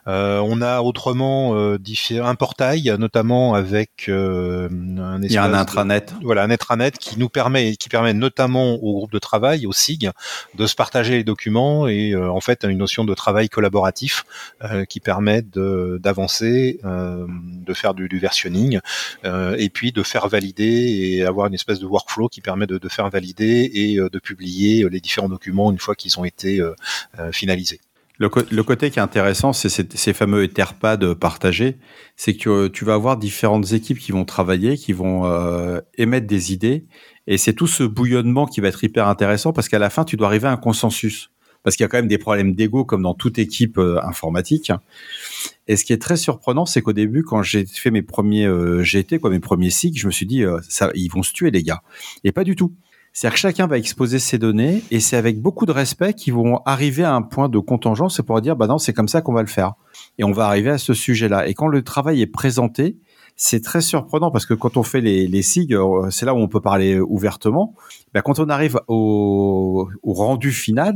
Euh, 0.06 0.40
on 0.44 0.62
a 0.62 0.80
autrement 0.80 1.54
euh, 1.54 1.78
un 2.22 2.34
portail, 2.34 2.94
notamment 2.98 3.54
avec 3.54 4.06
euh, 4.08 4.68
un 4.98 5.22
Il 5.22 5.32
y 5.32 5.36
a 5.36 5.44
un 5.44 5.54
intranet. 5.54 6.14
voilà, 6.22 6.44
un 6.44 6.50
intranet 6.50 6.96
qui 6.98 7.18
nous 7.18 7.28
permet, 7.28 7.76
qui 7.76 7.88
permet 7.88 8.14
notamment 8.14 8.74
au 8.74 8.92
groupe 8.94 9.12
de 9.12 9.18
travail, 9.18 9.66
au 9.66 9.72
SIG, 9.72 10.10
de 10.54 10.66
se 10.66 10.74
partager 10.74 11.14
les 11.14 11.24
documents 11.24 11.88
et 11.88 12.12
euh, 12.12 12.30
en 12.30 12.40
fait 12.40 12.64
une 12.64 12.78
notion 12.78 13.04
de 13.04 13.14
travail 13.14 13.48
collaboratif 13.48 14.24
qui 14.88 15.00
permet 15.00 15.42
d'avancer, 15.42 16.80
de, 16.82 17.74
faire 17.74 17.94
du, 17.94 18.08
du 18.08 18.18
versionning 18.18 18.80
et 19.24 19.70
puis 19.70 19.92
de 19.92 20.02
faire 20.02 20.28
valider 20.28 20.85
et 20.88 21.24
avoir 21.24 21.46
une 21.46 21.54
espèce 21.54 21.78
de 21.78 21.86
workflow 21.86 22.28
qui 22.28 22.40
permet 22.40 22.66
de, 22.66 22.80
faire 22.88 23.08
valider 23.10 23.70
et 23.74 23.98
euh, 23.98 24.08
de 24.08 24.18
publier 24.18 24.84
euh, 24.84 24.88
les 24.88 25.00
différents 25.00 25.28
documents 25.28 25.70
une 25.72 25.78
fois 25.78 25.94
qu'ils 25.94 26.18
ont 26.18 26.24
été 26.24 26.60
euh, 26.60 26.74
finalisés. 27.32 27.80
Le, 28.18 28.28
côté 28.28 28.90
qui 28.90 28.98
est 28.98 29.02
intéressant, 29.02 29.52
c'est 29.52 29.68
ces, 29.68 30.12
fameux 30.14 30.44
Etherpad 30.44 31.12
partagés. 31.14 31.76
C'est 32.16 32.34
que 32.34 32.68
tu 32.68 32.86
vas 32.86 32.94
avoir 32.94 33.18
différentes 33.18 33.72
équipes 33.72 33.98
qui 33.98 34.10
vont 34.10 34.24
travailler, 34.24 34.78
qui 34.78 34.94
vont 34.94 35.30
émettre 35.98 36.26
des 36.26 36.50
idées. 36.50 36.86
Et 37.26 37.36
c'est 37.36 37.52
tout 37.52 37.66
ce 37.66 37.82
bouillonnement 37.82 38.46
qui 38.46 38.62
va 38.62 38.68
être 38.68 38.82
hyper 38.82 39.06
intéressant 39.06 39.52
parce 39.52 39.68
qu'à 39.68 39.78
la 39.78 39.90
fin, 39.90 40.04
tu 40.04 40.16
dois 40.16 40.28
arriver 40.28 40.48
à 40.48 40.52
un 40.52 40.56
consensus 40.56 41.30
parce 41.66 41.74
qu'il 41.74 41.82
y 41.82 41.86
a 41.86 41.88
quand 41.88 41.98
même 41.98 42.06
des 42.06 42.16
problèmes 42.16 42.54
d'ego 42.54 42.84
comme 42.84 43.02
dans 43.02 43.14
toute 43.14 43.40
équipe 43.40 43.76
euh, 43.78 43.98
informatique. 44.04 44.70
Et 45.66 45.74
ce 45.74 45.84
qui 45.84 45.92
est 45.92 46.00
très 46.00 46.16
surprenant, 46.16 46.64
c'est 46.64 46.80
qu'au 46.80 46.92
début, 46.92 47.24
quand 47.24 47.42
j'ai 47.42 47.66
fait 47.66 47.90
mes 47.90 48.02
premiers 48.02 48.46
euh, 48.46 48.84
GT, 48.84 49.18
quoi, 49.18 49.30
mes 49.30 49.40
premiers 49.40 49.70
SIG, 49.70 49.98
je 49.98 50.06
me 50.06 50.12
suis 50.12 50.26
dit, 50.26 50.44
euh, 50.44 50.60
ils 50.94 51.08
vont 51.08 51.24
se 51.24 51.32
tuer 51.32 51.50
les 51.50 51.64
gars. 51.64 51.82
Et 52.22 52.30
pas 52.30 52.44
du 52.44 52.54
tout. 52.54 52.72
C'est-à-dire 53.12 53.34
que 53.34 53.40
chacun 53.40 53.66
va 53.66 53.78
exposer 53.78 54.20
ses 54.20 54.38
données 54.38 54.84
et 54.92 55.00
c'est 55.00 55.16
avec 55.16 55.40
beaucoup 55.40 55.66
de 55.66 55.72
respect 55.72 56.12
qu'ils 56.12 56.34
vont 56.34 56.60
arriver 56.66 57.02
à 57.02 57.16
un 57.16 57.22
point 57.22 57.48
de 57.48 57.58
contingence 57.58 58.20
pour 58.24 58.40
dire, 58.40 58.54
bah 58.54 58.68
non, 58.68 58.78
c'est 58.78 58.92
comme 58.92 59.08
ça 59.08 59.20
qu'on 59.20 59.32
va 59.32 59.42
le 59.42 59.48
faire. 59.48 59.72
Et 60.18 60.24
on 60.24 60.30
va 60.30 60.46
arriver 60.46 60.70
à 60.70 60.78
ce 60.78 60.94
sujet-là. 60.94 61.48
Et 61.48 61.54
quand 61.54 61.66
le 61.66 61.82
travail 61.82 62.22
est 62.22 62.28
présenté, 62.28 62.96
c'est 63.34 63.60
très 63.60 63.80
surprenant 63.80 64.30
parce 64.30 64.46
que 64.46 64.54
quand 64.54 64.76
on 64.76 64.84
fait 64.84 65.00
les, 65.00 65.26
les 65.26 65.42
SIG, 65.42 65.76
c'est 66.10 66.26
là 66.26 66.32
où 66.32 66.38
on 66.38 66.46
peut 66.46 66.60
parler 66.60 67.00
ouvertement. 67.00 67.74
Bah, 68.14 68.22
quand 68.22 68.38
on 68.38 68.48
arrive 68.48 68.78
au, 68.86 69.88
rendu 70.04 70.52
final, 70.52 70.94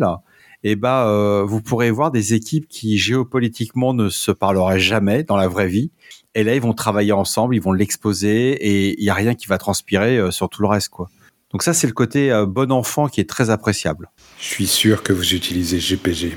eh 0.63 0.77
bah 0.77 1.07
euh, 1.07 1.45
vous 1.45 1.63
pourrez 1.63 1.91
voir 1.91 2.11
des 2.11 2.35
équipes 2.35 2.69
qui 2.69 2.99
géopolitiquement 2.99 3.95
ne 3.95 4.09
se 4.09 4.31
parleraient 4.31 4.81
jamais 4.81 5.23
dans 5.23 5.37
la 5.37 5.49
vraie 5.49 5.69
vie. 5.69 5.91
Et 6.35 6.45
là, 6.45 6.55
ils 6.55 6.61
vont 6.61 6.75
travailler 6.75 7.13
ensemble, 7.13 7.57
ils 7.57 7.63
vont 7.63 7.73
l'exposer 7.73 8.53
et 8.53 8.95
il 8.99 9.05
y 9.05 9.11
a 9.11 9.15
rien 9.15 9.35
qui 9.35 9.47
va 9.47 9.59
transpirer 9.59 10.19
euh, 10.19 10.31
sur 10.31 10.49
tout 10.49 10.63
le 10.63 10.69
reste, 10.69 10.91
quoi. 10.91 11.09
Donc 11.53 11.65
ça, 11.65 11.75
c'est 11.75 11.89
le 11.89 11.93
côté 11.93 12.31
euh, 12.31 12.47
bon 12.47 12.71
enfant 12.71 13.09
qui 13.09 13.21
est 13.21 13.29
très 13.29 13.51
appréciable. 13.51 14.11
Je 14.39 14.47
suis 14.47 14.67
sûr 14.67 15.03
que 15.03 15.13
vous 15.13 15.35
utilisez 15.35 15.81
GPG. 15.81 16.37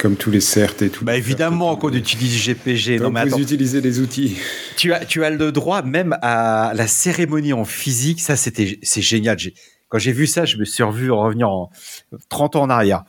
Comme 0.00 0.16
tous 0.16 0.30
les 0.30 0.40
CERT 0.40 0.82
et 0.82 0.90
tout. 0.90 1.04
Bah 1.04 1.16
évidemment 1.16 1.74
qu'on 1.76 1.92
utilise 1.92 2.36
GPG. 2.36 2.98
Donc 2.98 3.18
vous 3.18 3.40
utilisez 3.40 3.80
des 3.80 4.00
outils. 4.00 4.36
Tu 4.76 4.92
as, 4.92 5.04
tu 5.04 5.24
as 5.24 5.30
le 5.30 5.50
droit 5.50 5.82
même 5.82 6.16
à 6.22 6.72
la 6.74 6.86
cérémonie 6.86 7.52
en 7.52 7.64
physique. 7.64 8.20
Ça, 8.20 8.36
c'était, 8.36 8.78
c'est 8.82 9.02
génial. 9.02 9.36
Quand 9.88 9.98
j'ai 9.98 10.12
vu 10.12 10.28
ça, 10.28 10.44
je 10.44 10.56
me 10.56 10.64
suis 10.64 10.84
revu 10.84 11.10
revenir 11.10 11.48
en 11.48 11.70
30 12.28 12.56
ans 12.56 12.62
en 12.62 12.70
arrière. 12.70 13.04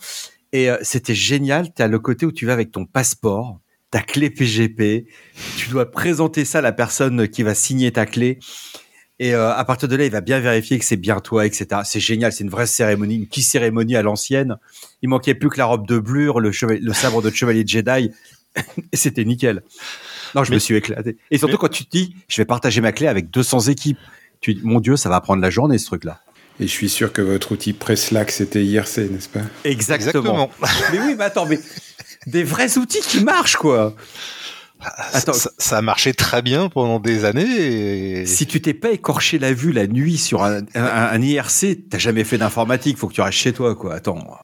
Et 0.51 0.69
euh, 0.69 0.77
c'était 0.81 1.15
génial. 1.15 1.73
Tu 1.73 1.81
as 1.81 1.87
le 1.87 1.99
côté 1.99 2.25
où 2.25 2.31
tu 2.31 2.45
vas 2.45 2.53
avec 2.53 2.71
ton 2.71 2.85
passeport, 2.85 3.59
ta 3.91 4.01
clé 4.01 4.29
PGP. 4.29 5.05
Tu 5.57 5.69
dois 5.69 5.89
présenter 5.91 6.45
ça 6.45 6.59
à 6.59 6.61
la 6.61 6.71
personne 6.71 7.27
qui 7.27 7.43
va 7.43 7.53
signer 7.53 7.91
ta 7.91 8.05
clé. 8.05 8.39
Et 9.19 9.33
euh, 9.35 9.53
à 9.53 9.65
partir 9.65 9.89
de 9.89 9.95
là, 9.97 10.05
il 10.05 10.11
va 10.11 10.21
bien 10.21 10.39
vérifier 10.39 10.79
que 10.79 10.85
c'est 10.85 10.95
bien 10.95 11.19
toi, 11.19 11.45
etc. 11.45 11.81
C'est 11.83 11.99
génial, 11.99 12.31
c'est 12.31 12.45
une 12.45 12.49
vraie 12.49 12.67
cérémonie, 12.67 13.15
une 13.15 13.27
petite 13.27 13.45
cérémonie 13.45 13.97
à 13.97 14.01
l'ancienne. 14.01 14.55
Il 15.01 15.09
manquait 15.09 15.35
plus 15.35 15.49
que 15.49 15.57
la 15.57 15.65
robe 15.65 15.85
de 15.85 15.99
blure, 15.99 16.39
le, 16.39 16.51
le 16.61 16.93
sabre 16.93 17.21
de 17.21 17.29
chevalier 17.29 17.65
Jedi, 17.67 18.11
et 18.91 18.97
c'était 18.97 19.25
nickel. 19.25 19.61
Non, 20.35 20.45
je 20.45 20.53
me 20.53 20.59
suis 20.59 20.75
éclaté. 20.75 21.17
Et 21.31 21.37
surtout 21.37 21.57
quand 21.57 21.69
tu 21.69 21.85
te 21.85 21.89
dis, 21.89 22.15
je 22.29 22.41
vais 22.41 22.45
partager 22.45 22.79
ma 22.79 22.93
clé 22.93 23.07
avec 23.07 23.29
200 23.29 23.61
équipes. 23.61 23.99
Tu 24.39 24.53
dis, 24.53 24.61
mon 24.63 24.79
Dieu, 24.79 24.95
ça 24.95 25.09
va 25.09 25.19
prendre 25.19 25.41
la 25.41 25.49
journée 25.49 25.77
ce 25.77 25.85
truc-là. 25.87 26.21
Et 26.59 26.67
je 26.67 26.71
suis 26.71 26.89
sûr 26.89 27.13
que 27.13 27.21
votre 27.21 27.53
outil 27.53 27.73
Presslack, 27.73 28.31
c'était 28.31 28.63
IRC, 28.63 28.97
n'est-ce 29.11 29.29
pas? 29.29 29.41
Exactement. 29.63 30.49
mais 30.91 30.99
oui, 30.99 31.15
mais 31.17 31.23
attends, 31.23 31.45
mais 31.45 31.59
des 32.27 32.43
vrais 32.43 32.77
outils 32.77 33.01
qui 33.01 33.23
marchent, 33.23 33.55
quoi. 33.55 33.95
Attends, 35.13 35.33
ça, 35.33 35.77
a 35.77 35.81
marché 35.81 36.13
très 36.13 36.41
bien 36.41 36.69
pendant 36.69 36.99
des 36.99 37.25
années. 37.25 38.25
Si 38.25 38.45
tu 38.45 38.61
t'es 38.61 38.73
pas 38.73 38.91
écorché 38.91 39.37
la 39.37 39.51
vue 39.53 39.73
la 39.73 39.87
nuit 39.87 40.17
sur 40.17 40.43
un, 40.43 40.61
un, 40.75 40.83
un 40.85 41.21
IRC, 41.21 41.89
t'as 41.89 41.97
jamais 41.97 42.23
fait 42.23 42.37
d'informatique, 42.37 42.97
faut 42.97 43.07
que 43.07 43.13
tu 43.13 43.21
restes 43.21 43.37
chez 43.37 43.53
toi, 43.53 43.75
quoi. 43.75 43.95
Attends. 43.95 44.39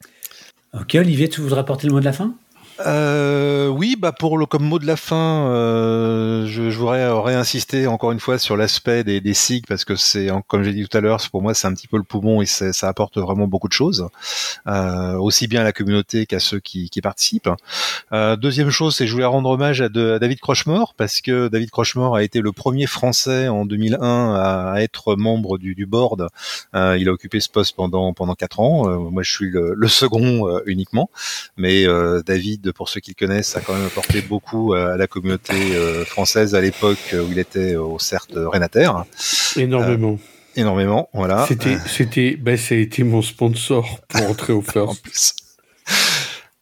Ok, 0.74 0.96
Olivier, 0.96 1.30
tu 1.30 1.40
voudrais 1.42 1.62
apporter 1.62 1.88
le 1.88 1.94
mot 1.94 2.00
de 2.02 2.06
la 2.06 2.12
fin? 2.12 2.36
Euh, 2.86 3.68
oui, 3.68 3.96
bah 3.98 4.12
pour 4.12 4.38
le 4.38 4.46
comme 4.46 4.64
mot 4.64 4.80
de 4.80 4.86
la 4.86 4.98
fin, 4.98 5.48
euh, 5.48 6.46
je, 6.46 6.70
je, 6.70 6.78
voudrais 6.78 7.10
réinsister 7.22 7.88
encore 7.88 8.12
une 8.12 8.20
fois 8.20 8.38
sur 8.38 8.58
l'aspect 8.58 9.04
des, 9.04 9.22
des 9.22 9.34
SIG 9.34 9.66
parce 9.68 9.86
que 9.86 9.96
c'est, 9.96 10.28
comme 10.48 10.64
j'ai 10.64 10.74
dit 10.74 10.86
tout 10.88 10.98
à 10.98 11.02
l'heure, 11.02 11.20
pour 11.32 11.42
moi 11.42 11.54
c'est 11.54 11.68
un 11.68 11.74
petit 11.74 11.88
peu 11.88 11.98
le 11.98 12.04
poumon 12.04 12.42
et 12.42 12.46
ça 12.46 12.88
apporte 12.88 13.18
vraiment 13.18 13.48
beaucoup 13.48 13.70
de 13.70 13.74
choses, 13.74 14.08
euh, 14.68 15.14
aussi 15.14 15.48
bien 15.48 15.62
à 15.62 15.64
la 15.64 15.72
communauté 15.72 16.26
qu'à 16.26 16.40
ceux 16.40 16.60
qui, 16.60 16.90
qui 16.90 17.02
participent. 17.02 17.50
Euh, 18.12 18.36
deuxième 18.36 18.70
chose, 18.70 18.96
c'est 18.96 19.08
je 19.08 19.14
voulais 19.14 19.26
rendre 19.26 19.50
hommage 19.50 19.82
à, 19.82 19.90
de, 19.90 20.18
David 20.20 20.40
Crochemore 20.40 20.96
parce 20.96 21.22
que 21.22 21.48
David 21.48 21.72
Crochemore 21.72 22.16
a 22.16 22.24
été 22.24 22.42
le 22.42 22.52
premier 22.52 22.88
Français 22.88 23.48
en 23.48 23.66
2001 23.66 24.36
à, 24.36 24.82
être 24.82 25.16
membre 25.16 25.58
du, 25.58 25.76
du 25.76 25.86
board. 25.86 26.28
Euh, 26.76 26.98
il 27.00 27.08
a 27.08 27.12
occupé 27.12 27.40
ce 27.40 27.50
poste 27.50 27.76
pendant 27.76 28.14
pendant 28.14 28.36
quatre 28.36 28.60
ans. 28.60 28.90
Euh, 28.90 28.98
moi, 28.98 29.24
je 29.24 29.32
suis 29.32 29.50
le, 29.50 29.74
le 29.76 29.88
second 29.88 30.60
uniquement, 30.66 31.10
mais 31.58 31.86
David 32.26 32.65
pour 32.72 32.90
ceux 32.90 33.00
qui 33.00 33.12
le 33.18 33.26
connaissent, 33.28 33.56
a 33.56 33.62
quand 33.62 33.74
même 33.74 33.86
apporté 33.86 34.22
beaucoup 34.22 34.74
euh, 34.74 34.94
à 34.94 34.98
la 34.98 35.08
communauté 35.08 35.54
euh, 35.54 36.06
française 36.06 36.56
à 36.56 36.62
l'époque 36.62 37.14
où 37.14 37.32
il 37.32 37.40
était 37.40 37.76
au 37.76 38.00
CERT 38.00 38.28
Renater. 38.36 39.06
Énormément. 39.56 40.14
Euh, 40.14 40.60
énormément, 40.60 41.10
voilà. 41.14 41.46
C'était, 41.48 41.78
c'était, 41.86 42.36
ben, 42.36 42.58
ça 42.58 42.76
a 42.76 42.78
été 42.78 43.04
mon 43.04 43.22
sponsor 43.22 44.00
pour 44.08 44.30
entrer 44.30 44.54
au 44.54 44.62
First. 44.74 45.45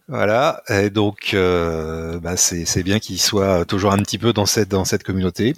Voilà, 0.09 0.61
et 0.67 0.89
donc 0.89 1.33
euh, 1.33 2.19
bah, 2.19 2.35
c'est 2.35 2.83
bien 2.83 2.99
qu'il 2.99 3.21
soit 3.21 3.63
toujours 3.63 3.93
un 3.93 3.99
petit 3.99 4.17
peu 4.17 4.33
dans 4.33 4.45
cette 4.45 4.67
dans 4.67 4.83
cette 4.83 5.03
communauté. 5.03 5.53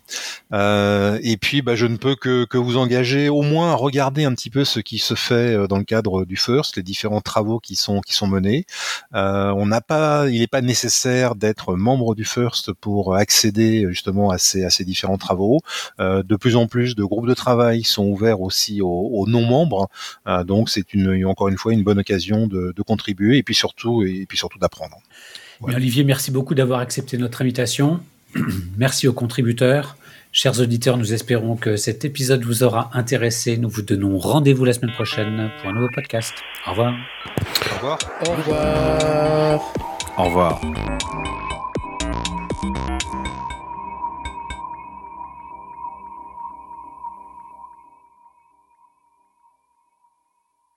Euh, 0.54 1.18
et 1.24 1.36
puis 1.36 1.64
bah, 1.64 1.74
je 1.74 1.88
ne 1.88 1.98
peux 1.98 2.16
que, 2.16 2.46
que 2.46 2.60
vous 2.60 2.78
engager 2.78 3.28
au 3.28 3.42
moins 3.42 3.72
à 3.72 3.76
regarder 3.76 4.24
un 4.24 4.36
petit 4.36 4.52
peu 4.52 4.64
ce 4.64 4.80
qui 4.80 5.00
se 5.00 5.16
fait 5.16 5.56
euh, 5.56 5.68
dans 5.68 5.80
le 5.80 5.84
cadre 5.84 6.26
du 6.26 6.38
First, 6.38 6.78
les 6.78 6.84
différents 6.84 7.22
travaux 7.22 7.60
qui 7.60 7.76
sont 7.76 8.02
qui 8.02 8.14
sont 8.14 8.28
menés. 8.28 8.68
Euh, 9.16 9.52
on 9.58 9.66
n'a 9.66 9.82
pas, 9.82 10.30
il 10.30 10.40
n'est 10.40 10.48
pas 10.48 10.62
nécessaire 10.62 11.34
d'être 11.34 11.76
membre 11.76 12.14
du 12.14 12.24
First 12.24 12.72
pour 12.74 13.16
accéder 13.16 13.88
justement 13.90 14.30
à 14.30 14.38
ces 14.38 14.64
à 14.64 14.70
ces 14.70 14.86
différents 14.86 15.18
travaux. 15.18 15.62
Euh, 16.00 16.22
de 16.22 16.36
plus 16.36 16.56
en 16.56 16.68
plus 16.68 16.96
de 16.96 17.04
groupes 17.04 17.28
de 17.28 17.34
travail 17.34 17.84
sont 17.84 18.06
ouverts 18.06 18.42
aussi 18.42 18.80
aux, 18.80 19.10
aux 19.12 19.26
non 19.28 19.44
membres, 19.44 19.90
donc 20.46 20.70
c'est 20.70 20.94
une 20.94 21.26
encore 21.26 21.48
une 21.48 21.58
fois 21.58 21.74
une 21.74 21.84
bonne 21.84 22.00
occasion 22.00 22.46
de, 22.46 22.74
de 22.76 22.82
contribuer 22.84 23.38
et 23.38 23.44
puis 23.44 23.56
surtout 23.56 24.04
et 24.04 24.26
puis 24.28 24.35
surtout 24.36 24.60
d'apprendre. 24.60 24.98
Olivier, 25.62 26.04
merci 26.04 26.32
beaucoup 26.32 26.56
d'avoir 26.56 26.80
accepté 26.80 27.18
notre 27.18 27.42
invitation. 27.42 28.00
merci 28.78 29.08
aux 29.08 29.14
contributeurs. 29.14 29.98
Chers 30.32 30.60
auditeurs, 30.60 30.98
nous 30.98 31.14
espérons 31.14 31.56
que 31.56 31.78
cet 31.78 32.04
épisode 32.04 32.44
vous 32.44 32.64
aura 32.64 32.90
intéressé. 32.94 33.56
Nous 33.56 33.70
vous 33.70 33.82
donnons 33.82 34.18
rendez-vous 34.18 34.66
la 34.66 34.74
semaine 34.74 34.92
prochaine 34.92 35.50
pour 35.62 35.70
un 35.70 35.74
nouveau 35.74 35.88
podcast. 35.94 36.34
Au 36.68 36.72
revoir. 36.72 36.94
Au 37.72 37.76
revoir. 37.76 38.00
Au 38.28 38.32
revoir. 38.34 39.74
Au 40.18 40.24
revoir. 40.26 40.62